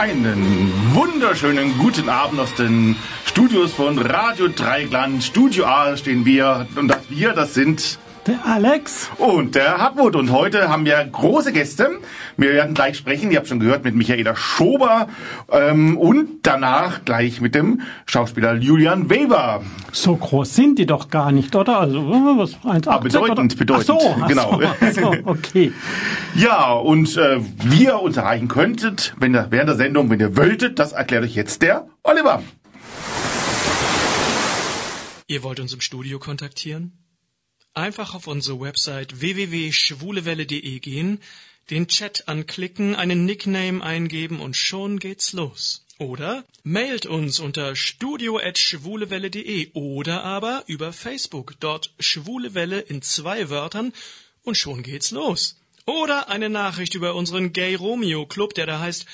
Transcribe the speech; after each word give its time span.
Einen 0.00 0.72
wunderschönen 0.94 1.76
guten 1.76 2.08
Abend 2.08 2.40
aus 2.40 2.54
den 2.54 2.96
Studios 3.26 3.74
von 3.74 3.98
Radio 3.98 4.48
Dreigland. 4.48 5.22
Studio 5.22 5.66
A 5.66 5.94
stehen 5.94 6.24
wir 6.24 6.66
und 6.74 6.88
das 6.88 7.00
wir, 7.10 7.34
das 7.34 7.52
sind 7.52 7.98
der 8.26 8.44
Alex. 8.44 9.10
Und 9.18 9.54
der 9.54 9.78
Hartmut. 9.78 10.16
Und 10.16 10.30
heute 10.30 10.68
haben 10.68 10.84
wir 10.84 11.04
große 11.04 11.52
Gäste. 11.52 11.98
Wir 12.36 12.52
werden 12.52 12.74
gleich 12.74 12.96
sprechen, 12.96 13.30
ihr 13.30 13.38
habt 13.38 13.48
schon 13.48 13.60
gehört, 13.60 13.84
mit 13.84 13.94
Michaela 13.94 14.36
Schober 14.36 15.08
ähm, 15.50 15.96
und 15.96 16.42
danach 16.42 17.04
gleich 17.04 17.40
mit 17.40 17.54
dem 17.54 17.82
Schauspieler 18.06 18.54
Julian 18.54 19.10
Weber. 19.10 19.62
So 19.92 20.16
groß 20.16 20.54
sind 20.54 20.78
die 20.78 20.86
doch 20.86 21.08
gar 21.08 21.32
nicht, 21.32 21.54
oder? 21.56 21.80
Also 21.80 22.08
was 22.08 22.56
1, 22.64 22.88
ah, 22.88 22.98
bedeutend, 22.98 23.52
oder? 23.52 23.56
bedeutend. 23.56 23.98
Ach 24.00 24.18
so, 24.18 24.26
genau. 24.26 24.60
Ach 24.80 24.92
so, 24.92 25.14
okay. 25.24 25.72
ja, 26.34 26.72
und 26.72 27.16
äh, 27.16 27.40
wie 27.64 27.84
ihr 27.84 28.00
uns 28.00 28.16
erreichen 28.16 28.48
könntet, 28.48 29.14
wenn 29.18 29.34
ihr, 29.34 29.46
während 29.50 29.68
der 29.68 29.76
Sendung, 29.76 30.10
wenn 30.10 30.20
ihr 30.20 30.36
wolltet, 30.36 30.78
das 30.78 30.92
erklärt 30.92 31.24
euch 31.24 31.34
jetzt 31.34 31.62
der 31.62 31.86
Oliver. 32.02 32.42
Ihr 35.26 35.42
wollt 35.42 35.60
uns 35.60 35.72
im 35.72 35.80
Studio 35.80 36.18
kontaktieren? 36.18 36.99
Einfach 37.74 38.14
auf 38.14 38.26
unsere 38.26 38.60
Website 38.60 39.20
www.schwulewelle.de 39.20 40.80
gehen, 40.80 41.20
den 41.70 41.86
Chat 41.86 42.26
anklicken, 42.26 42.96
einen 42.96 43.24
Nickname 43.24 43.82
eingeben 43.82 44.40
und 44.40 44.56
schon 44.56 44.98
geht's 44.98 45.32
los. 45.32 45.86
Oder 45.98 46.44
mailt 46.64 47.06
uns 47.06 47.38
unter 47.38 47.76
studio@schwulewelle.de 47.76 49.70
oder 49.74 50.24
aber 50.24 50.64
über 50.66 50.92
Facebook, 50.92 51.54
dort 51.60 51.94
Schwulewelle 52.00 52.80
in 52.80 53.02
zwei 53.02 53.50
Wörtern 53.50 53.92
und 54.42 54.56
schon 54.56 54.82
geht's 54.82 55.12
los. 55.12 55.56
Oder 55.86 56.28
eine 56.28 56.50
Nachricht 56.50 56.94
über 56.94 57.14
unseren 57.14 57.52
Gay 57.52 57.76
Romeo 57.76 58.26
Club, 58.26 58.54
der 58.54 58.66
da 58.66 58.80
heißt 58.80 59.06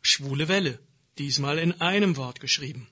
Schwule 0.00 0.48
Welle, 0.48 0.78
diesmal 1.18 1.58
in 1.58 1.80
einem 1.80 2.16
Wort 2.16 2.40
geschrieben. 2.40 2.88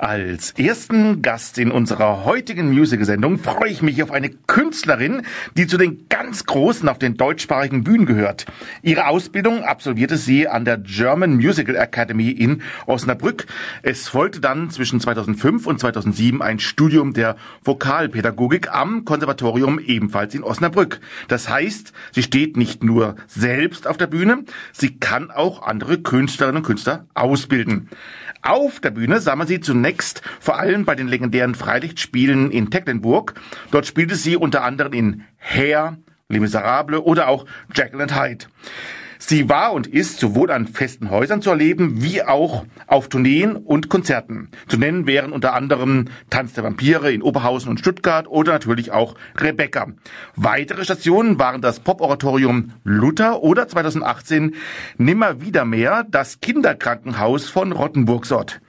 Als 0.00 0.52
ersten 0.52 1.20
Gast 1.20 1.58
in 1.58 1.70
unserer 1.70 2.24
heutigen 2.24 2.72
Musical-Sendung 2.72 3.38
freue 3.38 3.68
ich 3.68 3.82
mich 3.82 4.02
auf 4.02 4.10
eine 4.10 4.30
Künstlerin, 4.30 5.26
die 5.58 5.66
zu 5.66 5.76
den 5.76 6.08
ganz 6.08 6.46
Großen 6.46 6.88
auf 6.88 6.98
den 6.98 7.18
deutschsprachigen 7.18 7.84
Bühnen 7.84 8.06
gehört. 8.06 8.46
Ihre 8.80 9.08
Ausbildung 9.08 9.62
absolvierte 9.62 10.16
sie 10.16 10.48
an 10.48 10.64
der 10.64 10.78
German 10.78 11.36
Musical 11.36 11.76
Academy 11.76 12.30
in 12.30 12.62
Osnabrück. 12.86 13.44
Es 13.82 14.08
folgte 14.08 14.40
dann 14.40 14.70
zwischen 14.70 15.00
2005 15.00 15.66
und 15.66 15.80
2007 15.80 16.40
ein 16.40 16.60
Studium 16.60 17.12
der 17.12 17.36
Vokalpädagogik 17.62 18.72
am 18.72 19.04
Konservatorium 19.04 19.78
ebenfalls 19.78 20.34
in 20.34 20.44
Osnabrück. 20.44 21.00
Das 21.28 21.50
heißt, 21.50 21.92
sie 22.12 22.22
steht 22.22 22.56
nicht 22.56 22.82
nur 22.82 23.16
selbst 23.26 23.86
auf 23.86 23.98
der 23.98 24.06
Bühne, 24.06 24.44
sie 24.72 24.96
kann 24.96 25.30
auch 25.30 25.62
andere 25.62 25.98
Künstlerinnen 25.98 26.62
und 26.62 26.66
Künstler 26.66 27.04
ausbilden. 27.12 27.90
Auf 28.40 28.80
der 28.80 28.92
Bühne 28.92 29.20
sah 29.20 29.36
man 29.36 29.46
sie 29.46 29.60
zunächst 29.60 29.89
vor 30.40 30.58
allem 30.58 30.84
bei 30.84 30.94
den 30.94 31.08
legendären 31.08 31.54
Freilichtspielen 31.54 32.50
in 32.50 32.70
Tecklenburg. 32.70 33.34
Dort 33.70 33.86
spielte 33.86 34.14
sie 34.14 34.36
unter 34.36 34.62
anderem 34.62 34.92
in 34.92 35.24
Hair, 35.38 35.98
Les 36.28 36.40
Miserables 36.40 37.00
oder 37.00 37.28
auch 37.28 37.44
Jekyll 37.74 38.02
and 38.02 38.14
Hyde. 38.14 38.46
Sie 39.22 39.50
war 39.50 39.74
und 39.74 39.86
ist 39.86 40.18
sowohl 40.18 40.50
an 40.50 40.66
festen 40.66 41.10
Häusern 41.10 41.42
zu 41.42 41.50
erleben, 41.50 42.02
wie 42.02 42.22
auch 42.22 42.64
auf 42.86 43.10
Tourneen 43.10 43.54
und 43.54 43.90
Konzerten. 43.90 44.48
Zu 44.66 44.78
nennen 44.78 45.06
wären 45.06 45.32
unter 45.32 45.52
anderem 45.52 46.06
Tanz 46.30 46.54
der 46.54 46.64
Vampire 46.64 47.12
in 47.12 47.20
Oberhausen 47.20 47.68
und 47.68 47.78
Stuttgart 47.78 48.26
oder 48.26 48.52
natürlich 48.52 48.92
auch 48.92 49.14
Rebecca. 49.36 49.88
Weitere 50.36 50.84
Stationen 50.84 51.38
waren 51.38 51.60
das 51.60 51.80
Pop-Oratorium 51.80 52.72
Luther 52.82 53.42
oder 53.42 53.68
2018 53.68 54.54
Nimmer 54.96 55.42
wieder 55.42 55.66
mehr 55.66 56.06
das 56.08 56.40
Kinderkrankenhaus 56.40 57.50
von 57.50 57.72
Rottenburg-Sort. 57.72 58.62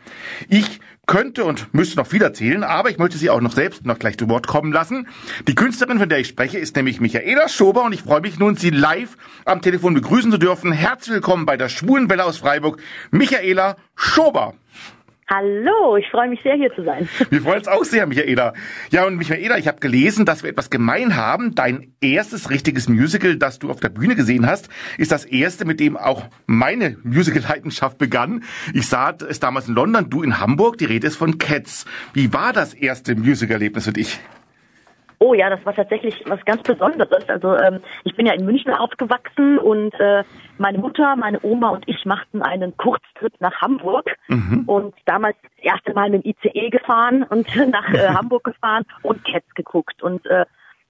Ich 0.49 0.81
könnte 1.11 1.43
und 1.43 1.73
müsste 1.73 1.97
noch 1.97 2.07
viel 2.07 2.21
erzählen, 2.21 2.63
aber 2.63 2.89
ich 2.89 2.97
möchte 2.97 3.17
sie 3.17 3.29
auch 3.29 3.41
noch 3.41 3.51
selbst 3.51 3.85
noch 3.85 3.99
gleich 3.99 4.17
zu 4.17 4.29
Wort 4.29 4.47
kommen 4.47 4.71
lassen. 4.71 5.09
Die 5.45 5.55
Künstlerin, 5.55 5.99
von 5.99 6.07
der 6.07 6.19
ich 6.19 6.29
spreche, 6.29 6.57
ist 6.57 6.77
nämlich 6.77 7.01
Michaela 7.01 7.49
Schober 7.49 7.83
und 7.83 7.91
ich 7.91 8.03
freue 8.03 8.21
mich 8.21 8.39
nun, 8.39 8.55
sie 8.55 8.69
live 8.69 9.17
am 9.43 9.61
Telefon 9.61 9.93
begrüßen 9.93 10.31
zu 10.31 10.37
dürfen. 10.37 10.71
Herzlich 10.71 11.15
willkommen 11.15 11.45
bei 11.45 11.57
der 11.57 11.67
Schwulenwelle 11.67 12.23
aus 12.23 12.37
Freiburg, 12.37 12.79
Michaela 13.11 13.75
Schober. 13.93 14.53
Hallo, 15.33 15.95
ich 15.95 16.09
freue 16.09 16.27
mich 16.27 16.41
sehr, 16.41 16.55
hier 16.55 16.75
zu 16.75 16.83
sein. 16.83 17.07
Wir 17.29 17.41
freuen 17.41 17.59
uns 17.59 17.69
auch 17.69 17.85
sehr, 17.85 18.05
Michaela. 18.05 18.51
Ja, 18.89 19.05
und 19.05 19.15
Michaela, 19.15 19.57
ich 19.57 19.65
habe 19.69 19.79
gelesen, 19.79 20.25
dass 20.25 20.43
wir 20.43 20.49
etwas 20.49 20.69
gemein 20.69 21.15
haben. 21.15 21.55
Dein 21.55 21.93
erstes 22.01 22.49
richtiges 22.49 22.89
Musical, 22.89 23.37
das 23.37 23.57
du 23.57 23.69
auf 23.71 23.79
der 23.79 23.87
Bühne 23.87 24.17
gesehen 24.17 24.45
hast, 24.45 24.69
ist 24.97 25.13
das 25.13 25.23
erste, 25.23 25.63
mit 25.63 25.79
dem 25.79 25.95
auch 25.95 26.25
meine 26.47 26.97
Musical-Leidenschaft 27.03 27.97
begann. 27.97 28.43
Ich 28.73 28.89
sah 28.89 29.15
es 29.29 29.39
damals 29.39 29.69
in 29.69 29.75
London, 29.75 30.09
du 30.09 30.21
in 30.21 30.41
Hamburg. 30.41 30.77
Die 30.79 30.85
Rede 30.85 31.07
ist 31.07 31.15
von 31.15 31.37
Cats. 31.37 31.85
Wie 32.13 32.33
war 32.33 32.51
das 32.51 32.73
erste 32.73 33.15
Musical-Erlebnis 33.15 33.85
für 33.85 33.93
dich? 33.93 34.19
Oh 35.23 35.35
ja, 35.35 35.51
das 35.51 35.63
war 35.67 35.75
tatsächlich 35.75 36.15
was 36.25 36.43
ganz 36.45 36.63
Besonderes. 36.63 37.29
Also 37.29 37.55
ähm, 37.55 37.81
ich 38.03 38.15
bin 38.15 38.25
ja 38.25 38.33
in 38.33 38.43
München 38.43 38.73
aufgewachsen 38.73 39.59
und 39.59 39.93
äh, 39.99 40.23
meine 40.61 40.77
Mutter, 40.77 41.15
meine 41.15 41.39
Oma 41.43 41.69
und 41.69 41.87
ich 41.87 42.05
machten 42.05 42.41
einen 42.41 42.77
Kurztrip 42.77 43.33
nach 43.39 43.61
Hamburg 43.61 44.05
mhm. 44.27 44.63
und 44.67 44.95
damals 45.05 45.35
das 45.41 45.65
erste 45.65 45.93
Mal 45.93 46.09
mit 46.09 46.23
dem 46.23 46.33
ICE 46.33 46.69
gefahren 46.69 47.23
und 47.23 47.53
nach 47.71 47.89
äh, 47.89 48.07
Hamburg 48.09 48.45
gefahren 48.45 48.85
und 49.01 49.25
Cats 49.25 49.53
geguckt. 49.55 50.01
Und 50.01 50.25
äh, 50.27 50.45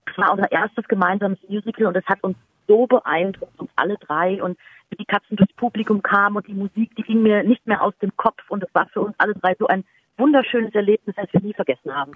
das 0.05 0.17
war 0.17 0.31
unser 0.33 0.51
erstes 0.51 0.87
gemeinsames 0.87 1.39
Musical 1.47 1.87
und 1.87 1.97
es 1.97 2.05
hat 2.05 2.23
uns 2.23 2.37
so 2.67 2.85
beeindruckt, 2.85 3.59
uns 3.59 3.71
alle 3.75 3.97
drei 3.97 4.43
und 4.43 4.57
wie 4.89 4.97
die 4.97 5.05
Katzen 5.05 5.37
durchs 5.37 5.53
Publikum 5.53 6.03
kamen 6.03 6.35
und 6.35 6.47
die 6.47 6.53
Musik, 6.53 6.95
die 6.97 7.03
ging 7.03 7.23
mir 7.23 7.43
nicht 7.43 7.65
mehr 7.65 7.81
aus 7.81 7.93
dem 8.01 8.15
Kopf 8.17 8.43
und 8.49 8.63
es 8.63 8.69
war 8.73 8.88
für 8.89 9.01
uns 9.01 9.15
alle 9.17 9.33
drei 9.35 9.55
so 9.57 9.67
ein 9.67 9.85
wunderschönes 10.21 10.73
Erlebnis, 10.73 11.15
das 11.17 11.27
wir 11.33 11.41
nie 11.41 11.53
vergessen 11.53 11.93
haben. 11.93 12.13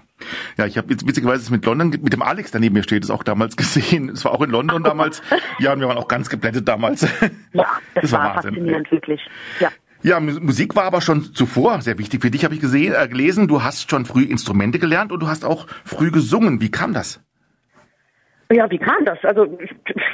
Ja, 0.56 0.66
ich 0.66 0.78
habe 0.78 0.88
jetzt 0.90 1.06
witzigerweise 1.06 1.52
mit 1.52 1.66
London, 1.66 1.90
mit 1.90 2.12
dem 2.12 2.22
Alex, 2.22 2.52
der 2.52 2.60
neben 2.60 2.74
mir 2.74 2.82
steht, 2.82 3.04
es 3.04 3.10
auch 3.10 3.22
damals 3.22 3.56
gesehen. 3.56 4.08
Es 4.08 4.24
war 4.24 4.32
auch 4.32 4.42
in 4.42 4.50
London 4.50 4.82
damals. 4.82 5.22
Ja, 5.58 5.72
und 5.72 5.80
wir 5.80 5.88
waren 5.88 5.98
auch 5.98 6.08
ganz 6.08 6.30
geblättet 6.30 6.66
damals. 6.66 7.02
Ja, 7.02 7.08
das, 7.52 7.66
das 8.02 8.12
war, 8.12 8.20
war 8.20 8.34
faszinierend, 8.34 8.90
wirklich. 8.90 9.20
Ja. 9.60 9.70
Ja, 10.02 10.20
Musik 10.20 10.76
war 10.76 10.84
aber 10.84 11.00
schon 11.00 11.34
zuvor 11.34 11.80
sehr 11.80 11.98
wichtig 11.98 12.22
für 12.22 12.30
dich, 12.30 12.44
habe 12.44 12.54
ich 12.54 12.60
gesehen, 12.60 12.94
äh, 12.94 13.08
gelesen. 13.08 13.48
Du 13.48 13.64
hast 13.64 13.90
schon 13.90 14.04
früh 14.04 14.22
Instrumente 14.22 14.78
gelernt 14.78 15.10
und 15.10 15.20
du 15.20 15.26
hast 15.26 15.44
auch 15.44 15.66
früh 15.84 16.12
gesungen. 16.12 16.60
Wie 16.60 16.70
kam 16.70 16.92
das? 16.92 17.25
Ja, 18.50 18.70
wie 18.70 18.78
kam 18.78 19.04
das? 19.04 19.18
Also 19.24 19.46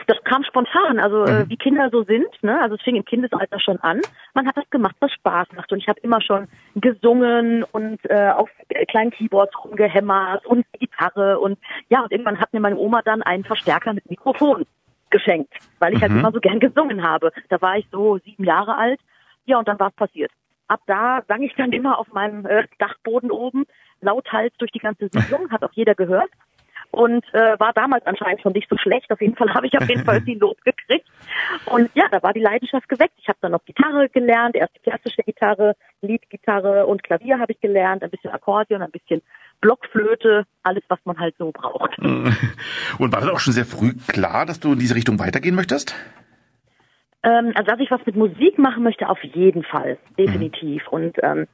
das 0.07 0.17
kam 0.25 0.43
spontan, 0.45 0.99
also 0.99 1.25
äh, 1.25 1.45
mhm. 1.45 1.51
wie 1.51 1.57
Kinder 1.57 1.91
so 1.91 2.03
sind. 2.03 2.29
Ne? 2.43 2.59
Also 2.61 2.77
es 2.77 2.83
fing 2.83 2.97
im 2.97 3.05
Kindesalter 3.05 3.61
schon 3.61 3.79
an. 3.81 4.01
Man 4.33 4.47
hat 4.47 4.57
das 4.57 4.69
gemacht, 4.71 4.97
was 5.01 5.13
Spaß 5.13 5.49
macht. 5.55 5.71
Und 5.71 5.79
ich 5.79 5.89
habe 5.89 6.01
immer 6.01 6.21
schon 6.23 6.49
gesungen 6.75 7.63
und 7.63 7.99
äh, 8.09 8.31
auf 8.31 8.49
kleinen 8.89 9.11
Keyboards 9.11 9.53
rumgehämmert 9.63 10.47
und 10.47 10.65
Gitarre. 10.79 11.39
Und 11.41 11.59
ja, 11.91 12.03
und 12.03 12.11
irgendwann 12.11 12.41
hat 12.41 12.53
mir 12.55 12.61
meine 12.61 12.77
Oma 12.77 13.03
dann 13.03 13.23
einen 13.23 13.45
Verstärker 13.45 13.93
mit 13.93 14.09
Mikrofon 14.09 14.65
geschenkt, 15.11 15.53
weil 15.79 15.93
ich 15.93 16.01
halt 16.01 16.11
mhm. 16.11 16.17
halt 16.17 16.25
immer 16.25 16.33
so 16.33 16.41
gern 16.41 16.59
gesungen 16.59 17.03
habe. 17.03 17.33
Da 17.51 17.61
war 17.61 17.77
ich 17.77 17.87
so 17.93 18.19
sieben 18.25 18.45
Jahre 18.45 18.77
alt. 18.77 19.01
Ja, 19.45 19.59
und 19.59 19.69
dann 19.69 19.79
war 19.79 19.89
es 19.89 19.95
passiert. 19.95 20.31
Ab 20.69 20.81
da 20.87 21.23
sang 21.29 21.43
ich 21.43 21.55
dann 21.57 21.73
immer 21.73 21.99
auf 21.99 22.11
meinem 22.15 22.47
äh, 22.47 22.67
Dachboden 22.79 23.31
oben, 23.31 23.67
lauthals 24.01 24.55
durch 24.57 24.71
die 24.71 24.79
ganze 24.79 25.11
Siedlung, 25.13 25.51
hat 25.51 25.63
auch 25.63 25.73
jeder 25.73 25.95
gehört 25.95 26.31
und 26.93 27.25
äh, 27.33 27.59
war 27.59 27.73
damals 27.73 28.07
anscheinend 28.07 28.43
schon 28.43 28.53
nicht 28.53 28.69
so 28.69 28.77
schlecht. 28.77 29.11
Auf 29.11 29.21
jeden 29.21 29.35
Fall 29.35 29.53
habe 29.55 29.67
ich 29.67 29.77
auf 29.77 29.89
jeden 29.89 30.05
Fall 30.05 30.21
die 30.27 30.35
Lob 30.35 30.63
gekriegt. 30.63 31.09
Und 31.67 31.91
ja, 31.95 32.05
da 32.11 32.23
war 32.23 32.33
die 32.33 32.41
Leidenschaft 32.41 32.89
geweckt. 32.89 33.15
Ich 33.19 33.29
habe 33.29 33.39
dann 33.41 33.53
noch 33.53 33.65
Gitarre 33.65 34.09
gelernt, 34.11 34.55
erst 34.55 34.81
klassische 34.83 35.23
Gitarre, 35.23 35.75
Leadgitarre 36.03 36.87
und 36.87 37.03
Klavier 37.03 37.39
habe 37.39 37.53
ich 37.53 37.61
gelernt, 37.61 38.03
ein 38.03 38.11
bisschen 38.11 38.31
Akkordeon, 38.31 38.83
ein 38.83 38.91
bisschen 38.91 39.23
Blockflöte, 39.63 40.45
alles, 40.63 40.83
was 40.89 40.99
man 41.05 41.19
halt 41.19 41.35
so 41.39 41.51
braucht. 41.53 41.97
Und 41.99 43.13
war 43.13 43.21
das 43.21 43.31
auch 43.31 43.39
schon 43.39 43.53
sehr 43.53 43.65
früh 43.65 43.95
klar, 44.09 44.45
dass 44.45 44.61
du 44.61 44.73
in 44.73 44.79
diese 44.81 44.97
Richtung 44.97 45.19
weitergehen 45.21 45.55
möchtest? 45.55 45.95
Ähm, 47.23 47.53
also, 47.55 47.71
dass 47.71 47.81
ich 47.81 47.91
was 47.91 48.05
mit 48.05 48.17
Musik 48.17 48.59
machen 48.59 48.83
möchte, 48.83 49.09
auf 49.09 49.23
jeden 49.23 49.63
Fall, 49.63 49.99
definitiv. 50.19 50.83
Mhm. 50.87 50.93
Und 50.93 51.17
ähm, 51.23 51.47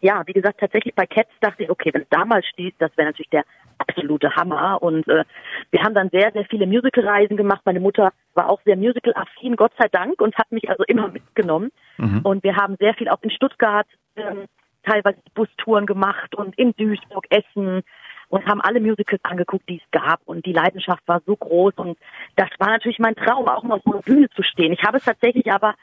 ja, 0.00 0.22
wie 0.26 0.32
gesagt, 0.32 0.60
tatsächlich 0.60 0.94
bei 0.94 1.06
Cats 1.06 1.30
dachte 1.40 1.64
ich, 1.64 1.70
okay, 1.70 1.92
wenn 1.92 2.02
es 2.02 2.08
damals 2.08 2.46
stieß, 2.46 2.74
das 2.78 2.96
wäre 2.96 3.08
natürlich 3.08 3.30
der 3.30 3.44
absolute 3.86 4.34
Hammer. 4.34 4.82
Und 4.82 5.08
äh, 5.08 5.24
wir 5.70 5.82
haben 5.82 5.94
dann 5.94 6.10
sehr, 6.10 6.32
sehr 6.32 6.44
viele 6.46 6.66
Musical-Reisen 6.66 7.36
gemacht. 7.36 7.62
Meine 7.64 7.80
Mutter 7.80 8.12
war 8.34 8.48
auch 8.48 8.60
sehr 8.64 8.76
musical-affin, 8.76 9.56
Gott 9.56 9.72
sei 9.78 9.88
Dank, 9.88 10.20
und 10.20 10.36
hat 10.36 10.50
mich 10.50 10.68
also 10.68 10.84
immer 10.84 11.08
mitgenommen. 11.08 11.70
Mhm. 11.98 12.20
Und 12.22 12.44
wir 12.44 12.56
haben 12.56 12.76
sehr 12.78 12.94
viel 12.94 13.08
auch 13.08 13.22
in 13.22 13.30
Stuttgart 13.30 13.86
ähm, 14.16 14.46
teilweise 14.82 15.18
Bustouren 15.34 15.86
gemacht 15.86 16.34
und 16.34 16.56
in 16.58 16.72
Duisburg, 16.76 17.26
Essen 17.30 17.82
und 18.28 18.46
haben 18.46 18.60
alle 18.60 18.80
Musicals 18.80 19.24
angeguckt, 19.24 19.68
die 19.68 19.80
es 19.82 19.90
gab. 19.90 20.20
Und 20.24 20.46
die 20.46 20.52
Leidenschaft 20.52 21.02
war 21.06 21.20
so 21.26 21.36
groß. 21.36 21.74
Und 21.76 21.98
das 22.36 22.48
war 22.58 22.68
natürlich 22.68 22.98
mein 22.98 23.14
Traum, 23.14 23.48
auch 23.48 23.62
mal 23.62 23.76
auf 23.76 23.86
einer 23.86 24.02
Bühne 24.02 24.28
zu 24.30 24.42
stehen. 24.42 24.72
Ich 24.72 24.82
habe 24.82 24.98
es 24.98 25.04
tatsächlich 25.04 25.52
aber 25.52 25.74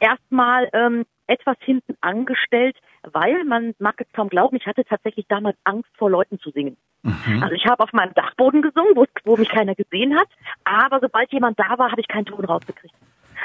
erstmal 0.00 0.68
ähm, 0.72 1.04
etwas 1.32 1.56
hinten 1.60 1.96
angestellt, 2.00 2.76
weil 3.02 3.44
man 3.44 3.74
mag 3.78 3.94
es 3.98 4.06
kaum 4.12 4.28
glauben, 4.28 4.56
ich 4.56 4.66
hatte 4.66 4.84
tatsächlich 4.84 5.26
damals 5.28 5.56
Angst 5.64 5.90
vor 5.96 6.10
Leuten 6.10 6.38
zu 6.38 6.50
singen. 6.50 6.76
Mhm. 7.02 7.42
Also 7.42 7.54
ich 7.54 7.66
habe 7.66 7.82
auf 7.82 7.92
meinem 7.92 8.14
Dachboden 8.14 8.62
gesungen, 8.62 8.94
wo, 8.94 9.06
wo 9.24 9.36
mich 9.36 9.48
keiner 9.48 9.74
gesehen 9.74 10.16
hat, 10.16 10.28
aber 10.64 11.00
sobald 11.00 11.32
jemand 11.32 11.58
da 11.58 11.78
war, 11.78 11.90
habe 11.90 12.00
ich 12.00 12.08
keinen 12.08 12.26
Ton 12.26 12.44
rausgekriegt. 12.44 12.94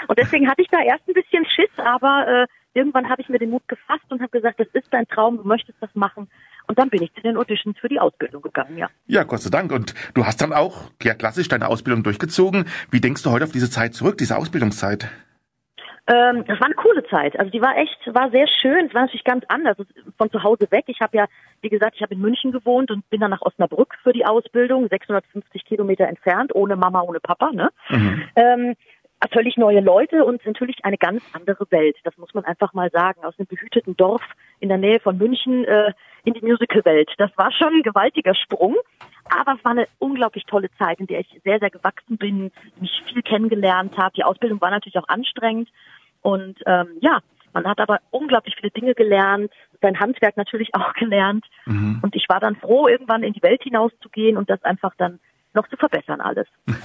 Und 0.08 0.20
deswegen 0.20 0.48
hatte 0.50 0.62
ich 0.62 0.68
da 0.68 0.80
erst 0.82 1.08
ein 1.08 1.14
bisschen 1.14 1.46
Schiss, 1.46 1.72
aber 1.78 2.28
äh, 2.28 2.48
irgendwann 2.74 3.10
habe 3.10 3.22
ich 3.22 3.30
mir 3.30 3.40
den 3.40 3.50
Mut 3.50 3.68
gefasst 3.68 4.06
und 4.10 4.22
habe 4.22 4.30
gesagt, 4.30 4.60
das 4.60 4.68
ist 4.74 4.88
dein 4.92 5.08
Traum, 5.08 5.38
du 5.38 5.44
möchtest 5.44 5.82
das 5.82 5.94
machen. 5.96 6.30
Und 6.68 6.78
dann 6.78 6.90
bin 6.90 7.02
ich 7.02 7.14
zu 7.14 7.22
den 7.22 7.38
Auditions 7.38 7.78
für 7.80 7.88
die 7.88 8.00
Ausbildung 8.00 8.42
gegangen, 8.42 8.78
ja. 8.78 8.90
Ja, 9.08 9.24
Gott 9.24 9.42
sei 9.42 9.50
Dank. 9.50 9.72
Und 9.72 9.96
du 10.14 10.26
hast 10.26 10.42
dann 10.42 10.54
auch, 10.54 10.92
ja 11.02 11.14
klassisch, 11.14 11.48
deine 11.48 11.68
Ausbildung 11.68 12.04
durchgezogen. 12.04 12.66
Wie 12.92 13.00
denkst 13.00 13.24
du 13.24 13.32
heute 13.32 13.46
auf 13.46 13.52
diese 13.52 13.70
Zeit 13.70 13.94
zurück, 13.94 14.18
diese 14.18 14.38
Ausbildungszeit? 14.38 15.10
Ähm, 16.08 16.46
das 16.46 16.60
war 16.60 16.68
eine 16.68 16.76
coole 16.76 17.04
Zeit. 17.08 17.38
Also 17.38 17.52
die 17.52 17.62
war 17.62 17.78
echt, 17.78 17.98
war 18.14 18.32
sehr 18.32 18.48
schön. 18.48 18.86
Es 18.88 18.94
war 18.94 19.02
natürlich 19.02 19.26
ganz 19.26 19.44
anders 19.50 19.76
von 20.18 20.32
zu 20.32 20.42
Hause 20.42 20.68
weg. 20.72 20.86
Ich 20.88 21.02
habe 21.02 21.18
ja, 21.18 21.26
wie 21.62 21.70
gesagt, 21.70 21.96
ich 21.96 22.02
habe 22.02 22.14
in 22.14 22.22
München 22.22 22.54
gewohnt 22.54 22.92
und 22.92 23.10
bin 23.10 23.20
dann 23.20 23.32
nach 23.32 23.42
Osnabrück 23.42 23.96
für 24.04 24.14
die 24.14 24.26
Ausbildung, 24.26 24.88
650 24.88 25.66
Kilometer 25.66 26.08
entfernt, 26.08 26.56
ohne 26.56 26.78
Mama, 26.78 27.02
ohne 27.02 27.20
Papa. 27.20 27.52
Ne? 27.52 27.72
Mhm. 27.90 28.24
Ähm, 28.36 28.76
völlig 29.34 29.58
neue 29.58 29.82
Leute 29.82 30.24
und 30.24 30.46
natürlich 30.46 30.86
eine 30.86 30.98
ganz 30.98 31.24
andere 31.34 31.66
Welt. 31.72 31.98
Das 32.04 32.18
muss 32.18 32.34
man 32.34 32.46
einfach 32.46 32.74
mal 32.74 32.90
sagen. 32.92 33.26
Aus 33.26 33.38
einem 33.38 33.48
behüteten 33.48 33.98
Dorf 33.98 34.22
in 34.60 34.70
der 34.70 34.78
Nähe 34.78 35.00
von 35.00 35.18
München 35.18 35.66
äh, 35.66 35.92
in 36.24 36.34
die 36.34 36.46
Musicalwelt. 36.46 37.10
Das 37.18 37.32
war 37.36 37.52
schon 37.52 37.74
ein 37.74 37.84
gewaltiger 37.84 38.36
Sprung. 38.36 38.76
Aber 39.30 39.56
es 39.58 39.66
war 39.66 39.72
eine 39.72 39.88
unglaublich 40.00 40.46
tolle 40.46 40.70
Zeit, 40.78 41.00
in 41.00 41.08
der 41.08 41.20
ich 41.20 41.42
sehr, 41.44 41.60
sehr 41.60 41.70
gewachsen 41.70 42.18
bin, 42.18 42.52
mich 42.80 43.04
viel 43.12 43.22
kennengelernt 43.22 43.98
habe. 43.98 44.14
Die 44.16 44.24
Ausbildung 44.24 44.62
war 44.62 44.70
natürlich 44.70 44.98
auch 44.98 45.08
anstrengend. 45.08 45.70
Und 46.28 46.60
ähm, 46.66 46.88
ja, 47.00 47.20
man 47.54 47.66
hat 47.66 47.80
aber 47.80 48.00
unglaublich 48.12 48.54
viele 48.60 48.70
Dinge 48.70 48.96
gelernt, 48.96 49.50
sein 49.82 49.98
Handwerk 49.98 50.36
natürlich 50.36 50.72
auch 50.74 50.94
gelernt. 50.96 51.46
Mhm. 51.66 52.00
Und 52.02 52.18
ich 52.18 52.26
war 52.28 52.42
dann 52.42 52.58
froh, 52.58 52.90
irgendwann 52.90 53.24
in 53.24 53.32
die 53.32 53.42
Welt 53.42 53.64
hinauszugehen 53.64 54.36
und 54.36 54.50
das 54.50 54.62
einfach 54.66 54.92
dann 54.98 55.20
noch 55.54 55.70
zu 55.70 55.78
verbessern 55.78 56.20
alles. 56.20 56.46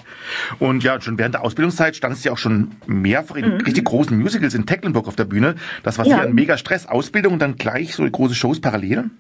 Und 0.60 0.84
ja, 0.84 0.98
schon 1.00 1.18
während 1.18 1.34
der 1.34 1.44
Ausbildungszeit 1.44 1.96
standest 1.96 2.24
du 2.24 2.28
ja 2.28 2.32
auch 2.32 2.38
schon 2.38 2.70
mehrfach 2.86 3.34
in 3.34 3.54
mhm. 3.54 3.60
richtig 3.62 3.84
großen 3.84 4.16
Musicals 4.16 4.54
in 4.54 4.64
Tecklenburg 4.64 5.08
auf 5.08 5.16
der 5.16 5.24
Bühne. 5.24 5.56
Das 5.82 5.98
war 5.98 6.06
ja. 6.06 6.20
ein 6.20 6.32
mega 6.32 6.56
Stress. 6.56 6.86
Ausbildung 6.86 7.34
und 7.34 7.40
dann 7.40 7.56
gleich 7.56 7.94
so 7.94 8.08
große 8.08 8.36
Shows 8.36 8.60
parallel? 8.60 9.10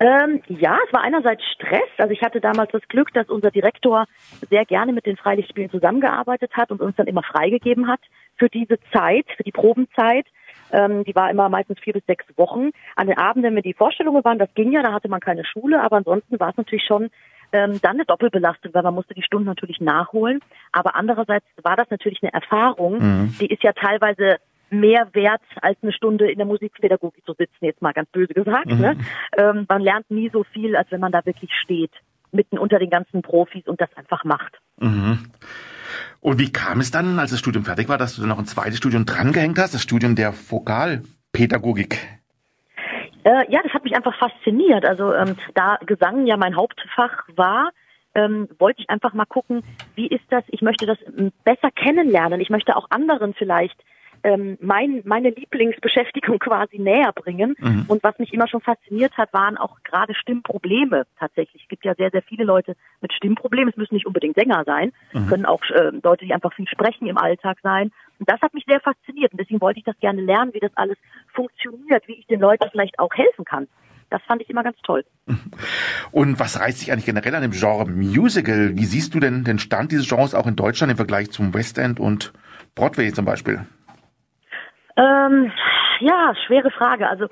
Ähm, 0.00 0.42
ja, 0.48 0.78
es 0.86 0.92
war 0.92 1.02
einerseits 1.02 1.42
Stress. 1.54 1.88
Also 1.98 2.12
ich 2.12 2.22
hatte 2.22 2.40
damals 2.40 2.72
das 2.72 2.82
Glück, 2.88 3.12
dass 3.14 3.28
unser 3.28 3.50
Direktor 3.50 4.06
sehr 4.50 4.64
gerne 4.64 4.92
mit 4.92 5.06
den 5.06 5.16
Freilichtspielen 5.16 5.70
zusammengearbeitet 5.70 6.52
hat 6.54 6.70
und 6.70 6.80
uns 6.80 6.96
dann 6.96 7.06
immer 7.06 7.22
freigegeben 7.22 7.88
hat 7.88 8.00
für 8.36 8.48
diese 8.48 8.78
Zeit, 8.92 9.26
für 9.36 9.44
die 9.44 9.52
Probenzeit. 9.52 10.26
Ähm, 10.72 11.04
die 11.04 11.14
war 11.14 11.30
immer 11.30 11.48
meistens 11.48 11.78
vier 11.78 11.92
bis 11.92 12.04
sechs 12.06 12.24
Wochen. 12.36 12.70
An 12.96 13.06
den 13.06 13.18
Abenden, 13.18 13.54
wenn 13.54 13.62
die 13.62 13.74
Vorstellungen 13.74 14.24
waren, 14.24 14.38
das 14.38 14.52
ging 14.54 14.72
ja, 14.72 14.82
da 14.82 14.92
hatte 14.92 15.08
man 15.08 15.20
keine 15.20 15.44
Schule, 15.44 15.80
aber 15.80 15.98
ansonsten 15.98 16.40
war 16.40 16.50
es 16.50 16.56
natürlich 16.56 16.84
schon 16.84 17.10
ähm, 17.52 17.80
dann 17.80 17.92
eine 17.92 18.04
Doppelbelastung, 18.04 18.74
weil 18.74 18.82
man 18.82 18.94
musste 18.94 19.14
die 19.14 19.22
Stunden 19.22 19.46
natürlich 19.46 19.80
nachholen. 19.80 20.40
Aber 20.72 20.96
andererseits 20.96 21.46
war 21.62 21.76
das 21.76 21.88
natürlich 21.90 22.20
eine 22.22 22.32
Erfahrung, 22.32 22.98
mhm. 22.98 23.34
die 23.40 23.46
ist 23.46 23.62
ja 23.62 23.72
teilweise 23.72 24.38
mehr 24.80 25.08
wert, 25.12 25.42
als 25.60 25.78
eine 25.82 25.92
Stunde 25.92 26.30
in 26.30 26.38
der 26.38 26.46
Musikpädagogik 26.46 27.24
zu 27.24 27.34
sitzen, 27.34 27.64
jetzt 27.64 27.82
mal 27.82 27.92
ganz 27.92 28.10
böse 28.10 28.34
gesagt. 28.34 28.66
Mhm. 28.66 28.80
Ne? 28.80 28.96
Ähm, 29.36 29.66
man 29.68 29.82
lernt 29.82 30.10
nie 30.10 30.30
so 30.32 30.44
viel, 30.44 30.76
als 30.76 30.90
wenn 30.90 31.00
man 31.00 31.12
da 31.12 31.24
wirklich 31.24 31.50
steht, 31.62 31.92
mitten 32.32 32.58
unter 32.58 32.78
den 32.78 32.90
ganzen 32.90 33.22
Profis 33.22 33.66
und 33.66 33.80
das 33.80 33.94
einfach 33.96 34.24
macht. 34.24 34.58
Mhm. 34.78 35.30
Und 36.20 36.38
wie 36.38 36.52
kam 36.52 36.80
es 36.80 36.90
dann, 36.90 37.18
als 37.18 37.30
das 37.30 37.38
Studium 37.38 37.64
fertig 37.64 37.88
war, 37.88 37.98
dass 37.98 38.16
du 38.16 38.22
dann 38.22 38.30
noch 38.30 38.38
ein 38.38 38.46
zweites 38.46 38.78
Studium 38.78 39.04
drangehängt 39.06 39.58
hast, 39.58 39.74
das 39.74 39.82
Studium 39.82 40.16
der 40.16 40.32
Vokalpädagogik? 40.32 41.98
Äh, 43.24 43.50
ja, 43.50 43.60
das 43.62 43.72
hat 43.72 43.84
mich 43.84 43.94
einfach 43.94 44.16
fasziniert. 44.18 44.84
Also 44.84 45.14
ähm, 45.14 45.36
da 45.54 45.78
Gesang 45.86 46.26
ja 46.26 46.36
mein 46.36 46.56
Hauptfach 46.56 47.24
war, 47.36 47.70
ähm, 48.14 48.48
wollte 48.58 48.82
ich 48.82 48.90
einfach 48.90 49.14
mal 49.14 49.24
gucken, 49.24 49.62
wie 49.94 50.06
ist 50.06 50.24
das? 50.30 50.44
Ich 50.48 50.62
möchte 50.62 50.86
das 50.86 50.98
ähm, 51.16 51.32
besser 51.44 51.70
kennenlernen. 51.70 52.40
Ich 52.40 52.50
möchte 52.50 52.76
auch 52.76 52.86
anderen 52.90 53.34
vielleicht 53.34 53.78
ähm, 54.24 54.56
mein, 54.60 55.02
meine 55.04 55.30
Lieblingsbeschäftigung 55.30 56.38
quasi 56.40 56.78
näher 56.78 57.12
bringen. 57.12 57.54
Mhm. 57.60 57.84
Und 57.86 58.02
was 58.02 58.18
mich 58.18 58.32
immer 58.32 58.48
schon 58.48 58.62
fasziniert 58.62 59.16
hat, 59.16 59.32
waren 59.32 59.56
auch 59.56 59.76
gerade 59.84 60.14
Stimmprobleme 60.14 61.06
tatsächlich. 61.18 61.62
Es 61.62 61.68
gibt 61.68 61.84
ja 61.84 61.94
sehr, 61.94 62.10
sehr 62.10 62.22
viele 62.22 62.44
Leute 62.44 62.74
mit 63.00 63.12
Stimmproblemen. 63.12 63.68
Es 63.68 63.76
müssen 63.76 63.94
nicht 63.94 64.06
unbedingt 64.06 64.34
Sänger 64.34 64.64
sein, 64.64 64.92
mhm. 65.12 65.28
können 65.28 65.46
auch 65.46 65.62
äh, 65.70 65.92
Leute, 66.02 66.24
die 66.24 66.34
einfach 66.34 66.54
viel 66.54 66.66
sprechen 66.66 67.06
im 67.06 67.18
Alltag 67.18 67.58
sein. 67.62 67.92
Und 68.18 68.28
das 68.28 68.40
hat 68.40 68.54
mich 68.54 68.64
sehr 68.66 68.80
fasziniert. 68.80 69.32
Und 69.32 69.40
deswegen 69.40 69.60
wollte 69.60 69.78
ich 69.78 69.84
das 69.84 69.98
gerne 70.00 70.22
lernen, 70.22 70.54
wie 70.54 70.60
das 70.60 70.72
alles 70.74 70.96
funktioniert, 71.34 72.08
wie 72.08 72.14
ich 72.14 72.26
den 72.26 72.40
Leuten 72.40 72.68
vielleicht 72.70 72.98
auch 72.98 73.12
helfen 73.14 73.44
kann. 73.44 73.68
Das 74.10 74.22
fand 74.22 74.40
ich 74.42 74.48
immer 74.48 74.62
ganz 74.62 74.76
toll. 74.82 75.04
Und 76.12 76.38
was 76.38 76.60
reizt 76.60 76.78
sich 76.78 76.92
eigentlich 76.92 77.06
generell 77.06 77.34
an 77.34 77.42
dem 77.42 77.50
Genre 77.50 77.86
Musical? 77.86 78.76
Wie 78.76 78.84
siehst 78.84 79.14
du 79.14 79.20
denn 79.20 79.44
den 79.44 79.58
Stand 79.58 79.92
dieses 79.92 80.08
Genres 80.08 80.34
auch 80.34 80.46
in 80.46 80.56
Deutschland 80.56 80.90
im 80.92 80.96
Vergleich 80.96 81.30
zum 81.30 81.52
West 81.52 81.78
End 81.78 81.98
und 81.98 82.32
Broadway 82.74 83.12
zum 83.12 83.24
Beispiel? 83.24 83.66
Ähm, 84.96 85.52
ja, 86.00 86.34
schwere 86.46 86.70
Frage. 86.70 87.08
Also 87.08 87.26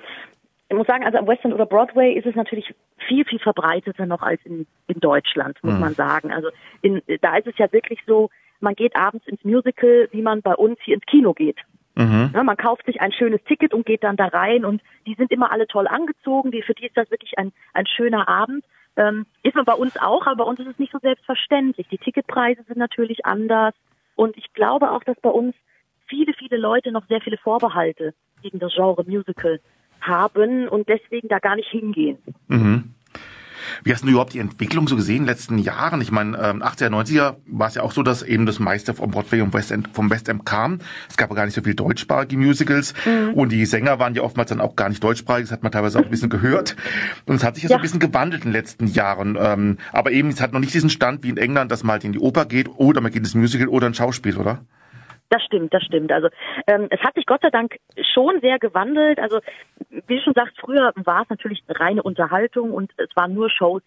ich 0.68 0.76
muss 0.76 0.86
sagen, 0.86 1.04
also 1.04 1.18
am 1.18 1.26
Western 1.26 1.52
oder 1.52 1.66
Broadway 1.66 2.14
ist 2.14 2.26
es 2.26 2.34
natürlich 2.34 2.74
viel, 3.06 3.24
viel 3.24 3.38
verbreiteter 3.38 4.06
noch 4.06 4.22
als 4.22 4.40
in, 4.44 4.66
in 4.86 5.00
Deutschland, 5.00 5.58
muss 5.62 5.74
mhm. 5.74 5.80
man 5.80 5.94
sagen. 5.94 6.32
Also 6.32 6.48
in, 6.80 7.02
da 7.20 7.36
ist 7.36 7.46
es 7.46 7.58
ja 7.58 7.70
wirklich 7.72 8.00
so, 8.06 8.30
man 8.60 8.74
geht 8.74 8.96
abends 8.96 9.26
ins 9.26 9.44
Musical, 9.44 10.08
wie 10.12 10.22
man 10.22 10.40
bei 10.40 10.54
uns 10.54 10.78
hier 10.82 10.94
ins 10.94 11.04
Kino 11.04 11.34
geht. 11.34 11.58
Mhm. 11.94 12.30
Ja, 12.32 12.42
man 12.42 12.56
kauft 12.56 12.86
sich 12.86 13.00
ein 13.00 13.12
schönes 13.12 13.42
Ticket 13.44 13.74
und 13.74 13.84
geht 13.84 14.02
dann 14.02 14.16
da 14.16 14.26
rein 14.26 14.64
und 14.64 14.80
die 15.06 15.14
sind 15.14 15.30
immer 15.30 15.52
alle 15.52 15.66
toll 15.66 15.86
angezogen. 15.86 16.50
Die, 16.50 16.62
für 16.62 16.74
die 16.74 16.86
ist 16.86 16.96
das 16.96 17.10
wirklich 17.10 17.36
ein, 17.36 17.52
ein 17.74 17.86
schöner 17.86 18.28
Abend. 18.28 18.64
Ähm, 18.96 19.26
ist 19.42 19.56
man 19.56 19.64
bei 19.64 19.74
uns 19.74 19.98
auch, 19.98 20.26
aber 20.26 20.44
bei 20.44 20.44
uns 20.44 20.60
ist 20.60 20.68
es 20.68 20.78
nicht 20.78 20.92
so 20.92 20.98
selbstverständlich. 20.98 21.88
Die 21.88 21.98
Ticketpreise 21.98 22.62
sind 22.62 22.78
natürlich 22.78 23.26
anders 23.26 23.74
und 24.16 24.36
ich 24.36 24.52
glaube 24.54 24.90
auch, 24.90 25.04
dass 25.04 25.20
bei 25.20 25.30
uns 25.30 25.54
viele, 26.12 26.34
viele 26.34 26.58
Leute 26.58 26.92
noch 26.92 27.06
sehr 27.08 27.22
viele 27.22 27.38
Vorbehalte 27.38 28.12
gegen 28.42 28.58
das 28.58 28.74
Genre 28.74 29.02
Musical 29.06 29.60
haben 30.02 30.68
und 30.68 30.88
deswegen 30.88 31.28
da 31.28 31.38
gar 31.38 31.56
nicht 31.56 31.70
hingehen. 31.70 32.18
Mhm. 32.48 32.94
Wie 33.84 33.92
hast 33.92 34.04
du 34.04 34.08
überhaupt 34.08 34.34
die 34.34 34.40
Entwicklung 34.40 34.88
so 34.88 34.96
gesehen 34.96 35.18
in 35.18 35.22
den 35.22 35.28
letzten 35.28 35.58
Jahren? 35.58 36.00
Ich 36.00 36.10
meine, 36.10 36.36
ähm, 36.36 36.62
80er, 36.62 36.88
90er 36.88 37.36
war 37.46 37.68
es 37.68 37.76
ja 37.76 37.82
auch 37.82 37.92
so, 37.92 38.02
dass 38.02 38.22
eben 38.22 38.44
das 38.44 38.58
meiste 38.58 38.92
vom 38.92 39.12
Broadway 39.12 39.40
und 39.40 39.54
West 39.54 39.70
End, 39.70 39.88
vom 39.92 40.10
West 40.10 40.28
End 40.28 40.44
kam. 40.44 40.80
Es 41.08 41.16
gab 41.16 41.32
gar 41.34 41.46
nicht 41.46 41.54
so 41.54 41.62
viel 41.62 41.74
deutschsprachige 41.74 42.36
Musicals 42.36 42.92
mhm. 43.06 43.34
und 43.34 43.52
die 43.52 43.64
Sänger 43.64 44.00
waren 44.00 44.14
ja 44.14 44.22
oftmals 44.22 44.50
dann 44.50 44.60
auch 44.60 44.76
gar 44.76 44.88
nicht 44.88 45.02
deutschsprachig. 45.02 45.44
Das 45.44 45.52
hat 45.52 45.62
man 45.62 45.72
teilweise 45.72 46.00
auch 46.00 46.04
ein 46.04 46.10
bisschen 46.10 46.30
gehört. 46.30 46.76
Und 47.24 47.36
es 47.36 47.44
hat 47.44 47.54
sich 47.54 47.64
ja, 47.64 47.68
so 47.68 47.74
ein 47.76 47.82
bisschen 47.82 48.00
gewandelt 48.00 48.44
in 48.44 48.50
den 48.50 48.60
letzten 48.60 48.88
Jahren. 48.88 49.38
Ähm, 49.40 49.78
aber 49.92 50.10
eben, 50.10 50.28
es 50.28 50.40
hat 50.40 50.52
noch 50.52 50.60
nicht 50.60 50.74
diesen 50.74 50.90
Stand 50.90 51.22
wie 51.22 51.30
in 51.30 51.36
England, 51.36 51.70
dass 51.70 51.84
man 51.84 51.92
halt 51.92 52.04
in 52.04 52.12
die 52.12 52.18
Oper 52.18 52.44
geht 52.44 52.68
oder 52.76 53.00
man 53.00 53.12
geht 53.12 53.22
ins 53.22 53.34
Musical 53.34 53.68
oder 53.68 53.86
ein 53.86 53.94
Schauspiel, 53.94 54.36
oder? 54.36 54.64
Das 55.32 55.42
stimmt, 55.44 55.72
das 55.72 55.82
stimmt. 55.84 56.12
Also 56.12 56.28
ähm, 56.66 56.88
es 56.90 57.00
hat 57.00 57.14
sich 57.14 57.24
Gott 57.24 57.40
sei 57.40 57.48
Dank 57.48 57.78
schon 58.12 58.38
sehr 58.42 58.58
gewandelt. 58.58 59.18
Also 59.18 59.40
wie 59.88 60.16
du 60.16 60.22
schon 60.22 60.34
sagst, 60.34 60.58
früher 60.60 60.92
war 60.94 61.22
es 61.22 61.30
natürlich 61.30 61.64
reine 61.70 62.02
Unterhaltung 62.02 62.70
und 62.70 62.92
es 62.98 63.08
waren 63.16 63.32
nur 63.32 63.48
Shows, 63.48 63.80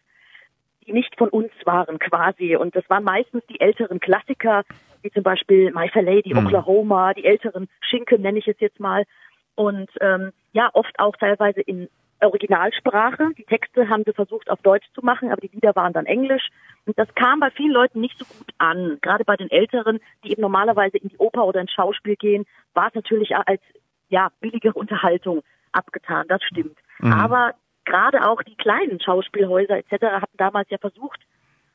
die 0.87 0.91
nicht 0.91 1.15
von 1.19 1.29
uns 1.29 1.51
waren 1.63 1.99
quasi. 1.99 2.55
Und 2.55 2.75
das 2.75 2.89
waren 2.89 3.03
meistens 3.03 3.45
die 3.45 3.59
älteren 3.59 3.99
Klassiker, 3.99 4.63
wie 5.03 5.11
zum 5.11 5.21
Beispiel 5.21 5.71
My 5.71 5.87
Fair 5.87 6.01
Lady, 6.01 6.33
mhm. 6.33 6.47
Oklahoma, 6.47 7.13
die 7.13 7.25
älteren 7.25 7.69
Schinken 7.79 8.23
nenne 8.23 8.39
ich 8.39 8.47
es 8.47 8.59
jetzt 8.59 8.79
mal. 8.79 9.03
Und 9.53 9.91
ähm, 10.01 10.31
ja, 10.53 10.71
oft 10.73 10.97
auch 10.97 11.15
teilweise 11.15 11.61
in 11.61 11.89
Originalsprache. 12.21 13.33
Die 13.37 13.43
Texte 13.43 13.87
haben 13.87 14.03
sie 14.03 14.13
versucht 14.13 14.49
auf 14.49 14.63
Deutsch 14.63 14.87
zu 14.95 15.05
machen, 15.05 15.31
aber 15.31 15.41
die 15.41 15.51
Lieder 15.53 15.75
waren 15.75 15.93
dann 15.93 16.07
Englisch. 16.07 16.47
Und 16.85 16.97
das 16.99 17.13
kam 17.15 17.39
bei 17.39 17.49
vielen 17.51 17.71
Leuten 17.71 17.99
nicht 17.99 18.17
so 18.17 18.25
gut 18.25 18.53
an. 18.57 18.99
Gerade 19.01 19.25
bei 19.25 19.35
den 19.35 19.49
Älteren, 19.49 19.99
die 20.23 20.31
eben 20.31 20.41
normalerweise 20.41 20.97
in 20.97 21.09
die 21.09 21.17
Oper 21.17 21.45
oder 21.45 21.61
ins 21.61 21.71
Schauspiel 21.71 22.15
gehen, 22.15 22.45
war 22.73 22.87
es 22.87 22.93
natürlich 22.93 23.35
als 23.35 23.61
ja 24.09 24.29
billige 24.39 24.73
Unterhaltung 24.73 25.43
abgetan. 25.71 26.27
Das 26.27 26.43
stimmt. 26.43 26.77
Mhm. 26.99 27.13
Aber 27.13 27.55
gerade 27.85 28.27
auch 28.27 28.41
die 28.43 28.55
kleinen 28.55 28.99
Schauspielhäuser 28.99 29.77
etc. 29.77 30.21
hatten 30.21 30.37
damals 30.37 30.69
ja 30.69 30.77
versucht, 30.77 31.19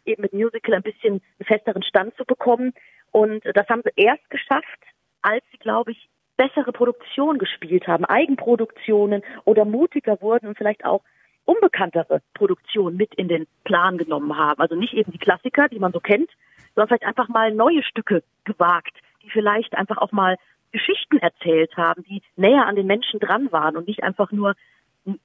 eben 0.05 0.23
mit 0.23 0.33
Musical 0.33 0.75
ein 0.75 0.83
bisschen 0.83 1.14
einen 1.14 1.47
festeren 1.47 1.83
Stand 1.83 2.17
zu 2.17 2.25
bekommen. 2.25 2.73
Und 3.11 3.45
das 3.45 3.69
haben 3.69 3.83
sie 3.85 4.02
erst 4.02 4.29
geschafft, 4.31 4.81
als 5.23 5.45
sie, 5.50 5.59
glaube 5.59 5.93
ich, 5.93 6.09
bessere 6.37 6.73
Produktion 6.73 7.38
gespielt 7.38 7.87
haben, 7.87 8.05
Eigenproduktionen 8.07 9.23
oder 9.45 9.64
mutiger 9.64 10.23
wurden 10.23 10.47
und 10.47 10.57
vielleicht 10.57 10.85
auch 10.85 11.02
unbekanntere 11.50 12.23
Produktionen 12.35 12.97
mit 12.97 13.14
in 13.14 13.26
den 13.26 13.47
Plan 13.64 13.99
genommen 13.99 14.37
haben. 14.37 14.61
Also 14.61 14.76
nicht 14.76 14.95
eben 14.95 15.11
die 15.11 15.19
Klassiker, 15.19 15.69
die 15.69 15.80
man 15.80 15.92
so 15.92 15.99
kennt, 15.99 16.30
sondern 16.75 16.88
vielleicht 16.88 17.04
einfach 17.04 17.28
mal 17.28 17.52
neue 17.52 17.83
Stücke 17.83 18.23
gewagt, 18.45 18.97
die 19.23 19.30
vielleicht 19.30 19.75
einfach 19.75 19.99
auch 19.99 20.12
mal 20.12 20.37
Geschichten 20.71 21.19
erzählt 21.19 21.76
haben, 21.76 22.04
die 22.04 22.23
näher 22.37 22.66
an 22.66 22.76
den 22.76 22.87
Menschen 22.87 23.19
dran 23.19 23.50
waren 23.50 23.76
und 23.76 23.88
nicht 23.88 24.04
einfach 24.04 24.30
nur 24.30 24.54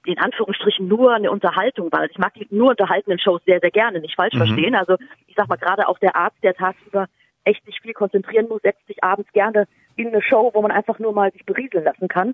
in 0.05 0.17
Anführungsstrichen 0.17 0.87
nur 0.87 1.13
eine 1.13 1.29
Unterhaltung 1.29 1.91
war. 1.91 1.99
Also 1.99 2.11
ich 2.13 2.17
mag 2.17 2.33
die 2.33 2.47
nur 2.49 2.71
unterhaltenden 2.71 3.19
Shows 3.19 3.41
sehr, 3.45 3.59
sehr 3.59 3.71
gerne, 3.71 3.99
nicht 3.99 4.15
falsch 4.15 4.33
mhm. 4.33 4.39
verstehen. 4.39 4.73
Also 4.73 4.95
ich 5.27 5.35
sag 5.35 5.47
mal, 5.47 5.57
gerade 5.57 5.87
auch 5.87 5.99
der 5.99 6.15
Arzt, 6.15 6.41
der 6.41 6.55
tagsüber 6.55 7.07
echt 7.43 7.63
sich 7.65 7.79
viel 7.81 7.93
konzentrieren 7.93 8.47
muss, 8.47 8.63
setzt 8.63 8.87
sich 8.87 9.03
abends 9.03 9.31
gerne 9.33 9.67
in 9.95 10.07
eine 10.07 10.23
Show, 10.23 10.49
wo 10.53 10.61
man 10.63 10.71
einfach 10.71 10.97
nur 10.97 11.13
mal 11.13 11.31
sich 11.31 11.45
berieseln 11.45 11.83
lassen 11.83 12.07
kann. 12.07 12.33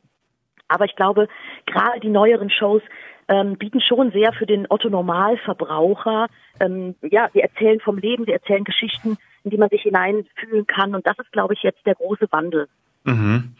Aber 0.71 0.85
ich 0.85 0.95
glaube, 0.95 1.27
gerade 1.65 1.99
die 1.99 2.09
neueren 2.09 2.49
Shows 2.49 2.81
ähm, 3.27 3.57
bieten 3.57 3.81
schon 3.81 4.11
sehr 4.11 4.33
für 4.33 4.45
den 4.45 4.67
Otto 4.69 4.89
Normalverbraucher. 4.89 6.27
Ähm, 6.59 6.95
ja, 7.01 7.29
sie 7.33 7.41
erzählen 7.41 7.79
vom 7.79 7.97
Leben, 7.97 8.25
sie 8.25 8.31
erzählen 8.31 8.63
Geschichten, 8.63 9.17
in 9.43 9.51
die 9.51 9.57
man 9.57 9.69
sich 9.69 9.81
hineinfühlen 9.81 10.65
kann. 10.67 10.95
Und 10.95 11.05
das 11.05 11.17
ist, 11.19 11.31
glaube 11.31 11.53
ich, 11.53 11.63
jetzt 11.63 11.85
der 11.85 11.95
große 11.95 12.27
Wandel. 12.31 12.67
Mhm. 13.03 13.55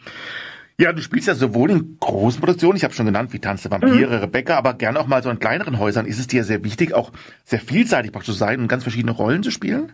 Ja, 0.78 0.92
du 0.92 1.02
spielst 1.02 1.28
ja 1.28 1.34
sowohl 1.34 1.70
in 1.70 1.98
großen 2.00 2.40
Produktionen, 2.40 2.76
ich 2.76 2.84
habe 2.84 2.94
schon 2.94 3.06
genannt, 3.06 3.32
wie 3.32 3.38
Tanz 3.38 3.62
der 3.62 3.70
Vampire, 3.70 4.16
mhm. 4.16 4.22
Rebecca, 4.24 4.56
aber 4.56 4.74
gerne 4.74 4.98
auch 4.98 5.06
mal 5.06 5.22
so 5.22 5.30
in 5.30 5.38
kleineren 5.38 5.78
Häusern. 5.78 6.06
Ist 6.06 6.18
es 6.18 6.26
dir 6.26 6.44
sehr 6.44 6.64
wichtig, 6.64 6.94
auch 6.94 7.12
sehr 7.44 7.60
vielseitig 7.60 8.10
zu 8.22 8.32
sein 8.32 8.60
und 8.60 8.68
ganz 8.68 8.82
verschiedene 8.82 9.12
Rollen 9.12 9.42
zu 9.42 9.50
spielen? 9.50 9.92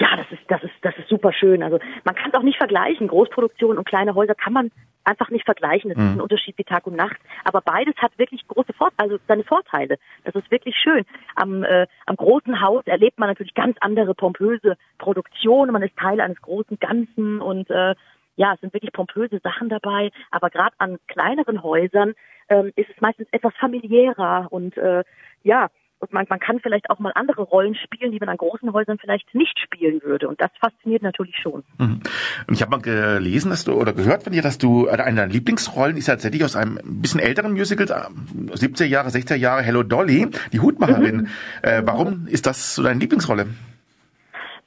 Ja, 0.00 0.16
das 0.16 0.26
ist, 0.30 0.42
das 0.48 0.62
ist, 0.62 0.74
das 0.82 0.94
ist 0.98 1.08
super 1.08 1.32
schön. 1.32 1.62
Also 1.62 1.78
man 2.04 2.14
kann 2.14 2.30
es 2.30 2.34
auch 2.34 2.42
nicht 2.42 2.58
vergleichen. 2.58 3.06
Großproduktion 3.06 3.78
und 3.78 3.86
kleine 3.86 4.14
Häuser 4.14 4.34
kann 4.34 4.52
man 4.52 4.70
einfach 5.04 5.30
nicht 5.30 5.44
vergleichen. 5.44 5.90
Das 5.90 5.98
mhm. 5.98 6.04
ist 6.04 6.12
ein 6.16 6.20
Unterschied 6.20 6.58
wie 6.58 6.64
Tag 6.64 6.86
und 6.86 6.96
Nacht. 6.96 7.18
Aber 7.44 7.60
beides 7.60 7.96
hat 7.96 8.18
wirklich 8.18 8.46
große 8.46 8.72
Vor 8.72 8.90
also 8.96 9.18
seine 9.26 9.44
Vorteile. 9.44 9.98
Das 10.24 10.34
ist 10.34 10.50
wirklich 10.50 10.76
schön. 10.76 11.04
Am, 11.34 11.64
äh, 11.64 11.86
am 12.06 12.16
großen 12.16 12.60
Haus 12.60 12.86
erlebt 12.86 13.18
man 13.18 13.28
natürlich 13.28 13.54
ganz 13.54 13.76
andere 13.80 14.14
pompöse 14.14 14.76
Produktionen. 14.98 15.72
Man 15.72 15.82
ist 15.82 15.96
Teil 15.96 16.20
eines 16.20 16.40
großen 16.40 16.78
Ganzen 16.78 17.40
und 17.40 17.70
äh, 17.70 17.94
ja, 18.36 18.54
es 18.54 18.60
sind 18.60 18.72
wirklich 18.72 18.92
pompöse 18.92 19.38
Sachen 19.42 19.68
dabei, 19.68 20.10
aber 20.30 20.48
gerade 20.48 20.74
an 20.78 20.98
kleineren 21.08 21.62
Häusern 21.62 22.14
ähm, 22.48 22.72
ist 22.74 22.88
es 22.88 23.00
meistens 23.00 23.28
etwas 23.32 23.52
familiärer 23.56 24.48
und 24.50 24.76
äh, 24.78 25.04
ja, 25.42 25.68
und 26.00 26.12
man, 26.12 26.26
man 26.28 26.40
kann 26.40 26.58
vielleicht 26.60 26.90
auch 26.90 26.98
mal 26.98 27.12
andere 27.14 27.42
Rollen 27.42 27.74
spielen, 27.74 28.12
die 28.12 28.18
man 28.18 28.28
an 28.28 28.36
großen 28.36 28.72
Häusern 28.72 28.98
vielleicht 28.98 29.34
nicht 29.34 29.58
spielen 29.58 30.02
würde. 30.02 30.28
Und 30.28 30.40
das 30.40 30.50
fasziniert 30.60 31.02
natürlich 31.02 31.36
schon. 31.36 31.62
Mhm. 31.78 32.00
Und 32.46 32.54
ich 32.54 32.62
habe 32.62 32.70
mal 32.70 32.80
gelesen, 32.80 33.50
dass 33.50 33.64
du 33.64 33.72
oder 33.72 33.92
gehört 33.92 34.24
von 34.24 34.32
dir, 34.32 34.42
dass 34.42 34.58
du 34.58 34.86
äh, 34.86 34.90
eine 34.90 35.20
deiner 35.20 35.32
Lieblingsrollen 35.32 35.96
ist 35.96 36.06
tatsächlich 36.06 36.44
aus 36.44 36.56
einem 36.56 36.78
bisschen 36.84 37.20
älteren 37.20 37.52
Musical, 37.52 37.86
70er 37.86 38.84
Jahre, 38.84 39.10
60er 39.10 39.36
Jahre, 39.36 39.62
Hello 39.62 39.82
Dolly, 39.82 40.28
die 40.52 40.60
Hutmacherin. 40.60 41.16
Mhm. 41.16 41.28
Äh, 41.62 41.82
warum 41.84 42.26
ist 42.26 42.46
das 42.46 42.74
so 42.74 42.82
deine 42.82 43.00
Lieblingsrolle? 43.00 43.46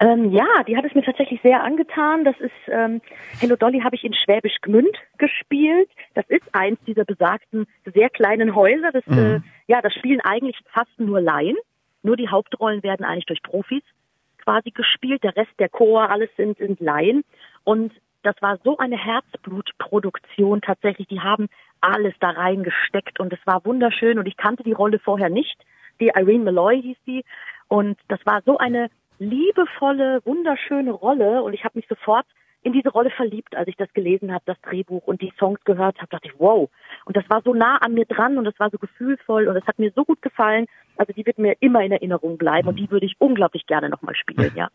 Ähm, 0.04 0.32
ja, 0.32 0.46
die 0.68 0.76
hat 0.76 0.84
es 0.84 0.94
mir 0.94 1.04
tatsächlich 1.04 1.42
sehr 1.44 1.64
angetan. 1.64 2.26
Das 2.26 2.38
ist 2.42 2.52
ähm, 2.68 3.00
Hello 3.40 3.56
Dolly 3.56 3.80
habe 3.80 3.96
ich 3.96 4.04
in 4.04 4.14
Schwäbisch 4.14 4.58
Gmünd 4.62 4.98
gespielt. 5.18 5.90
Das 6.14 6.26
ist 6.28 6.44
eins 6.52 6.78
dieser 6.86 7.06
besagten 7.06 7.68
sehr 7.86 8.10
kleinen 8.10 8.54
Häuser. 8.54 8.92
Das, 8.92 9.08
mhm. 9.08 9.18
äh, 9.18 9.40
ja, 9.68 9.82
das 9.82 9.94
spielen 9.94 10.20
eigentlich 10.20 10.58
fast 10.74 10.92
nur 11.00 11.22
Laien. 11.22 11.56
Nur 12.02 12.18
die 12.18 12.28
Hauptrollen 12.28 12.84
werden 12.84 13.06
eigentlich 13.06 13.28
durch 13.28 13.42
Profis 13.44 13.82
quasi 14.40 14.72
gespielt. 14.72 15.24
Der 15.24 15.38
Rest 15.38 15.58
der 15.58 15.70
Chor, 15.70 16.10
alles 16.10 16.30
sind, 16.36 16.58
sind 16.58 16.82
Laien. 16.82 17.24
Und 17.64 17.94
das 18.24 18.36
war 18.42 18.60
so 18.62 18.78
eine 18.78 18.98
Herzblutproduktion 18.98 20.60
tatsächlich. 20.60 21.08
Die 21.08 21.22
haben 21.22 21.48
alles 21.80 22.14
da 22.20 22.32
reingesteckt 22.32 23.22
und 23.22 23.32
es 23.32 23.40
war 23.46 23.64
wunderschön. 23.64 24.20
Und 24.20 24.28
ich 24.28 24.36
kannte 24.36 24.64
die 24.64 24.74
Rolle 24.74 25.00
vorher 25.00 25.30
nicht. 25.30 25.56
Die 26.02 26.12
Irene 26.14 26.44
Malloy 26.44 26.82
hieß 26.82 26.98
die. 27.08 27.24
Und 27.70 27.98
das 28.10 28.20
war 28.26 28.42
so 28.46 28.58
eine 28.58 28.90
liebevolle, 29.20 30.22
wunderschöne 30.26 30.92
Rolle 30.92 31.44
und 31.44 31.54
ich 31.54 31.64
habe 31.64 31.78
mich 31.78 31.88
sofort 31.88 32.26
in 32.64 32.74
diese 32.74 32.90
Rolle 32.90 33.10
verliebt, 33.10 33.56
als 33.56 33.68
ich 33.68 33.76
das 33.76 33.92
gelesen 33.94 34.32
habe, 34.32 34.44
das 34.46 34.60
Drehbuch 34.62 35.06
und 35.06 35.22
die 35.22 35.34
Songs 35.38 35.60
gehört 35.66 35.98
habe, 35.98 36.08
dachte 36.10 36.28
ich, 36.28 36.40
wow. 36.40 36.70
Und 37.06 37.18
das 37.18 37.26
war 37.30 37.42
so 37.44 37.54
nah 37.54 37.78
an 37.78 37.94
mir 37.94 38.06
dran 38.06 38.38
und 38.38 38.46
das 38.46 38.58
war 38.58 38.70
so 38.70 38.78
gefühlvoll 38.78 39.48
und 39.48 39.56
es 39.58 39.66
hat 39.68 39.80
mir 39.80 39.92
so 39.96 40.06
gut 40.06 40.22
gefallen. 40.22 40.66
Also 40.96 41.12
die 41.12 41.26
wird 41.26 41.40
mir 41.40 41.56
immer 41.60 41.84
in 41.84 41.92
Erinnerung 41.92 42.38
bleiben 42.38 42.68
und 42.68 42.78
die 42.78 42.90
würde 42.90 43.06
ich 43.06 43.16
unglaublich 43.20 43.66
gerne 43.68 43.90
nochmal 43.90 44.16
spielen, 44.16 44.52
ja. 44.56 44.70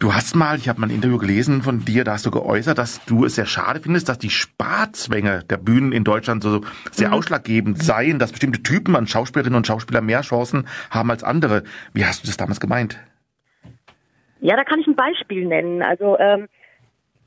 Du 0.00 0.14
hast 0.14 0.34
mal, 0.34 0.56
ich 0.56 0.68
habe 0.68 0.80
mal 0.80 0.88
ein 0.88 0.94
Interview 0.94 1.18
gelesen 1.18 1.62
von 1.62 1.84
dir, 1.84 2.02
da 2.02 2.12
hast 2.12 2.26
du 2.26 2.30
geäußert, 2.30 2.78
dass 2.78 3.04
du 3.04 3.24
es 3.24 3.34
sehr 3.34 3.46
schade 3.46 3.80
findest, 3.80 4.08
dass 4.08 4.18
die 4.18 4.30
Sparzwänge 4.30 5.44
der 5.48 5.58
Bühnen 5.58 5.92
in 5.92 6.02
Deutschland 6.02 6.42
so 6.42 6.62
sehr 6.90 7.08
mhm. 7.08 7.14
ausschlaggebend 7.14 7.82
seien, 7.82 8.18
dass 8.18 8.32
bestimmte 8.32 8.62
Typen 8.62 8.96
an 8.96 9.06
Schauspielerinnen 9.06 9.56
und 9.56 9.66
Schauspieler 9.66 10.00
mehr 10.00 10.22
Chancen 10.22 10.66
haben 10.90 11.10
als 11.10 11.22
andere. 11.22 11.62
Wie 11.92 12.04
hast 12.04 12.24
du 12.24 12.26
das 12.26 12.38
damals 12.38 12.58
gemeint? 12.58 12.98
Ja, 14.40 14.56
da 14.56 14.64
kann 14.64 14.80
ich 14.80 14.86
ein 14.86 14.96
Beispiel 14.96 15.46
nennen. 15.46 15.82
Also 15.82 16.18
ähm, 16.18 16.48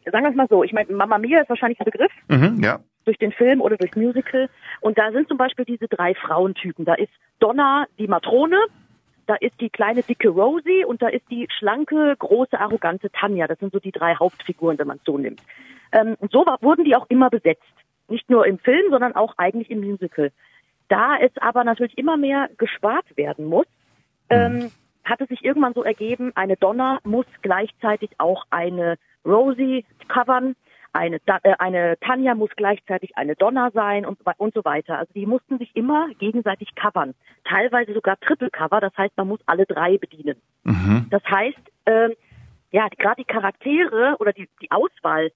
sagen 0.06 0.24
wir 0.24 0.30
es 0.30 0.36
mal 0.36 0.48
so, 0.50 0.64
ich 0.64 0.74
meine, 0.74 0.92
Mama 0.94 1.18
Mia 1.18 1.42
ist 1.42 1.50
wahrscheinlich 1.50 1.80
ein 1.80 1.86
Begriff. 1.86 2.12
Mhm, 2.28 2.62
ja. 2.64 2.80
Durch 3.06 3.18
den 3.18 3.32
Film 3.32 3.62
oder 3.62 3.78
durch 3.78 3.96
Musical. 3.96 4.50
Und 4.80 4.98
da 4.98 5.12
sind 5.12 5.28
zum 5.28 5.38
Beispiel 5.38 5.66
diese 5.66 5.88
drei 5.88 6.14
Frauentypen. 6.14 6.86
Da 6.86 6.94
ist 6.94 7.12
Donna, 7.40 7.86
die 7.98 8.08
Matrone, 8.08 8.60
da 9.26 9.36
ist 9.36 9.60
die 9.60 9.70
kleine 9.70 10.04
dicke 10.04 10.30
Rosie 10.30 10.86
und 10.86 11.02
da 11.02 11.08
ist 11.08 11.26
die 11.30 11.48
schlanke, 11.58 12.16
große, 12.18 12.60
arrogante 12.60 13.10
Tanja. 13.12 13.48
Das 13.48 13.60
sind 13.60 13.74
so 13.74 13.80
die 13.80 13.92
drei 13.92 14.16
Hauptfiguren, 14.16 14.78
wenn 14.78 14.88
man 14.88 14.98
es 14.98 15.04
so 15.04 15.18
nimmt. 15.18 15.42
Ähm, 15.92 16.16
und 16.20 16.32
so 16.32 16.46
wurden 16.62 16.86
die 16.86 16.96
auch 16.96 17.10
immer 17.10 17.30
besetzt. 17.30 17.64
Nicht 18.08 18.30
nur 18.30 18.46
im 18.46 18.60
Film, 18.60 18.92
sondern 18.92 19.16
auch 19.16 19.34
eigentlich 19.38 19.70
im 19.70 19.82
Musical. 19.82 20.32
Da 20.90 21.18
es 21.18 21.32
aber 21.38 21.64
natürlich 21.64 21.98
immer 21.98 22.18
mehr 22.18 22.50
gespart 22.58 23.06
werden 23.16 23.46
muss, 23.46 23.66
ähm, 24.30 24.72
hat 25.04 25.22
es 25.22 25.30
sich 25.30 25.44
irgendwann 25.44 25.74
so 25.74 25.84
ergeben, 25.84 26.32
eine 26.36 26.58
Donna 26.58 27.00
muss 27.04 27.26
gleichzeitig 27.42 28.12
auch 28.18 28.46
eine 28.50 28.98
Rosie 29.26 29.86
covern, 30.08 30.56
eine, 30.94 31.18
äh, 31.44 31.54
eine 31.60 31.98
Tanja 32.00 32.36
muss 32.36 32.50
gleichzeitig 32.56 33.16
eine 33.16 33.36
Donna 33.36 33.72
sein 33.74 34.06
und, 34.06 34.20
und 34.38 34.54
so 34.54 34.64
weiter. 34.66 34.98
Also 34.98 35.14
die 35.14 35.26
mussten 35.26 35.58
sich 35.58 35.76
immer 35.76 36.10
gegenseitig 36.20 36.76
covern. 36.76 37.14
Teilweise 37.46 37.94
sogar 37.94 38.20
Triple 38.20 38.50
Cover, 38.50 38.82
das 38.82 38.96
heißt, 38.98 39.16
man 39.18 39.28
muss 39.28 39.40
alle 39.46 39.66
drei 39.66 39.98
bedienen. 39.98 40.36
Mhm. 40.64 41.08
Das 41.10 41.24
heißt, 41.24 41.62
ähm, 41.86 42.14
ja, 42.72 42.88
gerade 42.98 43.22
die 43.22 43.32
Charaktere 43.32 44.16
oder 44.20 44.34
die, 44.34 44.50
die 44.62 44.72
Auswahl 44.72 45.32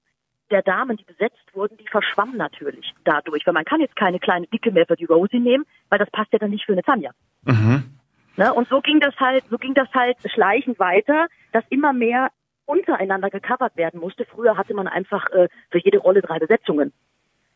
der 0.52 0.62
Damen, 0.62 0.98
die 0.98 1.04
besetzt 1.04 1.44
wurden, 1.54 1.78
die 1.78 1.88
verschwammen 1.88 2.38
natürlich 2.38 2.94
dadurch, 3.04 3.46
weil 3.46 3.54
man 3.54 3.66
kann 3.66 3.82
jetzt 3.82 3.96
keine 3.96 4.20
kleine 4.20 4.48
Dicke 4.48 4.72
mehr 4.72 4.86
für 4.86 4.96
die 4.96 5.06
Rosie 5.06 5.40
nehmen, 5.40 5.66
weil 5.90 6.00
das 6.00 6.10
passt 6.12 6.32
ja 6.34 6.40
dann 6.40 6.52
nicht 6.52 6.66
für 6.66 6.74
eine 6.74 6.84
Tanja. 6.84 7.12
Mhm. 7.44 7.95
Ne? 8.38 8.54
Und 8.54 8.68
so 8.68 8.82
ging 8.82 9.00
das 9.00 9.16
halt, 9.18 9.46
so 9.50 9.58
ging 9.58 9.74
das 9.74 9.88
halt 9.94 10.18
schleichend 10.26 10.80
weiter, 10.80 11.28
dass 11.52 11.64
immer 11.70 11.94
mehr 11.94 12.30
untereinander 12.66 13.30
gecovert 13.30 13.78
werden 13.78 14.00
musste. 14.00 14.26
Früher 14.26 14.58
hatte 14.58 14.74
man 14.74 14.88
einfach 14.88 15.30
äh, 15.32 15.48
für 15.70 15.80
jede 15.80 16.00
Rolle 16.00 16.22
drei 16.22 16.40
Besetzungen. 16.40 16.92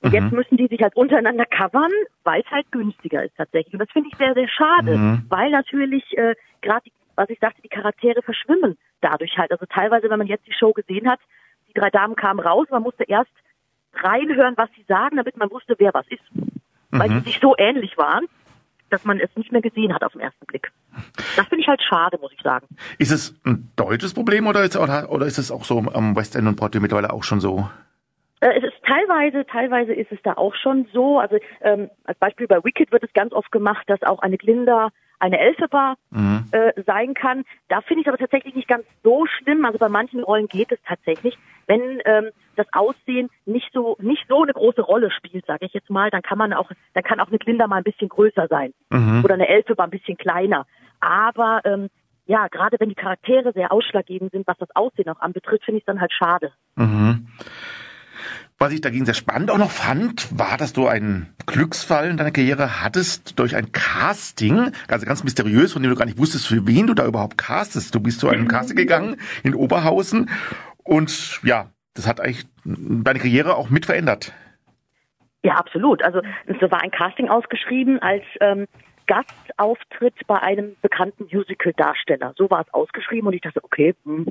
Und 0.01 0.13
mhm. 0.13 0.15
jetzt 0.15 0.31
müssen 0.31 0.57
die 0.57 0.67
sich 0.67 0.81
halt 0.81 0.95
untereinander 0.95 1.45
covern, 1.45 1.91
weil 2.23 2.41
es 2.41 2.51
halt 2.51 2.71
günstiger 2.71 3.23
ist 3.23 3.35
tatsächlich. 3.35 3.73
Und 3.73 3.79
das 3.79 3.91
finde 3.91 4.09
ich 4.11 4.17
sehr, 4.17 4.33
sehr 4.33 4.47
schade, 4.47 4.97
mhm. 4.97 5.25
weil 5.27 5.51
natürlich 5.51 6.17
äh, 6.17 6.35
gerade, 6.61 6.89
was 7.15 7.29
ich 7.29 7.39
sagte, 7.39 7.61
die 7.61 7.69
Charaktere 7.69 8.21
verschwimmen 8.21 8.77
dadurch 9.01 9.37
halt. 9.37 9.51
Also 9.51 9.65
teilweise, 9.65 10.09
wenn 10.09 10.19
man 10.19 10.27
jetzt 10.27 10.47
die 10.47 10.53
Show 10.53 10.71
gesehen 10.71 11.09
hat, 11.09 11.19
die 11.67 11.73
drei 11.73 11.89
Damen 11.89 12.15
kamen 12.15 12.39
raus, 12.39 12.67
man 12.69 12.83
musste 12.83 13.03
erst 13.03 13.31
reinhören, 13.93 14.55
was 14.55 14.69
sie 14.75 14.83
sagen, 14.87 15.17
damit 15.17 15.35
man 15.37 15.51
wusste, 15.51 15.75
wer 15.77 15.93
was 15.93 16.07
ist. 16.07 16.23
Mhm. 16.33 16.49
Weil 16.91 17.09
sie 17.09 17.19
sich 17.19 17.39
so 17.39 17.55
ähnlich 17.57 17.97
waren 17.97 18.25
dass 18.89 19.05
man 19.05 19.19
es 19.19 19.29
nicht 19.35 19.51
mehr 19.51 19.61
gesehen 19.61 19.93
hat 19.93 20.03
auf 20.03 20.13
den 20.13 20.21
ersten 20.21 20.45
Blick. 20.45 20.71
Das 21.35 21.47
finde 21.47 21.61
ich 21.61 21.67
halt 21.67 21.81
schade, 21.81 22.17
muss 22.19 22.31
ich 22.33 22.41
sagen. 22.41 22.67
Ist 22.97 23.11
es 23.11 23.35
ein 23.45 23.69
deutsches 23.75 24.13
Problem 24.13 24.47
oder 24.47 24.63
ist, 24.63 24.75
oder, 24.75 25.11
oder 25.11 25.25
ist 25.25 25.37
es 25.37 25.51
auch 25.51 25.63
so 25.63 25.79
am 25.79 26.15
West 26.15 26.35
End 26.35 26.47
und 26.47 26.55
Broadway 26.55 26.79
mittlerweile 26.79 27.13
auch 27.13 27.23
schon 27.23 27.39
so? 27.39 27.69
Äh, 28.41 28.57
es 28.57 28.63
ist 28.63 28.83
teilweise, 28.85 29.45
teilweise 29.45 29.93
ist 29.93 30.11
es 30.11 30.19
da 30.23 30.33
auch 30.33 30.55
schon 30.55 30.87
so. 30.93 31.19
Also 31.19 31.37
ähm, 31.61 31.89
als 32.05 32.17
Beispiel 32.19 32.47
bei 32.47 32.63
Wicked 32.63 32.91
wird 32.91 33.03
es 33.03 33.13
ganz 33.13 33.33
oft 33.33 33.51
gemacht, 33.51 33.83
dass 33.87 34.01
auch 34.03 34.19
eine 34.19 34.37
Glinda 34.37 34.89
eine 35.19 35.37
Elphaba 35.37 35.95
mhm. 36.11 36.45
äh, 36.51 36.71
sein 36.85 37.13
kann. 37.13 37.43
Da 37.67 37.81
finde 37.81 38.01
ich 38.01 38.07
es 38.07 38.13
aber 38.13 38.17
tatsächlich 38.17 38.55
nicht 38.55 38.69
ganz 38.69 38.85
so 39.03 39.25
schlimm. 39.25 39.65
Also 39.65 39.77
bei 39.77 39.89
manchen 39.89 40.23
Rollen 40.23 40.47
geht 40.47 40.71
es 40.71 40.79
tatsächlich. 40.87 41.37
Wenn 41.67 42.01
ähm, 42.05 42.29
das 42.55 42.67
Aussehen 42.71 43.29
nicht 43.45 43.69
so 43.73 43.97
nicht 43.99 44.25
so 44.29 44.43
eine 44.43 44.53
große 44.53 44.81
Rolle 44.81 45.11
spielt, 45.11 45.45
sage 45.45 45.65
ich 45.65 45.73
jetzt 45.73 45.89
mal, 45.89 46.09
dann 46.09 46.21
kann 46.21 46.37
man 46.37 46.53
auch, 46.53 46.71
dann 46.93 47.03
kann 47.03 47.19
auch 47.19 47.27
eine 47.27 47.37
Glinda 47.37 47.67
mal 47.67 47.77
ein 47.77 47.83
bisschen 47.83 48.09
größer 48.09 48.47
sein 48.47 48.73
mhm. 48.89 49.21
oder 49.23 49.33
eine 49.33 49.49
Elphaba 49.49 49.83
ein 49.83 49.89
bisschen 49.89 50.17
kleiner. 50.17 50.65
Aber 51.01 51.61
ähm, 51.65 51.89
ja, 52.25 52.47
gerade 52.47 52.77
wenn 52.79 52.89
die 52.89 52.95
Charaktere 52.95 53.51
sehr 53.53 53.71
ausschlaggebend 53.71 54.31
sind, 54.31 54.47
was 54.47 54.57
das 54.57 54.69
Aussehen 54.75 55.09
auch 55.09 55.19
anbetrifft, 55.19 55.65
finde 55.65 55.79
ich 55.79 55.81
es 55.81 55.87
dann 55.87 55.99
halt 55.99 56.13
schade. 56.13 56.51
Mhm. 56.75 57.27
Was 58.61 58.73
ich 58.73 58.81
dagegen 58.81 59.05
sehr 59.05 59.13
spannend 59.13 59.51
auch 59.51 59.57
noch 59.57 59.71
fand, 59.71 60.37
war, 60.37 60.57
dass 60.57 60.73
du 60.73 60.85
einen 60.85 61.33
Glücksfall 61.45 62.09
in 62.09 62.17
deiner 62.17 62.31
Karriere 62.31 62.83
hattest 62.83 63.39
durch 63.39 63.55
ein 63.55 63.71
Casting, 63.71 64.73
also 64.89 65.05
ganz 65.05 65.23
mysteriös, 65.23 65.71
von 65.71 65.81
dem 65.81 65.89
du 65.91 65.97
gar 65.97 66.03
nicht 66.03 66.17
wusstest, 66.17 66.47
für 66.47 66.67
wen 66.67 66.85
du 66.85 66.93
da 66.93 67.05
überhaupt 67.05 67.37
castest. 67.37 67.95
Du 67.95 68.01
bist 68.01 68.19
zu 68.19 68.27
einem 68.27 68.49
Casting 68.49 68.75
gegangen 68.75 69.15
in 69.45 69.55
Oberhausen 69.55 70.29
und 70.83 71.39
ja, 71.41 71.67
das 71.93 72.05
hat 72.05 72.19
eigentlich 72.19 72.47
deine 72.65 73.19
Karriere 73.19 73.55
auch 73.55 73.69
mit 73.69 73.85
verändert. 73.85 74.33
Ja, 75.41 75.53
absolut. 75.53 76.03
Also 76.03 76.19
es 76.45 76.61
war 76.69 76.81
ein 76.81 76.91
Casting 76.91 77.29
ausgeschrieben 77.29 77.99
als 77.99 78.23
ähm, 78.41 78.67
Gastauftritt 79.07 80.15
bei 80.27 80.37
einem 80.37 80.75
bekannten 80.81 81.29
Musical-Darsteller. 81.31 82.33
So 82.35 82.49
war 82.49 82.65
es 82.67 82.73
ausgeschrieben 82.73 83.27
und 83.27 83.33
ich 83.35 83.41
dachte, 83.41 83.63
okay, 83.63 83.95
hm, 84.03 84.27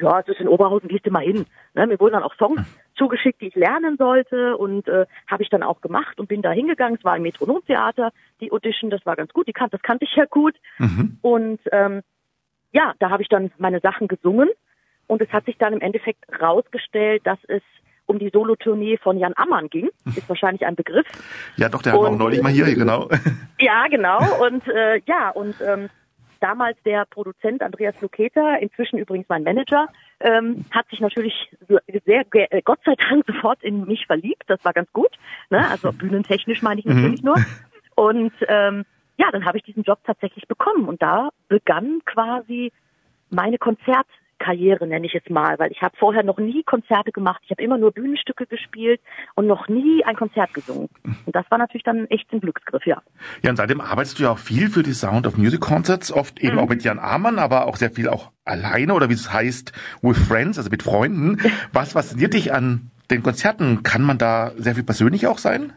ja, 0.00 0.20
es 0.20 0.28
ist 0.28 0.40
in 0.40 0.48
Oberhausen, 0.48 0.88
gehst 0.88 1.06
du 1.06 1.10
mal 1.10 1.22
hin. 1.22 1.44
Ne, 1.74 1.86
mir 1.86 2.00
wurden 2.00 2.14
dann 2.14 2.22
auch 2.22 2.34
Songs 2.36 2.62
zugeschickt, 2.98 3.40
die 3.40 3.48
ich 3.48 3.54
lernen 3.54 3.96
sollte 3.96 4.56
und 4.56 4.88
äh, 4.88 5.06
habe 5.26 5.42
ich 5.42 5.48
dann 5.48 5.62
auch 5.62 5.80
gemacht 5.80 6.18
und 6.20 6.28
bin 6.28 6.42
da 6.42 6.50
hingegangen. 6.50 6.98
Es 6.98 7.04
war 7.04 7.16
im 7.16 7.22
Metronomtheater, 7.22 8.12
die 8.40 8.52
Audition, 8.52 8.90
das 8.90 9.04
war 9.06 9.16
ganz 9.16 9.32
gut, 9.32 9.48
die 9.48 9.52
kan 9.52 9.70
das 9.70 9.82
kannte 9.82 10.04
ich 10.04 10.14
ja 10.16 10.24
gut. 10.26 10.56
Mhm. 10.78 11.18
Und 11.22 11.60
ähm, 11.72 12.02
ja, 12.72 12.94
da 12.98 13.10
habe 13.10 13.22
ich 13.22 13.28
dann 13.28 13.50
meine 13.58 13.80
Sachen 13.80 14.08
gesungen 14.08 14.48
und 15.06 15.22
es 15.22 15.32
hat 15.32 15.46
sich 15.46 15.56
dann 15.56 15.72
im 15.72 15.80
Endeffekt 15.80 16.24
rausgestellt, 16.40 17.26
dass 17.26 17.38
es 17.48 17.62
um 18.06 18.18
die 18.18 18.30
Solotournee 18.30 18.96
von 18.96 19.18
Jan 19.18 19.34
Ammann 19.36 19.68
ging. 19.68 19.90
Ist 20.06 20.28
wahrscheinlich 20.28 20.66
ein 20.66 20.74
Begriff. 20.74 21.06
Ja, 21.56 21.68
doch, 21.68 21.82
der 21.82 21.92
hat 21.92 22.00
auch 22.00 22.16
neulich 22.16 22.42
mal 22.42 22.52
hier, 22.52 22.74
genau. 22.74 23.08
Ja, 23.60 23.88
genau. 23.88 24.18
Und 24.46 24.66
äh, 24.68 25.00
ja, 25.06 25.30
und 25.30 25.56
ähm, 25.60 25.88
damals 26.40 26.76
der 26.84 27.04
Produzent 27.06 27.62
Andreas 27.62 28.00
Luketa, 28.00 28.56
inzwischen 28.56 28.98
übrigens 28.98 29.28
mein 29.28 29.42
Manager, 29.42 29.88
ähm, 30.20 30.64
hat 30.70 30.88
sich 30.88 31.00
natürlich 31.00 31.34
sehr, 32.04 32.24
äh, 32.32 32.62
Gott 32.62 32.80
sei 32.84 32.94
Dank 32.94 33.24
sofort 33.32 33.62
in 33.62 33.86
mich 33.86 34.06
verliebt. 34.06 34.44
Das 34.46 34.64
war 34.64 34.72
ganz 34.72 34.92
gut. 34.92 35.10
Ne? 35.50 35.66
Also 35.68 35.92
bühnentechnisch 35.92 36.62
meine 36.62 36.80
ich 36.80 36.86
mhm. 36.86 36.94
natürlich 36.94 37.22
nur. 37.22 37.36
Und 37.94 38.32
ähm, 38.48 38.84
ja, 39.16 39.30
dann 39.32 39.44
habe 39.44 39.58
ich 39.58 39.64
diesen 39.64 39.82
Job 39.82 39.98
tatsächlich 40.04 40.46
bekommen 40.46 40.88
und 40.88 41.02
da 41.02 41.30
begann 41.48 42.00
quasi 42.04 42.72
meine 43.30 43.58
Konzert 43.58 44.06
Karriere, 44.38 44.86
nenne 44.86 45.06
ich 45.06 45.14
es 45.14 45.28
mal, 45.28 45.58
weil 45.58 45.70
ich 45.72 45.82
habe 45.82 45.96
vorher 45.96 46.22
noch 46.22 46.38
nie 46.38 46.62
Konzerte 46.62 47.12
gemacht. 47.12 47.40
Ich 47.44 47.50
habe 47.50 47.62
immer 47.62 47.78
nur 47.78 47.92
Bühnenstücke 47.92 48.46
gespielt 48.46 49.00
und 49.34 49.46
noch 49.46 49.68
nie 49.68 50.04
ein 50.04 50.16
Konzert 50.16 50.54
gesungen. 50.54 50.88
Und 51.02 51.34
das 51.34 51.44
war 51.50 51.58
natürlich 51.58 51.84
dann 51.84 52.06
echt 52.06 52.32
ein 52.32 52.40
Glücksgriff, 52.40 52.86
ja. 52.86 53.02
Ja, 53.42 53.50
und 53.50 53.56
seitdem 53.56 53.80
arbeitest 53.80 54.18
du 54.18 54.24
ja 54.24 54.30
auch 54.30 54.38
viel 54.38 54.70
für 54.70 54.82
die 54.82 54.92
Sound 54.92 55.26
of 55.26 55.36
Music 55.36 55.60
Concerts, 55.60 56.12
oft 56.12 56.40
eben 56.40 56.56
mhm. 56.56 56.58
auch 56.60 56.68
mit 56.68 56.84
Jan 56.84 56.98
Amann, 56.98 57.38
aber 57.38 57.66
auch 57.66 57.76
sehr 57.76 57.90
viel 57.90 58.08
auch 58.08 58.30
alleine 58.44 58.94
oder 58.94 59.08
wie 59.08 59.14
es 59.14 59.32
heißt, 59.32 59.72
with 60.02 60.18
friends, 60.18 60.58
also 60.58 60.70
mit 60.70 60.82
Freunden. 60.82 61.38
Was 61.72 61.92
fasziniert 61.92 62.34
dich 62.34 62.52
an 62.52 62.90
den 63.10 63.22
Konzerten? 63.22 63.82
Kann 63.82 64.02
man 64.02 64.18
da 64.18 64.52
sehr 64.56 64.74
viel 64.74 64.84
persönlich 64.84 65.26
auch 65.26 65.38
sein? 65.38 65.72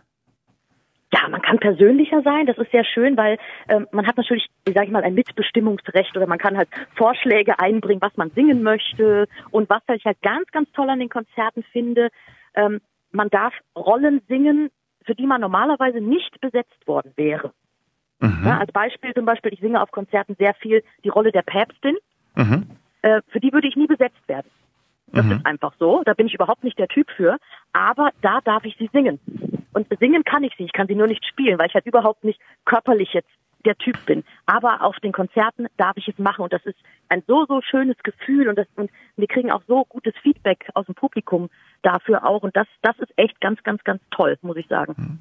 Ja, 1.13 1.27
man 1.27 1.41
kann 1.41 1.59
persönlicher 1.59 2.21
sein, 2.21 2.45
das 2.45 2.57
ist 2.57 2.71
sehr 2.71 2.85
schön, 2.85 3.17
weil 3.17 3.37
ähm, 3.67 3.87
man 3.91 4.07
hat 4.07 4.17
natürlich, 4.17 4.47
wie 4.65 4.71
sage 4.71 4.85
ich 4.85 4.91
mal, 4.91 5.03
ein 5.03 5.13
Mitbestimmungsrecht 5.13 6.15
oder 6.15 6.25
man 6.25 6.37
kann 6.37 6.57
halt 6.57 6.69
Vorschläge 6.95 7.59
einbringen, 7.59 8.01
was 8.01 8.15
man 8.15 8.31
singen 8.31 8.63
möchte 8.63 9.27
und 9.51 9.69
was 9.69 9.81
ich 9.93 10.05
halt 10.05 10.21
ganz, 10.21 10.49
ganz 10.51 10.71
toll 10.71 10.89
an 10.89 10.99
den 10.99 11.09
Konzerten 11.09 11.63
finde, 11.63 12.09
ähm, 12.55 12.79
man 13.11 13.29
darf 13.29 13.53
Rollen 13.75 14.21
singen, 14.29 14.69
für 15.03 15.15
die 15.15 15.25
man 15.25 15.41
normalerweise 15.41 15.99
nicht 15.99 16.39
besetzt 16.39 16.87
worden 16.87 17.11
wäre. 17.17 17.51
Mhm. 18.19 18.43
Ja, 18.45 18.59
als 18.59 18.71
Beispiel 18.71 19.13
zum 19.13 19.25
Beispiel, 19.25 19.53
ich 19.53 19.59
singe 19.59 19.81
auf 19.81 19.91
Konzerten 19.91 20.35
sehr 20.35 20.53
viel 20.53 20.83
die 21.03 21.09
Rolle 21.09 21.31
der 21.31 21.41
Päpstin. 21.41 21.97
Mhm. 22.35 22.67
Äh, 23.01 23.21
für 23.29 23.39
die 23.39 23.51
würde 23.51 23.67
ich 23.67 23.75
nie 23.75 23.87
besetzt 23.87 24.27
werden. 24.27 24.49
Das 25.07 25.25
mhm. 25.25 25.31
ist 25.33 25.45
einfach 25.45 25.73
so. 25.79 26.03
Da 26.05 26.13
bin 26.13 26.27
ich 26.27 26.35
überhaupt 26.35 26.63
nicht 26.63 26.79
der 26.79 26.87
Typ 26.87 27.09
für. 27.17 27.37
Aber 27.73 28.11
da 28.21 28.39
darf 28.41 28.63
ich 28.63 28.77
sie 28.77 28.89
singen. 28.93 29.19
Und 29.73 29.87
singen 29.99 30.23
kann 30.23 30.43
ich 30.43 30.53
sie. 30.57 30.65
Ich 30.65 30.73
kann 30.73 30.87
sie 30.87 30.95
nur 30.95 31.07
nicht 31.07 31.25
spielen, 31.25 31.57
weil 31.59 31.67
ich 31.67 31.73
halt 31.73 31.85
überhaupt 31.85 32.23
nicht 32.23 32.39
körperlich 32.65 33.13
jetzt 33.13 33.29
der 33.65 33.77
Typ 33.77 34.05
bin. 34.05 34.23
Aber 34.45 34.81
auf 34.81 34.99
den 34.99 35.11
Konzerten 35.11 35.67
darf 35.77 35.97
ich 35.97 36.07
es 36.07 36.17
machen 36.17 36.41
und 36.43 36.53
das 36.53 36.65
ist 36.65 36.77
ein 37.09 37.23
so, 37.27 37.45
so 37.45 37.61
schönes 37.61 37.97
Gefühl 38.03 38.49
und, 38.49 38.57
das, 38.57 38.67
und 38.75 38.89
wir 39.15 39.27
kriegen 39.27 39.51
auch 39.51 39.61
so 39.67 39.85
gutes 39.85 40.13
Feedback 40.21 40.67
aus 40.73 40.85
dem 40.85 40.95
Publikum 40.95 41.49
dafür 41.81 42.25
auch 42.25 42.43
und 42.43 42.55
das, 42.55 42.67
das 42.81 42.97
ist 42.99 43.11
echt 43.17 43.39
ganz, 43.41 43.61
ganz, 43.63 43.83
ganz 43.83 44.01
toll, 44.11 44.37
muss 44.41 44.57
ich 44.57 44.67
sagen. 44.67 44.95
Mhm. 44.97 45.19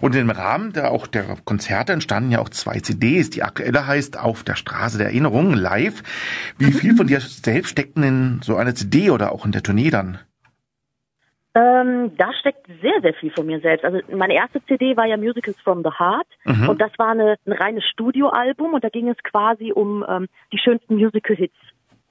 Und 0.00 0.14
im 0.14 0.30
Rahmen 0.30 0.72
der, 0.72 0.90
auch 0.90 1.06
der 1.06 1.36
Konzerte 1.44 1.92
entstanden 1.92 2.30
ja 2.30 2.40
auch 2.40 2.48
zwei 2.48 2.80
CDs. 2.80 3.30
Die 3.30 3.42
aktuelle 3.42 3.86
heißt 3.86 4.18
Auf 4.18 4.44
der 4.44 4.56
Straße 4.56 4.98
der 4.98 5.08
Erinnerung 5.08 5.54
live. 5.54 6.02
Wie 6.58 6.72
viel 6.72 6.96
von 6.96 7.06
dir 7.06 7.20
selbst 7.20 7.70
steckten 7.70 8.02
in 8.02 8.40
so 8.42 8.56
einer 8.56 8.74
CD 8.74 9.10
oder 9.10 9.32
auch 9.32 9.44
in 9.44 9.52
der 9.52 9.62
Tournee 9.62 9.90
dann? 9.90 10.18
Ähm, 11.56 12.14
da 12.18 12.34
steckt 12.34 12.66
sehr, 12.82 13.00
sehr 13.00 13.14
viel 13.14 13.30
von 13.30 13.46
mir 13.46 13.60
selbst. 13.60 13.82
Also 13.82 14.00
meine 14.14 14.34
erste 14.34 14.62
CD 14.66 14.94
war 14.94 15.06
ja 15.06 15.16
Musicals 15.16 15.58
from 15.62 15.82
the 15.82 15.90
Heart 15.98 16.26
mhm. 16.44 16.68
und 16.68 16.82
das 16.82 16.90
war 16.98 17.12
eine, 17.12 17.36
ein 17.46 17.52
reines 17.52 17.82
Studioalbum 17.86 18.74
und 18.74 18.84
da 18.84 18.90
ging 18.90 19.08
es 19.08 19.16
quasi 19.22 19.72
um 19.72 20.04
ähm, 20.06 20.28
die 20.52 20.58
schönsten 20.58 20.96
Musical-Hits, 20.96 21.56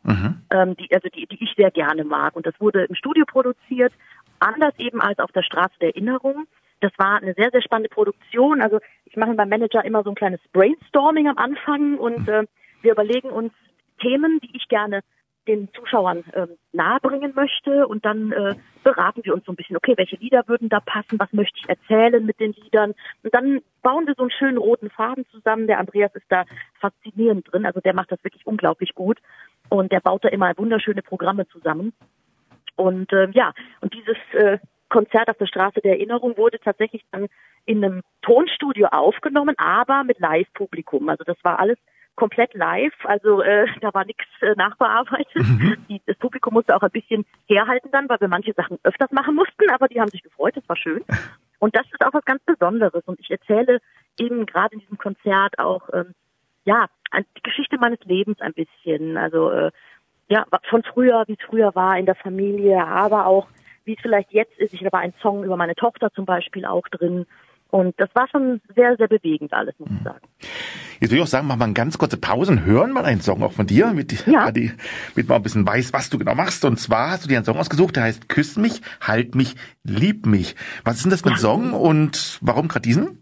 mhm. 0.01 0.41
ähm, 0.49 0.75
die, 0.77 0.91
also 0.91 1.09
die, 1.09 1.27
die 1.27 1.43
ich 1.43 1.53
sehr 1.55 1.69
gerne 1.69 2.03
mag. 2.03 2.35
Und 2.35 2.47
das 2.47 2.59
wurde 2.59 2.85
im 2.85 2.95
Studio 2.95 3.23
produziert, 3.27 3.93
anders 4.39 4.73
eben 4.79 4.99
als 4.99 5.19
auf 5.19 5.31
der 5.31 5.43
Straße 5.43 5.75
der 5.79 5.89
Erinnerung. 5.89 6.47
Das 6.79 6.91
war 6.97 7.21
eine 7.21 7.35
sehr, 7.35 7.51
sehr 7.51 7.61
spannende 7.61 7.89
Produktion. 7.89 8.63
Also 8.63 8.79
ich 9.05 9.15
mache 9.15 9.35
beim 9.35 9.49
Manager 9.49 9.85
immer 9.85 10.01
so 10.01 10.09
ein 10.09 10.15
kleines 10.15 10.41
Brainstorming 10.53 11.27
am 11.27 11.37
Anfang 11.37 11.99
und 11.99 12.27
äh, 12.27 12.45
wir 12.81 12.93
überlegen 12.93 13.29
uns 13.29 13.53
Themen, 14.01 14.39
die 14.41 14.55
ich 14.57 14.67
gerne 14.69 15.01
den 15.47 15.69
Zuschauern 15.73 16.23
ähm, 16.33 16.57
nahebringen 16.73 17.33
möchte 17.35 17.87
und 17.87 18.05
dann 18.05 18.31
äh, 18.31 18.55
beraten 18.83 19.21
wir 19.23 19.33
uns 19.33 19.45
so 19.45 19.51
ein 19.51 19.55
bisschen, 19.55 19.77
okay, 19.77 19.93
welche 19.97 20.17
Lieder 20.17 20.47
würden 20.47 20.69
da 20.69 20.79
passen, 20.79 21.19
was 21.19 21.31
möchte 21.33 21.57
ich 21.57 21.69
erzählen 21.69 22.25
mit 22.25 22.39
den 22.39 22.53
Liedern 22.53 22.93
und 23.23 23.33
dann 23.33 23.61
bauen 23.81 24.07
wir 24.07 24.15
so 24.15 24.23
einen 24.23 24.31
schönen 24.31 24.57
roten 24.57 24.89
Faden 24.89 25.25
zusammen. 25.29 25.67
Der 25.67 25.79
Andreas 25.79 26.13
ist 26.15 26.25
da 26.29 26.45
faszinierend 26.79 27.51
drin, 27.51 27.65
also 27.65 27.79
der 27.79 27.93
macht 27.93 28.11
das 28.11 28.23
wirklich 28.23 28.45
unglaublich 28.47 28.95
gut 28.95 29.19
und 29.69 29.91
der 29.91 29.99
baut 29.99 30.23
da 30.23 30.29
immer 30.29 30.51
wunderschöne 30.57 31.01
Programme 31.01 31.47
zusammen 31.47 31.93
und 32.75 33.11
äh, 33.13 33.29
ja, 33.31 33.53
und 33.81 33.93
dieses 33.93 34.17
äh, 34.33 34.59
Konzert 34.89 35.29
auf 35.29 35.37
der 35.37 35.47
Straße 35.47 35.81
der 35.81 35.93
Erinnerung 35.93 36.37
wurde 36.37 36.59
tatsächlich 36.59 37.03
dann 37.11 37.27
in 37.65 37.83
einem 37.83 38.01
Tonstudio 38.21 38.87
aufgenommen, 38.87 39.55
aber 39.57 40.03
mit 40.03 40.19
Live-Publikum. 40.19 41.09
Also 41.09 41.23
das 41.23 41.37
war 41.43 41.59
alles 41.59 41.77
komplett 42.15 42.53
live, 42.53 42.93
also 43.03 43.41
äh, 43.41 43.67
da 43.81 43.93
war 43.93 44.05
nichts 44.05 44.25
äh, 44.41 44.53
nachbearbeitet. 44.55 45.35
Mhm. 45.35 45.77
Die, 45.89 46.01
das 46.05 46.17
Publikum 46.17 46.53
musste 46.53 46.75
auch 46.75 46.81
ein 46.81 46.91
bisschen 46.91 47.25
herhalten 47.47 47.89
dann, 47.91 48.09
weil 48.09 48.19
wir 48.19 48.27
manche 48.27 48.53
Sachen 48.53 48.79
öfters 48.83 49.11
machen 49.11 49.35
mussten, 49.35 49.69
aber 49.71 49.87
die 49.87 49.99
haben 49.99 50.09
sich 50.09 50.23
gefreut, 50.23 50.55
das 50.55 50.67
war 50.67 50.75
schön. 50.75 51.03
Und 51.59 51.75
das 51.75 51.85
ist 51.85 52.05
auch 52.05 52.13
was 52.13 52.25
ganz 52.25 52.43
Besonderes. 52.43 53.03
Und 53.05 53.19
ich 53.19 53.31
erzähle 53.31 53.79
eben 54.19 54.45
gerade 54.45 54.73
in 54.73 54.81
diesem 54.81 54.97
Konzert 54.97 55.57
auch 55.57 55.89
ähm, 55.93 56.13
ja 56.65 56.87
die 57.13 57.43
Geschichte 57.43 57.77
meines 57.77 57.99
Lebens 58.03 58.41
ein 58.41 58.53
bisschen. 58.53 59.17
Also 59.17 59.49
äh, 59.51 59.71
ja 60.27 60.45
von 60.69 60.83
früher, 60.83 61.23
wie 61.27 61.37
es 61.39 61.45
früher 61.47 61.73
war 61.73 61.97
in 61.97 62.05
der 62.05 62.15
Familie, 62.15 62.85
aber 62.85 63.25
auch 63.25 63.47
wie 63.85 63.93
es 63.93 64.01
vielleicht 64.01 64.31
jetzt 64.31 64.57
ist. 64.57 64.73
Ich 64.73 64.83
habe 64.83 64.97
einen 64.97 65.13
Song 65.21 65.43
über 65.43 65.57
meine 65.57 65.75
Tochter 65.75 66.11
zum 66.11 66.25
Beispiel 66.25 66.65
auch 66.65 66.87
drin. 66.89 67.25
Und 67.69 67.99
das 67.99 68.09
war 68.13 68.27
schon 68.27 68.61
sehr, 68.75 68.95
sehr 68.97 69.07
bewegend 69.07 69.53
alles, 69.53 69.77
muss 69.79 69.89
ich 69.89 69.99
mhm. 69.99 70.03
sagen. 70.03 70.27
Jetzt 70.99 71.11
würde 71.11 71.17
ich 71.17 71.21
auch 71.23 71.27
sagen, 71.27 71.47
machen 71.47 71.59
wir 71.59 71.65
eine 71.65 71.73
ganz 71.73 71.97
kurze 71.97 72.17
Pause 72.17 72.51
und 72.53 72.65
hören 72.65 72.91
mal 72.91 73.05
einen 73.05 73.21
Song 73.21 73.43
auch 73.43 73.51
von 73.51 73.67
dir, 73.67 73.91
mit, 73.93 74.25
ja. 74.27 74.51
die, 74.51 74.71
damit 75.15 75.29
man 75.29 75.37
ein 75.37 75.43
bisschen 75.43 75.67
weiß, 75.67 75.93
was 75.93 76.09
du 76.09 76.17
genau 76.17 76.35
machst. 76.35 76.65
Und 76.65 76.77
zwar 76.77 77.11
hast 77.11 77.25
du 77.25 77.29
dir 77.29 77.37
einen 77.37 77.45
Song 77.45 77.57
ausgesucht, 77.57 77.95
der 77.95 78.03
heißt 78.03 78.29
Küss 78.29 78.57
mich, 78.57 78.81
halt 79.01 79.35
mich, 79.35 79.55
lieb 79.83 80.25
mich. 80.25 80.55
Was 80.83 80.97
ist 80.97 81.03
denn 81.03 81.11
das 81.11 81.21
für 81.21 81.29
ein 81.29 81.33
ja. 81.33 81.37
Song 81.39 81.73
und 81.73 82.39
warum 82.41 82.67
gerade 82.67 82.83
diesen? 82.83 83.21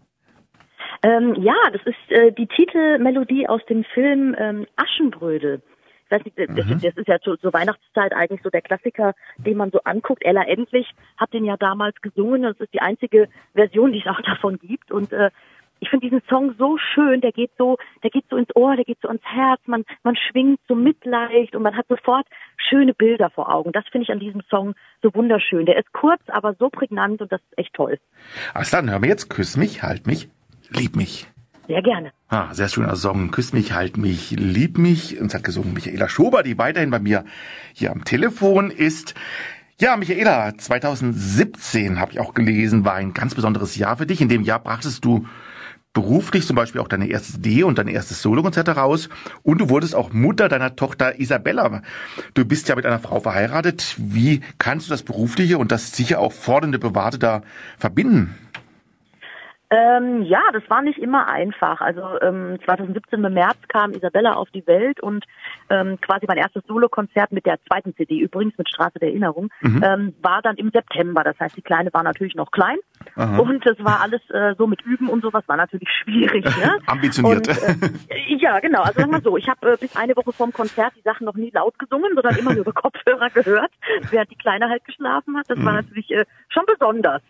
Ähm, 1.02 1.34
ja, 1.38 1.54
das 1.72 1.82
ist 1.84 2.10
äh, 2.10 2.32
die 2.32 2.46
Titelmelodie 2.46 3.46
aus 3.48 3.60
dem 3.66 3.84
Film 3.84 4.34
ähm, 4.38 4.66
Aschenbrödel 4.76 5.62
ich 6.04 6.10
weiß 6.10 6.24
nicht, 6.24 6.38
das, 6.38 6.66
mhm. 6.66 6.80
das 6.80 6.96
ist 6.96 7.08
ja 7.08 7.18
zur, 7.20 7.40
zur 7.40 7.52
Weihnachtszeit 7.52 8.12
eigentlich 8.12 8.42
so 8.42 8.50
der 8.50 8.60
Klassiker, 8.60 9.14
den 9.38 9.56
man 9.56 9.70
so 9.70 9.80
anguckt. 9.84 10.24
Ella 10.24 10.42
Endlich 10.42 10.86
hat 11.16 11.32
den 11.32 11.44
ja 11.44 11.56
damals 11.56 12.00
gesungen. 12.02 12.42
Das 12.42 12.58
ist 12.60 12.74
die 12.74 12.82
einzige 12.82 13.28
Version, 13.54 13.92
die 13.92 14.00
es 14.00 14.06
auch 14.06 14.20
davon 14.20 14.58
gibt. 14.58 14.92
Und 14.92 15.12
äh, 15.12 15.30
ich 15.84 15.90
finde 15.90 16.06
diesen 16.08 16.22
Song 16.28 16.54
so 16.58 16.78
schön, 16.78 17.20
der 17.20 17.32
geht 17.32 17.50
so, 17.58 17.76
der 18.02 18.10
geht 18.10 18.24
so 18.30 18.36
ins 18.36 18.48
Ohr, 18.56 18.74
der 18.74 18.84
geht 18.84 18.98
so 19.02 19.08
ins 19.08 19.22
Herz, 19.22 19.60
man, 19.66 19.84
man 20.02 20.16
schwingt 20.16 20.60
so 20.66 20.74
mitleicht 20.74 21.54
und 21.54 21.62
man 21.62 21.76
hat 21.76 21.86
sofort 21.88 22.26
schöne 22.56 22.94
Bilder 22.94 23.30
vor 23.30 23.52
Augen. 23.54 23.72
Das 23.72 23.84
finde 23.92 24.04
ich 24.04 24.10
an 24.10 24.18
diesem 24.18 24.42
Song 24.48 24.74
so 25.02 25.14
wunderschön. 25.14 25.66
Der 25.66 25.76
ist 25.76 25.92
kurz, 25.92 26.22
aber 26.28 26.54
so 26.54 26.70
prägnant 26.70 27.20
und 27.20 27.30
das 27.30 27.40
ist 27.50 27.58
echt 27.58 27.74
toll. 27.74 27.98
Also 28.54 28.76
dann 28.76 28.90
hör 28.90 28.98
mir 28.98 29.08
jetzt, 29.08 29.28
küss 29.28 29.56
mich, 29.56 29.82
halt 29.82 30.06
mich, 30.06 30.28
lieb 30.70 30.96
mich. 30.96 31.26
Sehr 31.66 31.82
gerne. 31.82 32.12
Ah, 32.28 32.52
sehr 32.52 32.68
schöner 32.68 32.96
Song. 32.96 33.30
Küss 33.30 33.52
mich, 33.52 33.72
halt 33.72 33.96
mich, 33.96 34.32
lieb 34.32 34.76
mich. 34.76 35.20
Uns 35.20 35.34
hat 35.34 35.44
gesungen 35.44 35.72
Michaela 35.72 36.08
Schober, 36.08 36.42
die 36.42 36.58
weiterhin 36.58 36.90
bei 36.90 36.98
mir 36.98 37.24
hier 37.72 37.90
am 37.90 38.04
Telefon 38.04 38.70
ist. 38.70 39.14
Ja, 39.80 39.96
Michaela, 39.96 40.56
2017 40.56 41.98
habe 41.98 42.12
ich 42.12 42.20
auch 42.20 42.34
gelesen, 42.34 42.84
war 42.84 42.94
ein 42.94 43.12
ganz 43.12 43.34
besonderes 43.34 43.76
Jahr 43.76 43.96
für 43.96 44.06
dich. 44.06 44.20
In 44.20 44.28
dem 44.28 44.42
Jahr 44.42 44.60
brachtest 44.60 45.04
du 45.04 45.26
beruflich 45.94 46.46
zum 46.46 46.56
Beispiel 46.56 46.80
auch 46.80 46.88
deine 46.88 47.08
erste 47.08 47.32
CD 47.32 47.62
und 47.62 47.78
dein 47.78 47.88
erstes 47.88 48.20
Solokonzert 48.20 48.68
heraus 48.68 49.08
und 49.42 49.60
du 49.60 49.70
wurdest 49.70 49.94
auch 49.94 50.12
Mutter 50.12 50.48
deiner 50.48 50.76
Tochter 50.76 51.18
Isabella. 51.18 51.82
Du 52.34 52.44
bist 52.44 52.68
ja 52.68 52.76
mit 52.76 52.84
einer 52.84 52.98
Frau 52.98 53.20
verheiratet. 53.20 53.94
Wie 53.98 54.42
kannst 54.58 54.88
du 54.88 54.90
das 54.90 55.02
berufliche 55.02 55.56
und 55.56 55.72
das 55.72 55.92
sicher 55.92 56.18
auch 56.20 56.32
fordernde 56.32 56.78
Private 56.78 57.18
da 57.18 57.42
verbinden? 57.78 58.34
Ähm, 59.70 60.22
ja, 60.22 60.42
das 60.52 60.62
war 60.68 60.82
nicht 60.82 60.98
immer 60.98 61.26
einfach. 61.26 61.80
Also 61.80 62.02
ähm, 62.20 62.58
2017 62.64 63.24
im 63.24 63.32
März 63.32 63.56
kam 63.68 63.92
Isabella 63.92 64.34
auf 64.34 64.48
die 64.50 64.66
Welt 64.66 65.00
und 65.00 65.24
ähm, 65.70 65.98
quasi 66.00 66.26
mein 66.28 66.36
erstes 66.36 66.62
Solokonzert 66.66 67.32
mit 67.32 67.46
der 67.46 67.58
zweiten 67.66 67.94
CD, 67.96 68.18
übrigens 68.18 68.56
mit 68.58 68.68
Straße 68.68 68.98
der 68.98 69.08
Erinnerung, 69.08 69.50
mhm. 69.62 69.82
ähm, 69.82 70.14
war 70.22 70.42
dann 70.42 70.56
im 70.56 70.70
September. 70.70 71.24
Das 71.24 71.38
heißt, 71.40 71.56
die 71.56 71.62
Kleine 71.62 71.92
war 71.92 72.02
natürlich 72.02 72.34
noch 72.34 72.50
klein 72.50 72.76
Aha. 73.16 73.38
und 73.38 73.64
es 73.66 73.82
war 73.84 74.00
alles 74.00 74.20
äh, 74.30 74.54
so 74.56 74.66
mit 74.66 74.82
Üben 74.82 75.08
und 75.08 75.22
sowas 75.22 75.44
war 75.46 75.56
natürlich 75.56 75.88
schwierig. 75.88 76.44
Ne? 76.44 76.78
Ambitioniert. 76.86 77.48
Und, 77.48 78.10
äh, 78.10 78.34
ja, 78.36 78.60
genau. 78.60 78.82
Also 78.82 79.00
sagen 79.00 79.12
wir 79.12 79.20
so, 79.20 79.36
ich 79.36 79.48
habe 79.48 79.72
äh, 79.72 79.76
bis 79.76 79.96
eine 79.96 80.16
Woche 80.16 80.32
vorm 80.32 80.52
Konzert 80.52 80.94
die 80.96 81.02
Sachen 81.02 81.24
noch 81.24 81.34
nie 81.34 81.50
laut 81.50 81.78
gesungen, 81.78 82.12
sondern 82.14 82.36
immer 82.36 82.52
nur 82.52 82.62
über 82.62 82.72
Kopfhörer 82.74 83.30
gehört, 83.30 83.72
während 84.10 84.30
die 84.30 84.36
Kleine 84.36 84.68
halt 84.68 84.84
geschlafen 84.84 85.36
hat. 85.36 85.48
Das 85.48 85.58
mhm. 85.58 85.64
war 85.64 85.72
natürlich 85.74 86.10
äh, 86.10 86.24
schon 86.48 86.64
besonders. 86.66 87.22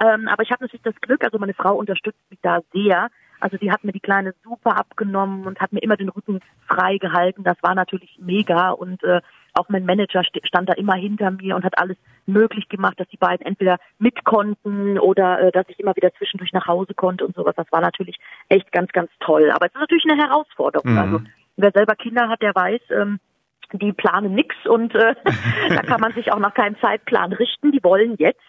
Ähm, 0.00 0.28
aber 0.28 0.42
ich 0.42 0.50
habe 0.50 0.64
natürlich 0.64 0.82
das 0.82 1.00
Glück, 1.00 1.24
also 1.24 1.38
meine 1.38 1.54
Frau 1.54 1.74
unterstützt 1.74 2.20
mich 2.30 2.38
da 2.42 2.60
sehr. 2.72 3.08
Also 3.40 3.56
sie 3.60 3.70
hat 3.70 3.84
mir 3.84 3.92
die 3.92 4.00
Kleine 4.00 4.34
super 4.42 4.78
abgenommen 4.78 5.46
und 5.46 5.60
hat 5.60 5.72
mir 5.72 5.82
immer 5.82 5.96
den 5.96 6.08
Rücken 6.08 6.40
frei 6.66 6.98
gehalten. 6.98 7.44
Das 7.44 7.56
war 7.62 7.74
natürlich 7.74 8.18
mega 8.20 8.70
und 8.70 9.02
äh, 9.04 9.20
auch 9.56 9.68
mein 9.68 9.84
Manager 9.84 10.22
stand 10.24 10.68
da 10.68 10.72
immer 10.74 10.94
hinter 10.94 11.30
mir 11.30 11.56
und 11.56 11.64
hat 11.64 11.78
alles 11.78 11.96
möglich 12.26 12.68
gemacht, 12.68 12.98
dass 12.98 13.08
die 13.08 13.16
beiden 13.16 13.46
entweder 13.46 13.78
mit 13.98 14.24
konnten 14.24 14.98
oder 14.98 15.40
äh, 15.40 15.52
dass 15.52 15.66
ich 15.68 15.80
immer 15.80 15.94
wieder 15.96 16.12
zwischendurch 16.14 16.52
nach 16.52 16.66
Hause 16.66 16.94
konnte 16.94 17.26
und 17.26 17.34
sowas. 17.34 17.54
Das 17.56 17.70
war 17.70 17.80
natürlich 17.80 18.16
echt 18.48 18.70
ganz, 18.72 18.92
ganz 18.92 19.10
toll. 19.20 19.50
Aber 19.50 19.66
es 19.66 19.74
ist 19.74 19.80
natürlich 19.80 20.06
eine 20.10 20.22
Herausforderung. 20.22 20.92
Mhm. 20.92 20.98
Also 20.98 21.20
wer 21.56 21.70
selber 21.72 21.94
Kinder 21.94 22.28
hat, 22.28 22.42
der 22.42 22.54
weiß, 22.54 22.80
ähm, 22.90 23.20
die 23.72 23.92
planen 23.92 24.34
nix 24.34 24.54
und 24.66 24.94
äh, 24.94 25.14
da 25.70 25.82
kann 25.82 26.00
man 26.00 26.12
sich 26.12 26.32
auch 26.32 26.38
nach 26.38 26.54
keinem 26.54 26.76
Zeitplan 26.80 27.32
richten. 27.32 27.72
Die 27.72 27.82
wollen 27.82 28.16
jetzt. 28.18 28.40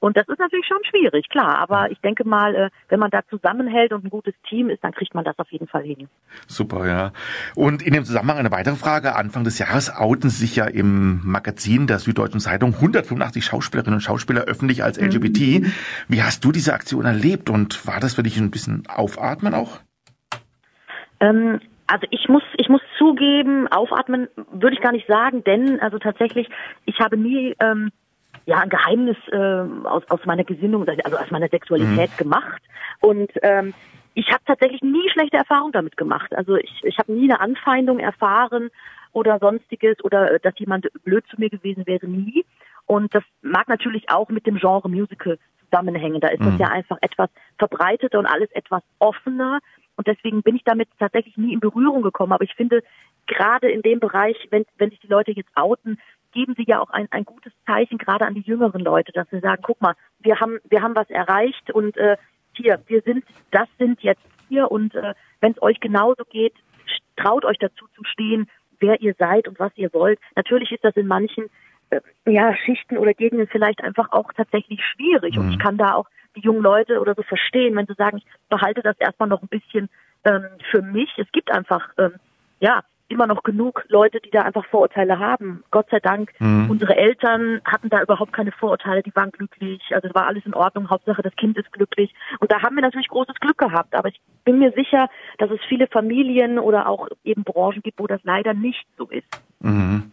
Und 0.00 0.16
das 0.16 0.26
ist 0.28 0.38
natürlich 0.38 0.66
schon 0.66 0.82
schwierig, 0.88 1.28
klar. 1.28 1.58
Aber 1.58 1.90
ich 1.90 2.00
denke 2.00 2.26
mal, 2.26 2.54
äh, 2.54 2.70
wenn 2.88 2.98
man 2.98 3.10
da 3.10 3.20
zusammenhält 3.28 3.92
und 3.92 4.04
ein 4.04 4.10
gutes 4.10 4.34
Team 4.48 4.70
ist, 4.70 4.82
dann 4.82 4.92
kriegt 4.92 5.14
man 5.14 5.24
das 5.24 5.38
auf 5.38 5.50
jeden 5.52 5.68
Fall 5.68 5.82
hin. 5.82 6.08
Super, 6.46 6.86
ja. 6.86 7.12
Und 7.54 7.82
in 7.82 7.92
dem 7.92 8.04
Zusammenhang 8.04 8.38
eine 8.38 8.50
weitere 8.50 8.76
Frage. 8.76 9.14
Anfang 9.14 9.44
des 9.44 9.58
Jahres 9.58 9.94
outen 9.94 10.30
sich 10.30 10.56
ja 10.56 10.64
im 10.64 11.20
Magazin 11.24 11.86
der 11.86 11.98
Süddeutschen 11.98 12.40
Zeitung 12.40 12.74
185 12.74 13.44
Schauspielerinnen 13.44 13.96
und 13.96 14.00
Schauspieler 14.00 14.42
öffentlich 14.44 14.82
als 14.82 14.98
LGBT. 14.98 15.60
Mhm. 15.60 15.72
Wie 16.08 16.22
hast 16.22 16.44
du 16.44 16.50
diese 16.50 16.72
Aktion 16.72 17.04
erlebt 17.04 17.50
und 17.50 17.86
war 17.86 18.00
das 18.00 18.14
für 18.14 18.22
dich 18.22 18.38
ein 18.38 18.50
bisschen 18.50 18.84
aufatmen 18.88 19.52
auch? 19.52 19.80
Ähm, 21.20 21.60
also 21.86 22.06
ich 22.10 22.28
muss, 22.28 22.42
ich 22.56 22.68
muss 22.68 22.80
zugeben, 22.98 23.68
aufatmen 23.68 24.28
würde 24.52 24.76
ich 24.76 24.82
gar 24.82 24.92
nicht 24.92 25.06
sagen, 25.08 25.44
denn 25.44 25.78
also 25.80 25.98
tatsächlich, 25.98 26.48
ich 26.86 27.00
habe 27.00 27.16
nie 27.16 27.54
ähm, 27.60 27.90
ja 28.50 28.58
ein 28.58 28.68
Geheimnis 28.68 29.16
äh, 29.32 29.86
aus, 29.86 30.02
aus 30.08 30.20
meiner 30.26 30.44
Gesinnung, 30.44 30.86
also 30.86 31.16
aus 31.16 31.30
meiner 31.30 31.48
Sexualität 31.48 32.10
mhm. 32.12 32.16
gemacht. 32.16 32.62
Und 33.00 33.30
ähm, 33.42 33.72
ich 34.14 34.28
habe 34.28 34.42
tatsächlich 34.44 34.82
nie 34.82 35.08
schlechte 35.12 35.36
Erfahrungen 35.36 35.72
damit 35.72 35.96
gemacht. 35.96 36.34
Also 36.34 36.56
ich, 36.56 36.80
ich 36.82 36.98
habe 36.98 37.12
nie 37.12 37.30
eine 37.30 37.40
Anfeindung 37.40 38.00
erfahren 38.00 38.70
oder 39.12 39.38
sonstiges 39.38 40.02
oder 40.04 40.32
äh, 40.32 40.40
dass 40.40 40.58
jemand 40.58 40.88
blöd 41.04 41.24
zu 41.28 41.36
mir 41.38 41.48
gewesen 41.48 41.86
wäre, 41.86 42.06
nie. 42.06 42.44
Und 42.86 43.14
das 43.14 43.22
mag 43.40 43.68
natürlich 43.68 44.10
auch 44.10 44.28
mit 44.30 44.46
dem 44.46 44.56
Genre 44.56 44.88
Musical 44.88 45.38
zusammenhängen. 45.64 46.20
Da 46.20 46.28
ist 46.28 46.40
mhm. 46.40 46.50
das 46.50 46.58
ja 46.58 46.68
einfach 46.68 46.98
etwas 47.00 47.30
verbreiteter 47.58 48.18
und 48.18 48.26
alles 48.26 48.50
etwas 48.52 48.82
offener. 48.98 49.60
Und 49.96 50.08
deswegen 50.08 50.42
bin 50.42 50.56
ich 50.56 50.64
damit 50.64 50.88
tatsächlich 50.98 51.36
nie 51.36 51.52
in 51.52 51.60
Berührung 51.60 52.02
gekommen. 52.02 52.32
Aber 52.32 52.44
ich 52.44 52.54
finde, 52.54 52.82
gerade 53.26 53.70
in 53.70 53.82
dem 53.82 54.00
Bereich, 54.00 54.36
wenn, 54.50 54.64
wenn 54.78 54.90
sich 54.90 54.98
die 54.98 55.06
Leute 55.06 55.30
jetzt 55.30 55.50
outen, 55.54 55.98
geben 56.32 56.54
sie 56.56 56.64
ja 56.66 56.80
auch 56.80 56.90
ein, 56.90 57.08
ein 57.10 57.24
gutes 57.24 57.52
Zeichen 57.66 57.98
gerade 57.98 58.26
an 58.26 58.34
die 58.34 58.40
jüngeren 58.40 58.80
Leute, 58.80 59.12
dass 59.12 59.28
sie 59.30 59.40
sagen, 59.40 59.62
guck 59.64 59.80
mal, 59.80 59.94
wir 60.20 60.40
haben, 60.40 60.58
wir 60.68 60.82
haben 60.82 60.94
was 60.94 61.10
erreicht 61.10 61.70
und 61.70 61.96
äh, 61.96 62.16
hier, 62.52 62.82
wir 62.86 63.02
sind, 63.02 63.24
das 63.50 63.68
sind 63.78 64.00
jetzt 64.02 64.22
hier 64.48 64.70
und 64.70 64.94
äh, 64.94 65.14
wenn 65.40 65.52
es 65.52 65.62
euch 65.62 65.80
genauso 65.80 66.24
geht, 66.28 66.54
traut 67.16 67.44
euch 67.44 67.58
dazu 67.58 67.86
zu 67.94 68.04
stehen, 68.04 68.48
wer 68.80 69.00
ihr 69.00 69.14
seid 69.18 69.46
und 69.46 69.58
was 69.58 69.72
ihr 69.76 69.92
wollt. 69.92 70.18
Natürlich 70.36 70.72
ist 70.72 70.84
das 70.84 70.96
in 70.96 71.06
manchen 71.06 71.46
äh, 71.90 72.00
ja, 72.26 72.54
Schichten 72.56 72.98
oder 72.98 73.14
Gegenden 73.14 73.48
vielleicht 73.48 73.82
einfach 73.82 74.12
auch 74.12 74.32
tatsächlich 74.32 74.80
schwierig 74.84 75.36
mhm. 75.36 75.42
und 75.42 75.50
ich 75.52 75.58
kann 75.58 75.78
da 75.78 75.94
auch 75.94 76.06
die 76.36 76.40
jungen 76.40 76.62
Leute 76.62 77.00
oder 77.00 77.14
so 77.14 77.22
verstehen, 77.22 77.76
wenn 77.76 77.86
sie 77.86 77.94
sagen, 77.94 78.18
ich 78.18 78.26
behalte 78.48 78.82
das 78.82 78.96
erstmal 78.98 79.28
noch 79.28 79.42
ein 79.42 79.48
bisschen 79.48 79.88
ähm, 80.24 80.46
für 80.70 80.82
mich. 80.82 81.10
Es 81.16 81.30
gibt 81.32 81.50
einfach 81.50 81.88
ähm, 81.98 82.14
ja 82.60 82.82
immer 83.10 83.26
noch 83.26 83.42
genug 83.42 83.84
Leute, 83.88 84.20
die 84.20 84.30
da 84.30 84.42
einfach 84.42 84.64
Vorurteile 84.66 85.18
haben. 85.18 85.64
Gott 85.70 85.88
sei 85.90 86.00
Dank, 86.00 86.32
mhm. 86.38 86.70
unsere 86.70 86.96
Eltern 86.96 87.60
hatten 87.64 87.88
da 87.88 88.02
überhaupt 88.02 88.32
keine 88.32 88.52
Vorurteile, 88.52 89.02
die 89.02 89.14
waren 89.14 89.30
glücklich, 89.32 89.82
also 89.90 90.08
es 90.08 90.14
war 90.14 90.26
alles 90.26 90.46
in 90.46 90.54
Ordnung, 90.54 90.90
Hauptsache 90.90 91.22
das 91.22 91.34
Kind 91.36 91.58
ist 91.58 91.72
glücklich. 91.72 92.14
Und 92.38 92.52
da 92.52 92.62
haben 92.62 92.76
wir 92.76 92.82
natürlich 92.82 93.08
großes 93.08 93.36
Glück 93.40 93.58
gehabt, 93.58 93.94
aber 93.94 94.08
ich 94.08 94.20
bin 94.44 94.58
mir 94.58 94.72
sicher, 94.72 95.08
dass 95.38 95.50
es 95.50 95.60
viele 95.68 95.86
Familien 95.86 96.58
oder 96.58 96.88
auch 96.88 97.08
eben 97.24 97.44
Branchen 97.44 97.82
gibt, 97.82 97.98
wo 97.98 98.06
das 98.06 98.20
leider 98.22 98.54
nicht 98.54 98.86
so 98.96 99.08
ist. 99.08 99.42
Mhm. 99.60 100.12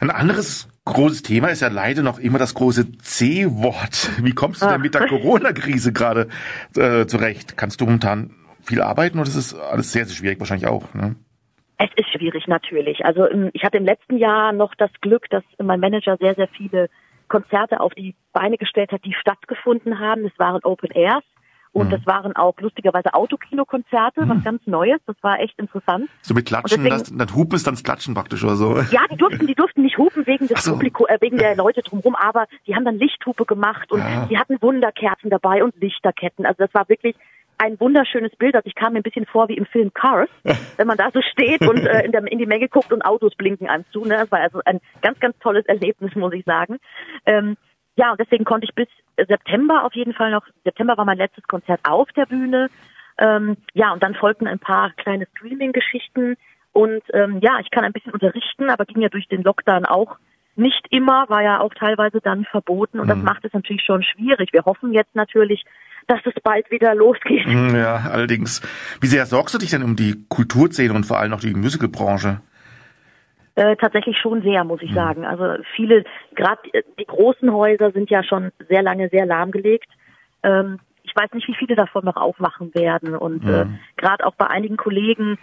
Ein 0.00 0.10
anderes 0.10 0.68
großes 0.84 1.22
Thema 1.22 1.48
ist 1.48 1.62
ja 1.62 1.68
leider 1.68 2.02
noch 2.02 2.18
immer 2.18 2.38
das 2.38 2.54
große 2.54 2.98
C-Wort. 2.98 4.10
Wie 4.20 4.32
kommst 4.32 4.62
du 4.62 4.66
denn 4.66 4.80
mit 4.80 4.94
der 4.94 5.06
Corona-Krise 5.06 5.92
gerade 5.92 6.28
äh, 6.76 7.06
zurecht? 7.06 7.56
Kannst 7.56 7.80
du 7.80 7.84
momentan 7.84 8.34
viel 8.62 8.80
arbeiten 8.82 9.18
oder 9.18 9.28
ist 9.28 9.36
es 9.36 9.54
alles 9.54 9.92
sehr, 9.92 10.06
sehr 10.06 10.16
schwierig 10.16 10.40
wahrscheinlich 10.40 10.66
auch? 10.66 10.92
Ne? 10.94 11.14
Es 11.82 11.90
ist 11.96 12.10
schwierig 12.10 12.46
natürlich. 12.46 13.04
Also 13.04 13.28
ähm, 13.28 13.50
ich 13.54 13.64
hatte 13.64 13.78
im 13.78 13.84
letzten 13.84 14.16
Jahr 14.16 14.52
noch 14.52 14.74
das 14.76 14.90
Glück, 15.00 15.28
dass 15.30 15.42
mein 15.58 15.80
Manager 15.80 16.16
sehr, 16.16 16.34
sehr 16.34 16.48
viele 16.48 16.88
Konzerte 17.28 17.80
auf 17.80 17.92
die 17.94 18.14
Beine 18.32 18.56
gestellt 18.56 18.92
hat, 18.92 19.04
die 19.04 19.14
stattgefunden 19.14 19.98
haben. 19.98 20.24
Es 20.24 20.38
waren 20.38 20.60
Open 20.62 20.90
Airs 20.92 21.24
und 21.72 21.86
mhm. 21.86 21.90
das 21.90 22.06
waren 22.06 22.36
auch 22.36 22.54
lustigerweise 22.60 23.14
Autokinokonzerte, 23.14 24.24
mhm. 24.24 24.28
was 24.28 24.44
ganz 24.44 24.66
Neues. 24.66 25.00
Das 25.06 25.16
war 25.22 25.40
echt 25.40 25.58
interessant. 25.58 26.08
So 26.20 26.34
mit 26.34 26.46
Klatschen, 26.46 26.84
deswegen, 26.84 27.18
das, 27.18 27.28
das 27.28 27.34
Hupen 27.34 27.56
ist 27.56 27.66
dann 27.66 27.74
das 27.74 27.82
Klatschen 27.82 28.14
praktisch 28.14 28.44
oder 28.44 28.56
so. 28.56 28.76
Ja, 28.76 29.00
die 29.10 29.16
durften, 29.16 29.46
die 29.46 29.54
durften 29.54 29.82
nicht 29.82 29.98
hupen 29.98 30.26
wegen 30.26 30.46
des 30.46 30.62
so. 30.62 30.72
Publikum, 30.72 31.06
äh, 31.08 31.16
wegen 31.20 31.38
der 31.38 31.56
Leute 31.56 31.82
drumherum, 31.82 32.14
aber 32.14 32.46
die 32.66 32.76
haben 32.76 32.84
dann 32.84 32.98
Lichthupe 32.98 33.44
gemacht 33.44 33.90
und 33.90 34.00
ja. 34.00 34.26
die 34.26 34.38
hatten 34.38 34.60
Wunderkerzen 34.60 35.30
dabei 35.30 35.64
und 35.64 35.74
Lichterketten. 35.80 36.46
Also 36.46 36.58
das 36.64 36.74
war 36.74 36.88
wirklich 36.88 37.16
ein 37.62 37.78
wunderschönes 37.78 38.34
Bild. 38.36 38.56
Also 38.56 38.66
ich 38.66 38.74
kam 38.74 38.92
mir 38.92 39.00
ein 39.00 39.04
bisschen 39.04 39.26
vor 39.26 39.48
wie 39.48 39.56
im 39.56 39.66
Film 39.66 39.94
Cars, 39.94 40.28
wenn 40.76 40.86
man 40.86 40.98
da 40.98 41.10
so 41.12 41.22
steht 41.22 41.60
und 41.60 41.86
äh, 41.86 42.04
in, 42.04 42.12
der, 42.12 42.26
in 42.26 42.38
die 42.38 42.46
Menge 42.46 42.68
guckt 42.68 42.92
und 42.92 43.02
Autos 43.02 43.34
blinken 43.36 43.68
einem 43.68 43.84
zu. 43.92 44.04
Ne? 44.04 44.16
Das 44.16 44.32
war 44.32 44.40
also 44.40 44.60
ein 44.64 44.80
ganz, 45.00 45.20
ganz 45.20 45.38
tolles 45.38 45.64
Erlebnis, 45.66 46.14
muss 46.16 46.32
ich 46.32 46.44
sagen. 46.44 46.78
Ähm, 47.24 47.56
ja, 47.94 48.10
und 48.10 48.20
deswegen 48.20 48.44
konnte 48.44 48.66
ich 48.66 48.74
bis 48.74 48.88
September 49.16 49.84
auf 49.84 49.94
jeden 49.94 50.12
Fall 50.12 50.32
noch, 50.32 50.44
September 50.64 50.96
war 50.96 51.04
mein 51.04 51.18
letztes 51.18 51.44
Konzert 51.44 51.80
auf 51.84 52.10
der 52.12 52.26
Bühne. 52.26 52.68
Ähm, 53.18 53.56
ja, 53.74 53.92
und 53.92 54.02
dann 54.02 54.14
folgten 54.14 54.48
ein 54.48 54.58
paar 54.58 54.90
kleine 54.94 55.26
Streaming-Geschichten. 55.36 56.36
Und 56.72 57.02
ähm, 57.12 57.38
ja, 57.42 57.60
ich 57.60 57.70
kann 57.70 57.84
ein 57.84 57.92
bisschen 57.92 58.12
unterrichten, 58.12 58.70
aber 58.70 58.86
ging 58.86 59.02
ja 59.02 59.08
durch 59.08 59.28
den 59.28 59.42
Lockdown 59.42 59.84
auch 59.84 60.16
nicht 60.56 60.86
immer, 60.90 61.28
war 61.28 61.42
ja 61.42 61.60
auch 61.60 61.72
teilweise 61.74 62.20
dann 62.20 62.44
verboten 62.44 63.00
und 63.00 63.06
mhm. 63.06 63.10
das 63.10 63.22
macht 63.22 63.44
es 63.44 63.52
natürlich 63.52 63.84
schon 63.84 64.02
schwierig. 64.02 64.52
Wir 64.52 64.64
hoffen 64.64 64.92
jetzt 64.92 65.14
natürlich, 65.14 65.64
dass 66.06 66.20
es 66.24 66.34
bald 66.42 66.70
wieder 66.70 66.94
losgeht. 66.94 67.46
Mhm, 67.46 67.74
ja, 67.74 68.08
allerdings. 68.10 68.60
Wie 69.00 69.06
sehr 69.06 69.26
sorgst 69.26 69.54
du 69.54 69.58
dich 69.58 69.70
denn 69.70 69.82
um 69.82 69.96
die 69.96 70.24
Kulturszene 70.28 70.92
und 70.92 71.04
vor 71.04 71.18
allem 71.18 71.32
auch 71.32 71.40
die 71.40 71.54
Musicalbranche? 71.54 72.40
Äh, 73.54 73.76
tatsächlich 73.76 74.16
schon 74.18 74.42
sehr, 74.42 74.64
muss 74.64 74.80
ich 74.82 74.90
mhm. 74.90 74.94
sagen. 74.94 75.24
Also 75.26 75.62
viele, 75.76 76.04
gerade 76.34 76.60
die 76.98 77.04
großen 77.04 77.52
Häuser 77.52 77.92
sind 77.92 78.08
ja 78.08 78.22
schon 78.24 78.50
sehr 78.68 78.82
lange 78.82 79.08
sehr 79.10 79.26
lahmgelegt. 79.26 79.88
Ähm, 80.42 80.78
ich 81.02 81.14
weiß 81.14 81.32
nicht, 81.34 81.48
wie 81.48 81.56
viele 81.56 81.76
davon 81.76 82.04
noch 82.04 82.16
aufwachen 82.16 82.74
werden. 82.74 83.14
Und 83.14 83.44
mhm. 83.44 83.50
äh, 83.50 83.66
gerade 83.96 84.24
auch 84.26 84.34
bei 84.36 84.46
einigen 84.46 84.78
Kollegen, 84.78 85.38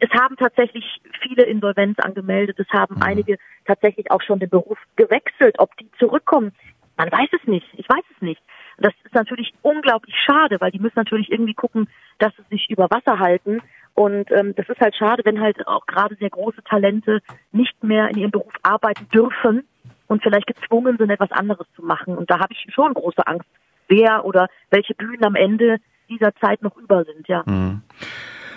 es 0.00 0.10
haben 0.10 0.36
tatsächlich 0.36 0.84
viele 1.22 1.44
Insolvenz 1.44 1.98
angemeldet. 2.00 2.58
Es 2.58 2.68
haben 2.70 2.96
mhm. 2.96 3.02
einige 3.02 3.38
tatsächlich 3.66 4.10
auch 4.10 4.22
schon 4.22 4.40
den 4.40 4.50
Beruf 4.50 4.78
gewechselt. 4.96 5.56
Ob 5.58 5.76
die 5.76 5.88
zurückkommen, 5.98 6.52
man 6.96 7.12
weiß 7.12 7.28
es 7.40 7.46
nicht. 7.46 7.66
Ich 7.76 7.88
weiß 7.88 8.04
es 8.16 8.22
nicht. 8.22 8.42
Das 8.80 8.94
ist 9.04 9.14
natürlich 9.14 9.52
unglaublich 9.62 10.14
schade, 10.24 10.56
weil 10.60 10.70
die 10.70 10.78
müssen 10.78 10.96
natürlich 10.96 11.30
irgendwie 11.30 11.54
gucken, 11.54 11.88
dass 12.18 12.32
sie 12.36 12.44
sich 12.50 12.70
über 12.70 12.90
Wasser 12.90 13.18
halten. 13.18 13.60
Und 13.94 14.30
ähm, 14.32 14.54
das 14.56 14.68
ist 14.68 14.80
halt 14.80 14.96
schade, 14.96 15.22
wenn 15.24 15.40
halt 15.40 15.66
auch 15.66 15.86
gerade 15.86 16.16
sehr 16.16 16.30
große 16.30 16.62
Talente 16.64 17.20
nicht 17.52 17.82
mehr 17.84 18.08
in 18.08 18.18
ihrem 18.18 18.30
Beruf 18.30 18.52
arbeiten 18.62 19.06
dürfen 19.12 19.66
und 20.06 20.22
vielleicht 20.22 20.46
gezwungen 20.46 20.96
sind, 20.96 21.10
etwas 21.10 21.30
anderes 21.32 21.66
zu 21.76 21.82
machen. 21.82 22.16
Und 22.16 22.30
da 22.30 22.40
habe 22.40 22.52
ich 22.52 22.66
schon 22.72 22.94
große 22.94 23.26
Angst, 23.26 23.48
wer 23.88 24.24
oder 24.24 24.48
welche 24.70 24.94
Bühnen 24.94 25.24
am 25.24 25.34
Ende 25.34 25.78
dieser 26.08 26.34
Zeit 26.36 26.62
noch 26.62 26.76
über 26.76 27.04
sind, 27.04 27.28
ja. 27.28 27.42
Mhm. 27.46 27.82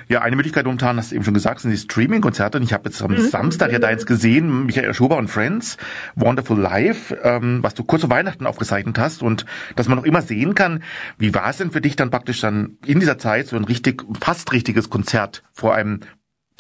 Ja, 0.08 0.22
eine 0.22 0.36
Möglichkeit 0.36 0.66
momentan, 0.66 0.98
hast 0.98 1.12
du 1.12 1.16
eben 1.16 1.24
schon 1.24 1.34
gesagt, 1.34 1.62
sind 1.62 1.72
die 1.72 1.78
Streaming-Konzerte. 1.78 2.58
Und 2.58 2.64
ich 2.64 2.74
habe 2.74 2.90
jetzt 2.90 3.02
am 3.02 3.12
mhm. 3.12 3.18
Samstag 3.18 3.72
ja 3.72 3.80
deins 3.80 4.06
gesehen, 4.06 4.66
Michael 4.66 4.94
Schober 4.94 5.18
und 5.18 5.30
Friends, 5.30 5.78
Wonderful 6.16 6.60
Life, 6.60 7.18
ähm, 7.24 7.60
was 7.62 7.74
du 7.74 7.84
kurz 7.84 8.02
vor 8.02 8.10
Weihnachten 8.10 8.46
aufgezeichnet 8.46 8.98
hast 9.00 9.24
und 9.24 9.46
dass 9.76 9.88
man 9.88 9.98
noch 9.98 10.06
immer 10.06 10.22
sehen 10.22 10.56
kann. 10.56 10.84
Wie 11.18 11.34
war 11.34 11.50
es 11.50 11.58
denn 11.58 11.72
für 11.72 11.82
dich 11.82 11.96
dann 11.96 12.12
praktisch 12.12 12.42
dann 12.42 12.78
in 12.86 13.00
dieser 13.00 13.18
Zeit 13.18 13.48
so 13.48 13.56
ein 13.56 13.64
richtig, 13.64 14.04
fast 14.20 14.52
richtiges 14.52 14.90
Konzert 14.90 15.44
vor 15.54 15.74
einem 15.74 16.02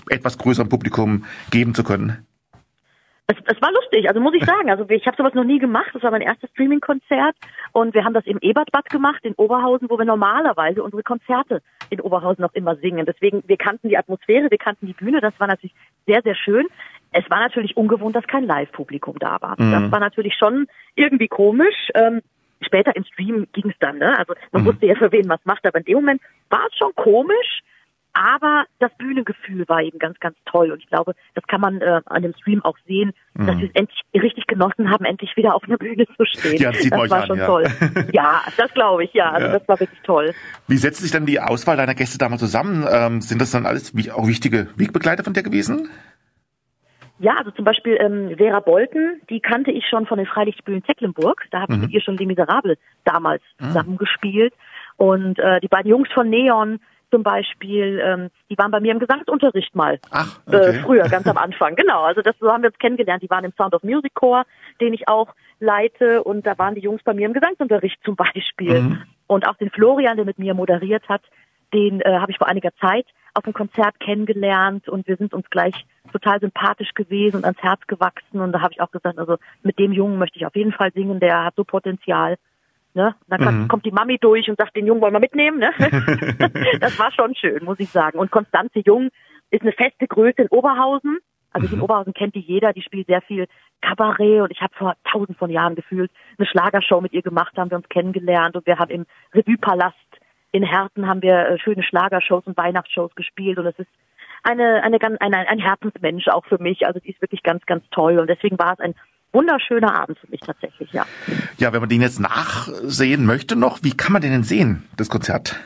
etwas 0.10 0.38
größeren 0.38 0.69
Publikum 0.69 1.25
geben 1.49 1.73
zu 1.75 1.84
können? 1.84 2.25
Es, 3.27 3.38
es 3.45 3.62
war 3.62 3.71
lustig, 3.71 4.07
also 4.09 4.19
muss 4.19 4.33
ich 4.33 4.43
sagen. 4.43 4.69
Also 4.69 4.86
ich 4.89 5.05
habe 5.07 5.15
sowas 5.15 5.33
noch 5.33 5.45
nie 5.45 5.59
gemacht. 5.59 5.91
Das 5.93 6.03
war 6.03 6.12
mein 6.12 6.21
erstes 6.21 6.49
Streaming-Konzert 6.51 7.36
und 7.71 7.93
wir 7.93 8.03
haben 8.03 8.13
das 8.13 8.25
im 8.25 8.38
Ebertbad 8.39 8.89
gemacht 8.89 9.23
in 9.23 9.33
Oberhausen, 9.36 9.89
wo 9.89 9.97
wir 9.97 10.05
normalerweise 10.05 10.83
unsere 10.83 11.03
Konzerte 11.03 11.62
in 11.89 12.01
Oberhausen 12.01 12.41
noch 12.41 12.53
immer 12.53 12.75
singen. 12.75 13.05
Deswegen, 13.05 13.43
wir 13.47 13.57
kannten 13.57 13.88
die 13.88 13.97
Atmosphäre, 13.97 14.51
wir 14.51 14.57
kannten 14.57 14.88
die 14.88 14.93
Bühne. 14.93 15.21
Das 15.21 15.39
war 15.39 15.47
natürlich 15.47 15.75
sehr, 16.05 16.21
sehr 16.21 16.36
schön. 16.36 16.67
Es 17.12 17.29
war 17.29 17.39
natürlich 17.39 17.77
ungewohnt, 17.77 18.15
dass 18.15 18.27
kein 18.27 18.45
Live-Publikum 18.45 19.17
da 19.19 19.38
war. 19.41 19.55
Mhm. 19.57 19.71
Das 19.71 19.91
war 19.91 19.99
natürlich 19.99 20.36
schon 20.36 20.67
irgendwie 20.95 21.27
komisch. 21.27 21.91
Ähm, 21.95 22.21
später 22.62 22.95
im 22.95 23.05
Stream 23.05 23.47
ging 23.53 23.69
es 23.69 23.75
dann, 23.79 23.99
ne? 23.99 24.17
Also 24.17 24.33
man 24.51 24.63
mhm. 24.63 24.67
wusste 24.67 24.86
ja, 24.86 24.95
für 24.95 25.12
wen 25.12 25.29
was 25.29 25.39
macht, 25.45 25.65
aber 25.65 25.79
in 25.79 25.86
dem 25.86 25.95
Moment 25.95 26.21
war 26.49 26.65
es 26.69 26.77
schon 26.77 26.93
komisch. 26.95 27.62
Aber 28.13 28.65
das 28.80 28.91
Bühnengefühl 28.97 29.67
war 29.67 29.82
eben 29.82 29.97
ganz, 29.97 30.19
ganz 30.19 30.38
toll. 30.45 30.71
Und 30.71 30.80
ich 30.80 30.88
glaube, 30.88 31.15
das 31.34 31.43
kann 31.47 31.62
man 31.62 31.82
äh, 31.82 32.02
an 32.06 32.21
dem 32.21 32.34
Stream 32.36 32.63
auch 32.63 32.78
sehen, 32.86 33.12
mhm. 33.34 33.47
dass 33.47 33.58
wir 33.58 33.67
es 33.67 33.76
endlich 33.76 34.04
richtig 34.13 34.45
genossen 34.45 34.91
haben, 34.91 35.04
endlich 35.04 35.36
wieder 35.36 35.56
auf 35.56 35.63
einer 35.63 35.78
Bühne 35.78 36.06
zu 36.15 36.26
stehen. 36.26 36.58
Ja, 36.58 36.71
das 36.71 36.91
war 36.91 37.21
an, 37.21 37.28
schon 37.28 37.39
ja. 37.39 37.45
toll. 37.45 37.63
Ja, 38.12 38.41
das 38.58 38.71
glaube 38.73 39.04
ich, 39.06 39.13
ja. 39.13 39.32
Also 39.32 39.47
ja. 39.47 39.58
das 39.58 39.67
war 39.67 39.80
wirklich 39.80 39.99
toll. 40.04 40.34
Wie 40.67 40.78
setzt 40.78 41.02
sich 41.02 41.12
dann 41.12 41.26
die 41.26 41.39
Auswahl 41.39 41.78
deiner 41.78 41.95
Gäste 41.95 42.19
damals 42.19 42.41
zusammen? 42.41 42.86
Ähm, 42.89 43.21
sind 43.21 43.41
das 43.41 43.52
dann 43.52 43.65
alles 43.65 43.93
auch 44.13 44.28
wichtige 44.28 44.67
Wegbegleiter 44.76 45.23
von 45.23 45.34
dir 45.34 45.41
gewesen? 45.41 45.89
Ja, 47.19 47.38
also 47.38 47.52
zum 47.52 47.65
Beispiel 47.65 47.97
ähm, 47.99 48.36
Vera 48.38 48.60
Bolten, 48.60 49.21
die 49.30 49.39
kannte 49.39 49.71
ich 49.71 49.86
schon 49.89 50.06
von 50.06 50.17
den 50.17 50.28
Freilichtspielen 50.28 50.84
Tecklenburg. 50.84 51.45
Da 51.52 51.62
habe 51.62 51.73
ich 51.73 51.78
mhm. 51.78 51.86
mit 51.86 51.93
ihr 51.93 52.02
schon 52.02 52.17
Les 52.17 52.28
Miserables 52.28 52.78
damals 53.06 53.41
mhm. 53.60 53.65
zusammengespielt. 53.65 54.54
Und 54.97 55.39
äh, 55.39 55.60
die 55.62 55.67
beiden 55.67 55.89
Jungs 55.89 56.10
von 56.13 56.30
Neon, 56.30 56.80
zum 57.13 57.21
Beispiel, 57.21 58.02
ähm, 58.04 58.30
die 58.49 58.58
waren 58.58 58.71
bei 58.71 58.80
mir 58.80 58.91
im 58.91 58.97
Gesangsunterricht 58.97 59.76
mal. 59.76 59.99
Ach, 60.10 60.39
Äh, 60.47 60.56
okay. 60.56 60.80
früher, 60.84 61.04
ganz 61.04 61.28
am 61.28 61.38
Anfang. 61.47 61.76
Genau, 61.76 62.02
also 62.02 62.23
das 62.23 62.36
so 62.39 62.52
haben 62.52 62.63
wir 62.63 62.69
uns 62.69 62.80
kennengelernt. 62.80 63.21
Die 63.21 63.30
waren 63.30 63.45
im 63.45 63.54
Sound 63.56 63.76
of 63.76 63.84
Music 63.84 64.15
Chor, 64.15 64.45
den 64.82 64.93
ich 64.95 65.08
auch 65.08 65.36
leite 65.60 66.23
und 66.23 66.47
da 66.47 66.58
waren 66.58 66.73
die 66.73 66.82
Jungs 66.82 67.04
bei 67.04 67.13
mir 67.13 67.28
im 67.28 67.34
Gesangsunterricht 67.34 67.99
zum 68.04 68.15
Beispiel. 68.15 68.82
Mhm. 68.82 69.04
Und 69.28 69.47
auch 69.47 69.56
den 69.58 69.69
Florian, 69.69 70.15
der 70.15 70.26
mit 70.26 70.39
mir 70.39 70.56
moderiert 70.56 71.08
hat, 71.08 71.21
den 71.71 72.02
äh, 72.02 72.17
habe 72.17 72.32
ich 72.32 72.39
vor 72.39 72.47
einiger 72.47 72.73
Zeit 72.82 73.06
auf 73.36 73.45
einem 73.45 73.54
Konzert 73.54 73.99
kennengelernt 73.99 74.89
und 74.89 75.08
wir 75.08 75.17
sind 75.17 75.36
uns 75.36 75.47
gleich 75.52 75.86
total 76.12 76.39
sympathisch 76.39 76.93
gewesen 76.95 77.38
und 77.38 77.45
ans 77.45 77.62
Herz 77.62 77.82
gewachsen 77.86 78.41
und 78.41 78.52
da 78.54 78.62
habe 78.62 78.73
ich 78.73 78.82
auch 78.82 78.91
gesagt, 78.91 79.19
also 79.19 79.38
mit 79.62 79.78
dem 79.78 79.91
Jungen 79.91 80.17
möchte 80.17 80.38
ich 80.38 80.45
auf 80.47 80.56
jeden 80.56 80.71
Fall 80.71 80.91
singen, 80.93 81.19
der 81.19 81.43
hat 81.45 81.56
so 81.56 81.63
Potenzial. 81.63 82.38
Ne? 82.95 83.15
Dann 83.27 83.39
kann, 83.41 83.62
Mhm. 83.63 83.67
kommt 83.67 83.86
die 83.86 83.91
Mami 83.91 84.17
durch 84.19 84.49
und 84.49 84.60
sagt, 84.60 84.75
den 84.75 84.86
Jungen 84.88 85.01
wollen 85.01 85.13
wir 85.13 85.19
mitnehmen. 85.19 85.60
Ne? 85.60 85.71
das 86.79 86.97
war 86.99 87.12
schon 87.12 87.36
schön, 87.36 87.63
muss 87.63 87.79
ich 87.79 87.89
sagen. 87.89 88.19
Und 88.19 88.32
Konstanze 88.32 88.79
Jung 88.86 89.10
ist 89.49 89.62
eine 89.63 89.71
feste 89.71 90.08
Größe 90.08 90.43
in 90.43 90.47
Oberhausen. 90.49 91.17
Also 91.51 91.67
die 91.67 91.75
in 91.75 91.82
Oberhausen 91.82 92.13
kennt 92.13 92.34
die 92.34 92.39
jeder, 92.39 92.73
die 92.73 92.82
spielt 92.82 93.06
sehr 93.08 93.21
viel 93.21 93.45
Kabarett 93.82 94.41
und 94.41 94.51
ich 94.51 94.62
habe 94.62 94.73
vor 94.75 94.95
tausend 95.03 95.38
von 95.38 95.51
Jahren 95.51 95.75
gefühlt 95.75 96.10
eine 96.39 96.47
Schlagershow 96.47 96.99
mit 97.01 97.13
ihr 97.13 97.21
gemacht, 97.21 97.56
haben 97.58 97.69
wir 97.69 97.77
uns 97.77 97.88
kennengelernt 97.89 98.56
und 98.56 98.65
wir 98.65 98.79
haben 98.79 98.89
im 98.89 99.06
Revue-Palast 99.36 99.95
in 100.51 100.63
Herten 100.63 101.08
haben 101.08 101.21
wir 101.21 101.47
äh, 101.49 101.60
schöne 101.60 101.84
Schlagershows 101.84 102.45
und 102.47 102.58
Weihnachtsshows 102.58 103.13
gespielt 103.15 103.58
und 103.60 103.67
es 103.67 103.77
ist 103.77 103.89
eine, 104.43 104.82
eine, 104.84 104.97
ganz- 104.99 105.17
eine, 105.19 105.47
ein 105.47 105.60
Herzensmensch 105.60 106.27
auch 106.27 106.45
für 106.45 106.58
mich. 106.62 106.86
Also 106.88 106.99
die 106.99 107.12
ist 107.12 107.21
wirklich 107.21 107.43
ganz, 107.43 107.63
ganz 107.65 107.84
toll 107.91 108.17
und 108.19 108.27
deswegen 108.29 108.58
war 108.58 108.73
es 108.73 108.79
ein 108.79 108.95
wunderschöner 109.33 109.93
Abend 109.99 110.19
für 110.19 110.29
mich 110.29 110.39
tatsächlich, 110.41 110.91
ja. 110.93 111.05
Ja, 111.57 111.73
wenn 111.73 111.81
man 111.81 111.89
den 111.89 112.01
jetzt 112.01 112.19
nachsehen 112.19 113.25
möchte 113.25 113.55
noch, 113.55 113.79
wie 113.83 113.97
kann 113.97 114.13
man 114.13 114.21
den 114.21 114.31
denn 114.31 114.43
sehen, 114.43 114.87
das 114.95 115.09
Konzert? 115.09 115.59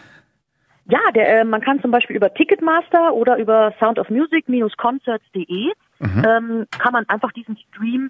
Ja, 0.89 0.99
der, 1.13 1.41
äh, 1.41 1.43
man 1.43 1.61
kann 1.61 1.81
zum 1.81 1.91
Beispiel 1.91 2.15
über 2.15 2.33
Ticketmaster 2.33 3.13
oder 3.13 3.37
über 3.37 3.73
soundofmusic-concerts.de 3.79 5.73
ähm, 5.99 6.65
kann 6.79 6.93
man 6.93 7.09
einfach 7.09 7.31
diesen 7.33 7.57
Stream 7.57 8.09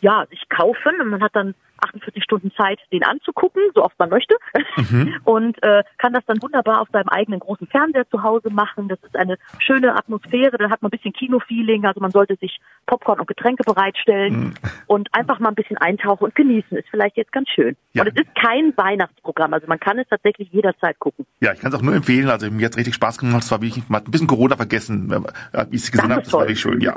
ja 0.00 0.24
sich 0.30 0.48
kaufen 0.48 1.00
und 1.00 1.08
man 1.08 1.22
hat 1.22 1.34
dann 1.34 1.54
48 1.84 2.22
Stunden 2.22 2.52
Zeit, 2.52 2.78
den 2.92 3.04
anzugucken, 3.04 3.62
so 3.74 3.82
oft 3.82 3.98
man 3.98 4.10
möchte, 4.10 4.36
und 5.24 5.62
äh, 5.62 5.82
kann 5.98 6.12
das 6.12 6.24
dann 6.26 6.42
wunderbar 6.42 6.80
auf 6.80 6.88
seinem 6.92 7.08
eigenen 7.08 7.40
großen 7.40 7.66
Fernseher 7.66 8.08
zu 8.10 8.22
Hause 8.22 8.50
machen. 8.50 8.88
Das 8.88 8.98
ist 9.02 9.16
eine 9.16 9.36
schöne 9.58 9.96
Atmosphäre, 9.96 10.56
da 10.58 10.70
hat 10.70 10.82
man 10.82 10.88
ein 10.88 10.96
bisschen 10.96 11.12
Kinofeeling, 11.12 11.84
also 11.86 12.00
man 12.00 12.10
sollte 12.10 12.36
sich 12.36 12.60
Popcorn 12.86 13.20
und 13.20 13.26
Getränke 13.26 13.64
bereitstellen 13.64 14.54
und 14.86 15.08
einfach 15.14 15.38
mal 15.38 15.48
ein 15.48 15.54
bisschen 15.54 15.78
eintauchen 15.78 16.24
und 16.24 16.34
genießen. 16.34 16.76
Ist 16.76 16.88
vielleicht 16.90 17.16
jetzt 17.16 17.32
ganz 17.32 17.48
schön. 17.48 17.76
Ja. 17.92 18.02
Und 18.02 18.08
es 18.08 18.24
ist 18.24 18.34
kein 18.34 18.76
Weihnachtsprogramm, 18.76 19.54
also 19.54 19.66
man 19.66 19.80
kann 19.80 19.98
es 19.98 20.08
tatsächlich 20.08 20.50
jederzeit 20.52 20.98
gucken. 20.98 21.26
Ja, 21.40 21.52
ich 21.52 21.60
kann 21.60 21.72
es 21.72 21.78
auch 21.78 21.82
nur 21.82 21.94
empfehlen. 21.94 22.28
Also 22.28 22.50
mir 22.50 22.66
hat's 22.66 22.76
richtig 22.76 22.94
Spaß 22.94 23.18
gemacht. 23.18 23.44
Es 23.44 23.50
war 23.50 23.62
wirklich 23.62 23.88
mal 23.88 23.98
ein 23.98 24.10
bisschen 24.10 24.26
Corona 24.26 24.56
vergessen, 24.56 25.10
äh, 25.52 25.66
wie 25.70 25.76
ich 25.76 25.82
es 25.82 25.92
gesehen 25.92 26.08
Das 26.08 26.16
habe. 26.16 26.22
Das 26.24 26.32
war 26.32 26.40
wirklich 26.40 26.60
schön, 26.60 26.80
ja. 26.80 26.94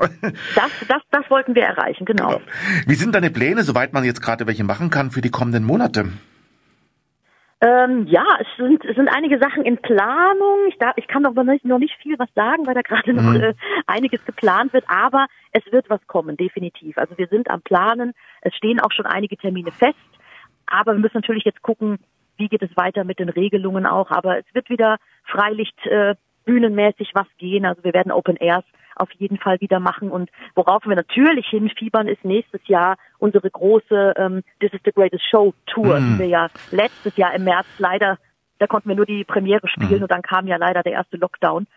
Das, 0.55 0.71
das, 0.87 1.01
das 1.11 1.29
wollten 1.29 1.55
wir 1.55 1.63
erreichen, 1.63 2.05
genau. 2.05 2.27
Genau. 2.27 2.41
Wie 2.85 2.95
sind 2.95 3.15
deine 3.15 3.29
Pläne, 3.29 3.63
soweit 3.63 3.93
man 3.93 4.03
jetzt 4.03 4.21
gerade 4.21 4.47
welche 4.47 4.63
machen 4.77 4.91
kann 4.91 5.09
für 5.09 5.21
die 5.21 5.31
kommenden 5.31 5.63
Monate? 5.63 6.05
Ähm, 7.59 8.05
ja, 8.05 8.23
es 8.39 8.47
sind, 8.57 8.85
es 8.85 8.95
sind 8.95 9.07
einige 9.07 9.39
Sachen 9.39 9.63
in 9.63 9.77
Planung. 9.77 10.67
Ich, 10.69 10.77
darf, 10.77 10.93
ich 10.97 11.07
kann 11.07 11.23
noch 11.23 11.33
nicht, 11.33 11.65
noch 11.65 11.79
nicht 11.79 11.95
viel 12.03 12.19
was 12.19 12.29
sagen, 12.35 12.67
weil 12.67 12.75
da 12.75 12.81
gerade 12.81 13.11
noch 13.11 13.33
äh, 13.33 13.55
einiges 13.87 14.23
geplant 14.25 14.73
wird, 14.73 14.85
aber 14.87 15.25
es 15.51 15.63
wird 15.71 15.89
was 15.89 16.05
kommen, 16.05 16.37
definitiv. 16.37 16.99
Also 16.99 17.17
wir 17.17 17.27
sind 17.27 17.49
am 17.49 17.61
Planen, 17.61 18.13
es 18.41 18.53
stehen 18.53 18.79
auch 18.79 18.91
schon 18.91 19.07
einige 19.07 19.37
Termine 19.37 19.71
fest, 19.71 19.97
aber 20.67 20.93
wir 20.93 20.99
müssen 20.99 21.17
natürlich 21.17 21.45
jetzt 21.45 21.63
gucken, 21.63 21.97
wie 22.37 22.47
geht 22.47 22.61
es 22.61 22.77
weiter 22.77 23.03
mit 23.03 23.17
den 23.17 23.29
Regelungen 23.29 23.87
auch. 23.87 24.11
Aber 24.11 24.37
es 24.37 24.45
wird 24.53 24.69
wieder 24.69 24.97
Freilicht 25.25 25.83
äh, 25.87 26.13
bühnenmäßig 26.45 27.13
was 27.15 27.27
gehen. 27.39 27.65
Also 27.65 27.83
wir 27.83 27.93
werden 27.93 28.11
Open 28.11 28.37
Airs 28.37 28.65
auf 28.99 29.11
jeden 29.13 29.37
Fall 29.37 29.59
wieder 29.61 29.79
machen. 29.79 30.11
Und 30.11 30.29
worauf 30.55 30.85
wir 30.85 30.95
natürlich 30.95 31.47
hinfiebern, 31.47 32.07
ist 32.07 32.23
nächstes 32.23 32.61
Jahr 32.67 32.97
unsere 33.19 33.49
große 33.49 34.13
ähm, 34.17 34.43
This 34.59 34.73
is 34.73 34.81
the 34.85 34.91
Greatest 34.91 35.23
Show 35.29 35.53
Tour, 35.67 35.99
die 35.99 36.19
wir 36.19 36.27
ja 36.27 36.47
letztes 36.71 37.15
Jahr 37.17 37.33
im 37.33 37.43
März 37.43 37.67
leider, 37.77 38.17
da 38.59 38.67
konnten 38.67 38.89
wir 38.89 38.95
nur 38.95 39.05
die 39.05 39.23
Premiere 39.23 39.67
spielen 39.67 40.01
und 40.01 40.11
dann 40.11 40.21
kam 40.21 40.47
ja 40.47 40.57
leider 40.57 40.83
der 40.83 40.93
erste 40.93 41.17
Lockdown. 41.17 41.67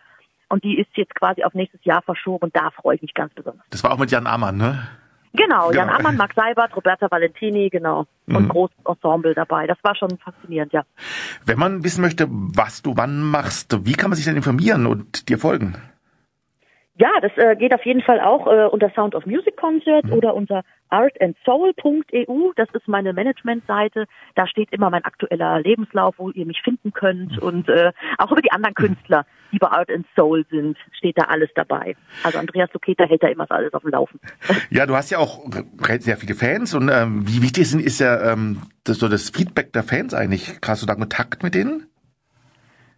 Und 0.49 0.63
die 0.63 0.77
ist 0.77 0.89
jetzt 0.95 1.15
quasi 1.15 1.43
auf 1.43 1.53
nächstes 1.53 1.83
Jahr 1.85 2.01
verschoben 2.01 2.45
und 2.45 2.55
da 2.55 2.71
freue 2.71 2.95
ich 2.95 3.01
mich 3.01 3.13
ganz 3.13 3.33
besonders. 3.33 3.65
Das 3.69 3.83
war 3.83 3.93
auch 3.93 3.97
mit 3.97 4.11
Jan 4.11 4.27
Ammann, 4.27 4.57
ne? 4.57 4.87
Genau, 5.33 5.71
Jan 5.71 5.87
Genau. 5.87 5.99
Ammann, 5.99 6.17
Max 6.17 6.35
Seibert, 6.35 6.75
Roberta 6.75 7.09
Valentini, 7.09 7.69
genau. 7.69 8.05
Und 8.27 8.49
großes 8.49 8.75
Ensemble 8.85 9.33
dabei. 9.33 9.65
Das 9.67 9.77
war 9.81 9.95
schon 9.95 10.17
faszinierend, 10.17 10.73
ja. 10.73 10.83
Wenn 11.45 11.57
man 11.57 11.83
wissen 11.83 12.01
möchte, 12.01 12.27
was 12.29 12.81
du 12.81 12.97
wann 12.97 13.21
machst, 13.21 13.85
wie 13.85 13.93
kann 13.93 14.09
man 14.09 14.17
sich 14.17 14.25
denn 14.25 14.35
informieren 14.35 14.87
und 14.87 15.29
dir 15.29 15.37
folgen? 15.37 15.75
Ja, 17.01 17.09
das 17.19 17.31
äh, 17.35 17.55
geht 17.55 17.73
auf 17.73 17.83
jeden 17.83 18.03
Fall 18.03 18.19
auch 18.21 18.45
äh, 18.45 18.67
unter 18.67 18.91
Sound 18.91 19.15
of 19.15 19.25
Music 19.25 19.57
Concert 19.57 20.05
oder 20.11 20.35
unter 20.35 20.61
artandsoul.eu. 20.89 22.51
Das 22.55 22.69
ist 22.73 22.87
meine 22.87 23.11
Managementseite. 23.11 24.05
Da 24.35 24.45
steht 24.45 24.71
immer 24.71 24.91
mein 24.91 25.03
aktueller 25.03 25.59
Lebenslauf, 25.61 26.13
wo 26.19 26.29
ihr 26.29 26.45
mich 26.45 26.61
finden 26.61 26.93
könnt. 26.93 27.39
Und 27.39 27.67
äh, 27.69 27.91
auch 28.19 28.31
über 28.31 28.43
die 28.43 28.51
anderen 28.51 28.75
Künstler, 28.75 29.25
die 29.51 29.57
bei 29.57 29.69
Art 29.69 29.89
and 29.89 30.05
Soul 30.15 30.45
sind, 30.51 30.77
steht 30.95 31.17
da 31.17 31.23
alles 31.23 31.49
dabei. 31.55 31.95
Also 32.23 32.37
Andreas 32.37 32.71
Luketa 32.71 33.05
hält 33.05 33.23
da 33.23 33.29
immer 33.29 33.47
so 33.49 33.55
alles 33.55 33.73
auf 33.73 33.81
dem 33.81 33.89
Laufen. 33.89 34.19
Ja, 34.69 34.85
du 34.85 34.95
hast 34.95 35.09
ja 35.09 35.17
auch 35.17 35.39
sehr 35.99 36.17
viele 36.17 36.35
Fans 36.35 36.75
und 36.75 36.89
ähm, 36.93 37.27
wie 37.27 37.41
wichtig 37.41 37.63
ist, 37.63 37.73
ist 37.73 37.99
ja 37.99 38.31
ähm, 38.31 38.61
das, 38.83 38.99
so 38.99 39.07
das 39.07 39.31
Feedback 39.31 39.73
der 39.73 39.81
Fans 39.81 40.13
eigentlich? 40.13 40.59
Hast 40.63 40.83
du 40.83 40.85
da 40.85 40.93
Kontakt 40.93 41.41
mit 41.41 41.55
denen? 41.55 41.87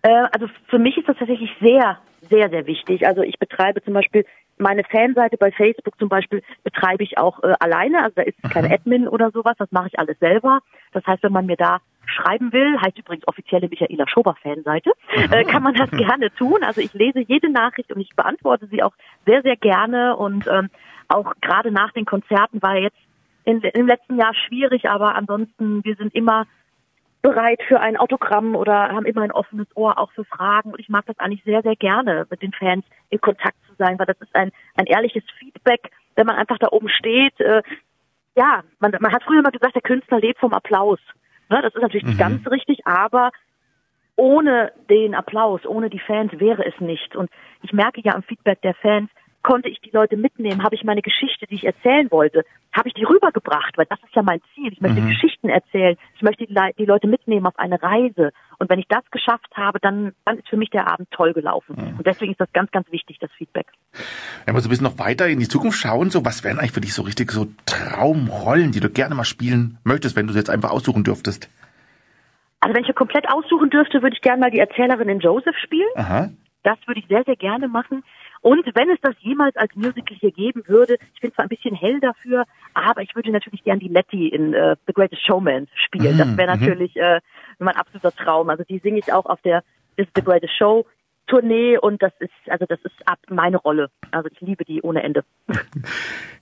Äh, 0.02 0.10
also 0.34 0.48
für 0.68 0.78
mich 0.78 0.98
ist 0.98 1.08
das 1.08 1.18
tatsächlich 1.18 1.50
sehr, 1.62 1.98
sehr, 2.34 2.50
sehr 2.50 2.66
wichtig. 2.66 3.06
Also 3.06 3.22
ich 3.22 3.38
betreibe 3.38 3.84
zum 3.84 3.94
Beispiel 3.94 4.26
meine 4.58 4.84
Fanseite 4.84 5.38
bei 5.38 5.52
Facebook 5.52 5.98
zum 6.00 6.10
Beispiel 6.10 6.42
betreibe 6.64 7.04
ich 7.04 7.18
auch 7.18 7.44
äh, 7.44 7.54
alleine. 7.60 8.04
Also 8.04 8.16
da 8.16 8.22
ist 8.24 8.42
kein 8.52 8.72
Admin 8.72 9.08
oder 9.08 9.32
sowas. 9.32 9.56
Das 9.58 9.72
mache 9.72 9.88
ich 9.88 10.00
alles 10.00 10.18
selber. 10.20 10.60
Das 10.94 11.06
heißt, 11.06 11.24
wenn 11.24 11.32
man 11.32 11.46
mir 11.46 11.58
da 11.58 11.80
schreiben 12.06 12.52
will, 12.52 12.80
heißt 12.82 12.98
übrigens 12.98 13.28
offizielle 13.28 13.68
Michaela 13.70 14.08
Schober 14.08 14.36
Fanseite, 14.42 14.92
äh, 15.32 15.44
kann 15.44 15.64
man 15.64 15.76
das 15.76 15.90
gerne 15.92 16.32
tun. 16.34 16.64
Also 16.64 16.82
ich 16.82 16.94
lese 16.94 17.20
jede 17.20 17.50
Nachricht 17.52 17.92
und 17.92 18.02
ich 18.02 18.16
beantworte 18.16 18.68
sie 18.68 18.84
auch 18.84 18.94
sehr, 19.26 19.42
sehr 19.42 19.56
gerne. 19.56 20.16
Und 20.18 20.48
ähm, 20.48 20.70
auch 21.08 21.34
gerade 21.42 21.72
nach 21.72 21.92
den 21.92 22.06
Konzerten 22.06 22.62
war 22.62 22.78
jetzt 22.78 22.98
in, 23.46 23.62
im 23.62 23.88
letzten 23.88 24.18
Jahr 24.18 24.34
schwierig, 24.34 24.90
aber 24.90 25.16
ansonsten, 25.16 25.84
wir 25.84 25.96
sind 25.96 26.16
immer 26.16 26.46
bereit 27.24 27.62
für 27.68 27.80
ein 27.80 27.98
Autogramm 27.98 28.54
oder 28.54 28.90
haben 28.90 29.06
immer 29.06 29.22
ein 29.22 29.32
offenes 29.32 29.68
Ohr 29.76 29.98
auch 29.98 30.12
für 30.12 30.26
Fragen. 30.26 30.72
Und 30.74 30.80
ich 30.80 30.90
mag 30.90 31.06
das 31.08 31.18
eigentlich 31.20 31.44
sehr, 31.46 31.64
sehr 31.64 31.76
gerne, 31.76 32.28
mit 32.30 32.42
den 32.42 32.52
Fans 32.52 32.86
in 33.10 33.22
Kontakt 33.22 33.56
zu 33.66 33.74
sein, 33.80 33.98
weil 33.98 34.06
das 34.06 34.20
ist 34.20 34.36
ein, 34.36 34.52
ein 34.76 34.86
ehrliches 34.86 35.24
Feedback, 35.40 35.90
wenn 36.16 36.28
man 36.28 36.36
einfach 36.36 36.60
da 36.60 36.68
oben 36.72 36.90
steht. 36.90 37.40
Äh, 37.40 37.64
ja, 38.36 38.64
man, 38.80 38.94
man 39.00 39.14
hat 39.14 39.24
früher 39.24 39.42
mal 39.42 39.52
gesagt, 39.52 39.74
der 39.74 39.82
Künstler 39.82 40.20
lebt 40.20 40.40
vom 40.40 40.54
Applaus. 40.54 41.00
Ne, 41.50 41.62
das 41.62 41.74
ist 41.74 41.82
natürlich 41.82 42.06
nicht 42.06 42.20
ganz 42.20 42.46
richtig, 42.48 42.86
aber 42.86 43.32
ohne 44.18 44.74
den 44.90 45.16
Applaus, 45.16 45.66
ohne 45.66 45.90
die 45.90 46.00
Fans 46.00 46.32
wäre 46.34 46.66
es 46.66 46.80
nicht. 46.82 47.16
Und 47.16 47.30
ich 47.62 47.72
merke 47.72 48.02
ja 48.02 48.14
am 48.14 48.24
Feedback 48.24 48.62
der 48.62 48.76
Fans, 48.76 49.10
konnte 49.44 49.70
ich 49.70 49.80
die 49.82 49.92
Leute 49.92 50.18
mitnehmen, 50.18 50.64
habe 50.64 50.76
ich 50.76 50.84
meine 50.84 51.02
Geschichte, 51.02 51.46
die 51.48 51.56
ich 51.56 51.66
erzählen 51.66 52.10
wollte, 52.10 52.44
habe 52.72 52.88
ich 52.88 52.94
die 52.94 53.04
rübergebracht, 53.04 53.78
weil 53.78 53.86
das 53.86 54.00
ist 54.00 54.16
ja 54.16 54.24
mein 54.24 54.42
Ziel. 54.56 54.72
Ich 54.72 54.82
möchte 54.82 55.02
Geschichten 55.02 55.50
erzählen, 55.50 55.96
ich 56.16 56.22
möchte 56.22 56.46
die, 56.48 56.54
Le 56.54 56.72
die 56.78 56.86
Leute 56.86 57.08
mitnehmen 57.08 57.46
auf 57.46 57.60
eine 57.60 57.82
Reise. 57.82 58.32
Und 58.58 58.70
wenn 58.70 58.80
ich 58.80 58.88
das 58.88 59.04
geschafft 59.12 59.56
habe, 59.56 59.80
dann, 59.80 60.14
dann 60.26 60.40
ist 60.40 60.50
für 60.50 60.58
mich 60.58 60.70
der 60.70 60.88
Abend 60.88 61.12
toll 61.12 61.34
gelaufen. 61.34 61.76
Und 61.98 62.08
deswegen 62.08 62.32
ist 62.32 62.40
das 62.40 62.52
ganz, 62.54 62.72
ganz 62.72 62.90
wichtig, 62.92 63.20
das 63.20 63.32
Feedback. 63.38 63.68
Wenn 64.46 64.56
wir 64.56 64.62
so 64.62 64.68
ein 64.68 64.72
bisschen 64.72 64.86
noch 64.86 64.98
weiter 64.98 65.28
in 65.28 65.40
die 65.40 65.48
Zukunft 65.48 65.78
schauen, 65.78 66.10
so 66.10 66.26
was 66.26 66.44
wären 66.44 66.58
eigentlich 66.58 66.72
für 66.72 66.82
dich 66.82 66.94
so 66.94 67.04
richtig 67.04 67.32
so 67.32 67.48
Traumrollen, 67.66 68.72
die 68.72 68.80
du 68.80 68.90
gerne 68.90 69.14
mal 69.14 69.26
spielen 69.26 69.78
möchtest, 69.84 70.16
wenn 70.16 70.26
du 70.26 70.34
sie 70.34 70.40
jetzt 70.40 70.50
einfach 70.50 70.72
aussuchen 70.72 71.04
dürftest? 71.04 71.50
Also 72.62 72.76
wenn 72.76 72.86
ich 72.86 72.96
komplett 72.96 73.30
aussuchen 73.30 73.70
dürfte, 73.70 74.02
würde 74.02 74.16
ich 74.16 74.22
gerne 74.22 74.40
mal 74.40 74.52
die 74.52 74.60
Erzählerin 74.60 75.10
in 75.10 75.20
Joseph 75.20 75.58
spielen. 75.58 75.90
Aha. 75.96 76.30
Das 76.64 76.78
würde 76.86 77.02
ich 77.02 77.08
sehr, 77.08 77.24
sehr 77.26 77.36
gerne 77.36 77.68
machen. 77.68 78.04
Und 78.44 78.66
wenn 78.76 78.90
es 78.90 79.00
das 79.02 79.16
jemals 79.22 79.56
als 79.56 79.74
Musical 79.74 80.18
hier 80.18 80.32
geben 80.32 80.64
würde, 80.68 80.98
ich 81.16 81.22
bin 81.22 81.34
zwar 81.34 81.46
ein 81.46 81.50
bisschen 81.50 81.74
hell 81.74 82.02
dafür, 82.02 82.44
aber 82.74 83.02
ich 83.02 83.16
würde 83.16 83.32
natürlich 83.32 83.64
gern 83.64 83.80
die 83.80 83.88
Letty 83.88 84.28
in 84.28 84.54
äh, 84.54 84.76
The 84.86 84.94
Greatest 84.94 85.26
Showman 85.26 85.68
spielen. 85.86 86.18
Das 86.18 86.36
wäre 86.36 86.58
natürlich 86.58 86.96
äh, 86.98 87.22
mein 87.60 87.78
absoluter 87.78 88.12
Traum. 88.12 88.50
Also 88.50 88.66
die 88.66 88.80
singe 88.80 89.00
ich 89.00 89.14
auch 89.14 89.26
auf 89.26 89.42
der 89.44 89.64
This 89.96 90.08
is 90.08 90.12
the 90.16 90.24
Greatest 90.24 90.58
Show 90.58 90.86
Tournee 91.28 91.78
und 91.78 92.02
das 92.02 92.12
ist, 92.20 92.32
also 92.48 92.66
das 92.68 92.80
ist 92.84 92.96
ab 93.06 93.20
meine 93.30 93.58
Rolle. 93.58 93.90
Also 94.12 94.30
ich 94.32 94.42
liebe 94.42 94.66
die 94.66 94.82
ohne 94.82 95.04
Ende. 95.04 95.24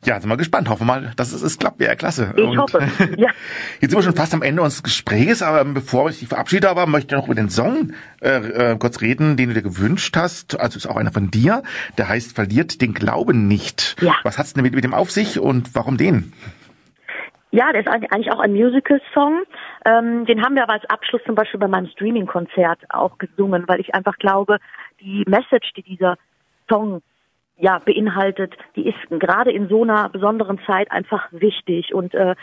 Ja, 0.03 0.19
sind 0.19 0.31
wir 0.31 0.37
gespannt. 0.37 0.67
Hoffen 0.67 0.87
wir 0.87 0.99
mal, 0.99 1.11
dass 1.15 1.31
es, 1.31 1.43
es 1.43 1.59
klappt. 1.59 1.79
Wäre 1.79 1.95
klasse. 1.95 2.33
Ich 2.35 2.57
hoffe, 2.57 2.79
ja. 3.17 3.29
Jetzt 3.81 3.91
sind 3.91 3.99
wir 3.99 4.01
schon 4.01 4.15
fast 4.15 4.33
am 4.33 4.41
Ende 4.41 4.63
unseres 4.63 4.81
Gesprächs, 4.81 5.43
aber 5.43 5.63
bevor 5.63 6.09
ich 6.09 6.17
dich 6.17 6.27
verabschiede, 6.27 6.71
aber 6.71 6.87
möchte 6.87 7.13
ich 7.13 7.21
noch 7.21 7.27
über 7.27 7.35
den 7.35 7.51
Song 7.51 7.93
äh, 8.19 8.71
äh, 8.71 8.77
kurz 8.79 9.01
reden, 9.01 9.37
den 9.37 9.49
du 9.49 9.53
dir 9.53 9.61
gewünscht 9.61 10.17
hast. 10.17 10.59
Also 10.59 10.77
ist 10.77 10.87
auch 10.87 10.95
einer 10.95 11.11
von 11.11 11.29
dir. 11.29 11.61
Der 11.99 12.09
heißt 12.09 12.33
Verliert 12.33 12.81
den 12.81 12.95
Glauben 12.95 13.47
nicht. 13.47 13.95
Ja. 14.01 14.15
Was 14.23 14.39
hat's 14.39 14.53
denn 14.53 14.63
mit, 14.63 14.73
mit 14.73 14.83
dem 14.83 14.95
auf 14.95 15.11
sich 15.11 15.39
und 15.39 15.75
warum 15.75 15.97
den? 15.97 16.33
Ja, 17.51 17.71
der 17.73 17.81
ist 17.81 17.87
eigentlich 17.89 18.31
auch 18.31 18.39
ein 18.39 18.53
Musical-Song. 18.53 19.43
Ähm, 19.85 20.25
den 20.25 20.41
haben 20.41 20.55
wir 20.55 20.63
aber 20.63 20.73
als 20.73 20.89
Abschluss 20.89 21.21
zum 21.25 21.35
Beispiel 21.35 21.59
bei 21.59 21.67
meinem 21.67 21.87
Streaming-Konzert 21.87 22.79
auch 22.89 23.17
gesungen, 23.17 23.65
weil 23.67 23.81
ich 23.81 23.93
einfach 23.93 24.17
glaube, 24.17 24.57
die 25.01 25.25
Message, 25.27 25.73
die 25.75 25.83
dieser 25.83 26.17
Song 26.69 27.01
ja 27.57 27.79
beinhaltet, 27.79 28.55
die 28.75 28.87
ist 28.87 28.97
gerade 29.09 29.51
in 29.51 29.67
so 29.67 29.83
einer 29.83 30.07
besonderen 30.09 30.59
Zeit 30.65 30.89
einfach 30.91 31.27
wichtig. 31.31 31.93
Und 31.93 32.13
äh, 32.13 32.35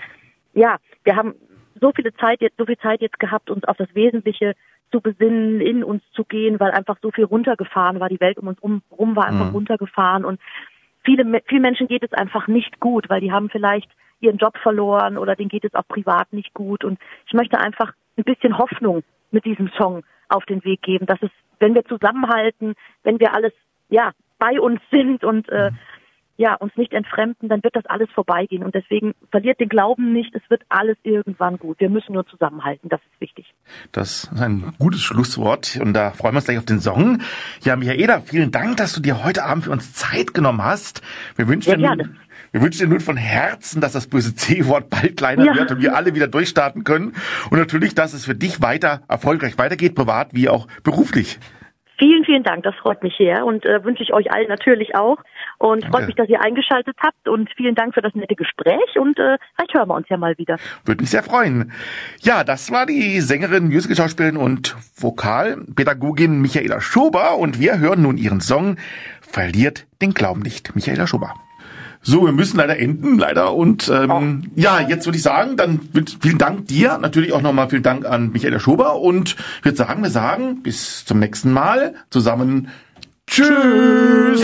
ja, 0.53 0.77
wir 1.05 1.17
haben 1.17 1.35
so 1.81 1.91
viele 1.95 2.15
Zeit 2.15 2.43
jetzt, 2.43 2.59
so 2.59 2.67
viel 2.67 2.79
Zeit 2.79 3.01
jetzt 3.01 3.19
gehabt, 3.19 3.51
uns 3.51 3.65
auf 3.65 3.79
das 3.79 3.95
Wesentliche 3.95 4.55
zu 4.91 5.01
besinnen, 5.01 5.61
in 5.61 5.85
uns 5.85 6.03
zu 6.13 6.25
gehen, 6.25 6.61
weil 6.61 6.71
einfach 6.73 6.99
so 7.01 7.11
viel 7.11 7.25
runtergefahren 7.25 7.99
war. 7.99 8.11
Die 8.11 8.21
Welt 8.21 8.39
um 8.39 8.49
uns 8.49 8.63
rum, 8.63 8.83
rum 8.91 9.17
war 9.17 9.27
einfach 9.27 9.49
mhm. 9.49 9.55
runtergefahren 9.55 10.25
und 10.25 10.41
viele, 11.03 11.25
vielen 11.47 11.63
Menschen 11.63 11.89
geht 11.89 12.03
es 12.03 12.13
einfach 12.13 12.47
nicht 12.47 12.81
gut, 12.81 13.09
weil 13.09 13.21
die 13.21 13.33
haben 13.33 13.49
vielleicht 13.49 13.91
ihren 14.21 14.39
Job 14.39 14.57
verloren 14.59 15.19
oder 15.19 15.37
denen 15.37 15.49
geht 15.49 15.65
es 15.65 15.75
auch 15.75 15.87
privat 15.87 16.33
nicht 16.33 16.55
gut. 16.55 16.85
Und 16.85 16.99
ich 17.27 17.33
möchte 17.35 17.59
einfach 17.59 17.93
ein 18.17 18.25
bisschen 18.25 18.59
Hoffnung 18.59 19.03
mit 19.31 19.45
diesem 19.45 19.71
Song 19.77 20.03
auf 20.29 20.45
den 20.47 20.65
Weg 20.65 20.83
geben, 20.83 21.07
dass 21.07 21.23
es, 21.23 21.31
wenn 21.59 21.75
wir 21.75 21.85
zusammenhalten, 21.85 22.75
wenn 23.03 23.21
wir 23.21 23.35
alles 23.35 23.53
ja 23.89 24.13
bei 24.39 24.61
uns 24.61 24.81
sind 24.91 25.25
und 25.25 25.49
äh, 25.49 25.71
ja, 26.39 26.55
uns 26.55 26.73
nicht 26.77 26.93
entfremden, 26.93 27.49
dann 27.49 27.65
wird 27.65 27.75
das 27.75 27.85
alles 27.87 28.09
vorbeigehen. 28.15 28.63
Und 28.63 28.73
deswegen 28.73 29.13
verliert 29.33 29.59
den 29.59 29.69
Glauben 29.69 30.13
nicht, 30.13 30.33
es 30.37 30.43
wird 30.49 30.63
alles 30.69 30.97
irgendwann 31.03 31.59
gut. 31.59 31.81
Wir 31.81 31.91
müssen 31.91 32.13
nur 32.13 32.27
zusammenhalten, 32.29 32.89
das 32.89 33.01
ist 33.01 33.21
wichtig. 33.21 33.53
Das 33.91 34.25
ist 34.25 34.41
ein 34.41 34.73
gutes 34.79 35.01
Schlusswort 35.01 35.79
und 35.83 35.95
da 35.95 36.13
freuen 36.13 36.35
wir 36.35 36.39
uns 36.39 36.45
gleich 36.45 36.59
auf 36.59 36.65
den 36.65 36.79
Song. 36.79 37.23
Ja, 37.63 37.75
Michaela, 37.75 38.21
vielen 38.21 38.53
Dank, 38.53 38.77
dass 38.77 38.93
du 38.93 39.01
dir 39.01 39.25
heute 39.25 39.45
Abend 39.45 39.65
für 39.65 39.73
uns 39.73 39.93
Zeit 39.95 40.33
genommen 40.33 40.63
hast. 40.63 41.03
Wir 41.35 41.49
wünschen 41.49 41.77
dir 41.77 41.97
nun, 41.97 42.17
wir 42.53 42.63
wünschen 42.63 42.81
dir 42.81 42.89
nun 42.89 43.01
von 43.01 43.17
Herzen, 43.17 43.81
dass 43.81 43.93
das 43.93 44.07
böse 44.07 44.35
C-Wort 44.35 44.91
bald 44.91 45.17
kleiner 45.17 45.45
ja. 45.45 45.55
wird 45.55 45.71
und 45.71 45.83
wir 45.83 45.97
alle 45.97 46.15
wieder 46.15 46.29
durchstarten 46.29 46.85
können. 46.85 47.15
Und 47.51 47.59
natürlich, 47.59 47.95
dass 47.95 48.15
es 48.15 48.25
für 48.25 48.35
dich 48.35 48.63
weiter 48.63 49.03
erfolgreich 49.09 49.59
weitergeht, 49.59 49.95
privat 49.95 50.29
wie 50.33 50.49
auch 50.49 50.67
beruflich. 50.83 51.39
Vielen, 51.99 52.25
vielen 52.25 52.45
Dank, 52.45 52.63
das 52.63 52.77
freut 52.77 53.03
mich 53.03 53.15
sehr 53.19 53.45
und 53.45 53.65
äh, 53.67 53.83
wünsche 53.83 54.05
ich 54.05 54.13
euch 54.13 54.33
allen 54.33 54.47
natürlich 54.47 54.95
auch. 54.95 55.19
Und 55.59 55.83
Danke. 55.83 55.97
freut 55.97 56.07
mich, 56.07 56.15
dass 56.15 56.29
ihr 56.29 56.41
eingeschaltet 56.41 56.97
habt 57.01 57.29
und 57.29 57.51
vielen 57.57 57.75
Dank 57.75 57.93
für 57.93 58.01
das 58.01 58.15
nette 58.15 58.37
Gespräch 58.37 58.97
und 58.97 59.19
äh, 59.19 59.37
vielleicht 59.57 59.75
hören 59.75 59.89
wir 59.89 59.97
uns 59.97 60.09
ja 60.09 60.17
mal 60.17 60.39
wieder. 60.39 60.59
Würde 60.85 61.03
mich 61.03 61.11
sehr 61.11 61.25
freuen. 61.25 61.73
Ja, 62.21 62.45
das 62.45 62.71
war 62.71 62.87
die 62.87 63.21
Sängerin, 63.21 63.65
Musicalschauspielerin 63.65 64.37
und 64.37 64.77
Vokalpädagogin 64.97 66.41
Michaela 66.41 66.81
Schober 66.81 67.37
und 67.37 67.59
wir 67.59 67.81
hören 67.81 68.03
nun 68.03 68.17
ihren 68.17 68.41
Song 68.41 68.77
Verliert 69.21 69.87
den 70.01 70.15
Glauben 70.15 70.41
nicht. 70.41 70.77
Michaela 70.77 71.07
Schober. 71.09 71.35
So, 72.03 72.25
wir 72.25 72.33
müssen 72.33 72.57
leider 72.57 72.79
enden, 72.79 73.19
leider. 73.19 73.55
Und 73.55 73.89
ähm, 73.89 74.11
oh. 74.11 74.51
ja, 74.57 74.81
jetzt 74.81 75.07
würde 75.07 75.17
ich 75.17 75.23
sagen, 75.23 75.57
dann 75.57 75.81
vielen 76.21 76.39
Dank 76.39 76.67
dir. 76.69 76.99
Natürlich 76.99 77.33
auch 77.33 77.43
nochmal 77.43 77.69
vielen 77.69 77.83
Dank 77.83 78.07
an 78.07 78.31
Michaela 78.33 78.61
Schober. 78.61 78.97
Und 78.97 79.37
ich 79.59 79.65
würde 79.65 79.77
sagen, 79.77 80.03
wir 80.03 80.11
sagen 80.11 80.63
bis 80.63 81.05
zum 81.05 81.19
nächsten 81.19 81.53
Mal 81.53 81.95
zusammen. 82.11 82.69
Tschüss. 83.27 84.41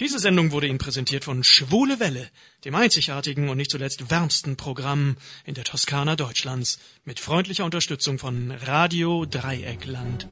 Diese 0.00 0.18
Sendung 0.18 0.50
wurde 0.50 0.66
Ihnen 0.66 0.78
präsentiert 0.78 1.24
von 1.24 1.44
Schwule 1.44 2.00
Welle, 2.00 2.26
dem 2.64 2.74
einzigartigen 2.74 3.50
und 3.50 3.58
nicht 3.58 3.70
zuletzt 3.70 4.10
wärmsten 4.10 4.56
Programm 4.56 5.16
in 5.44 5.52
der 5.52 5.64
Toskana 5.64 6.16
Deutschlands, 6.16 6.78
mit 7.04 7.20
freundlicher 7.20 7.66
Unterstützung 7.66 8.18
von 8.18 8.50
Radio 8.50 9.26
Dreieckland. 9.26 10.26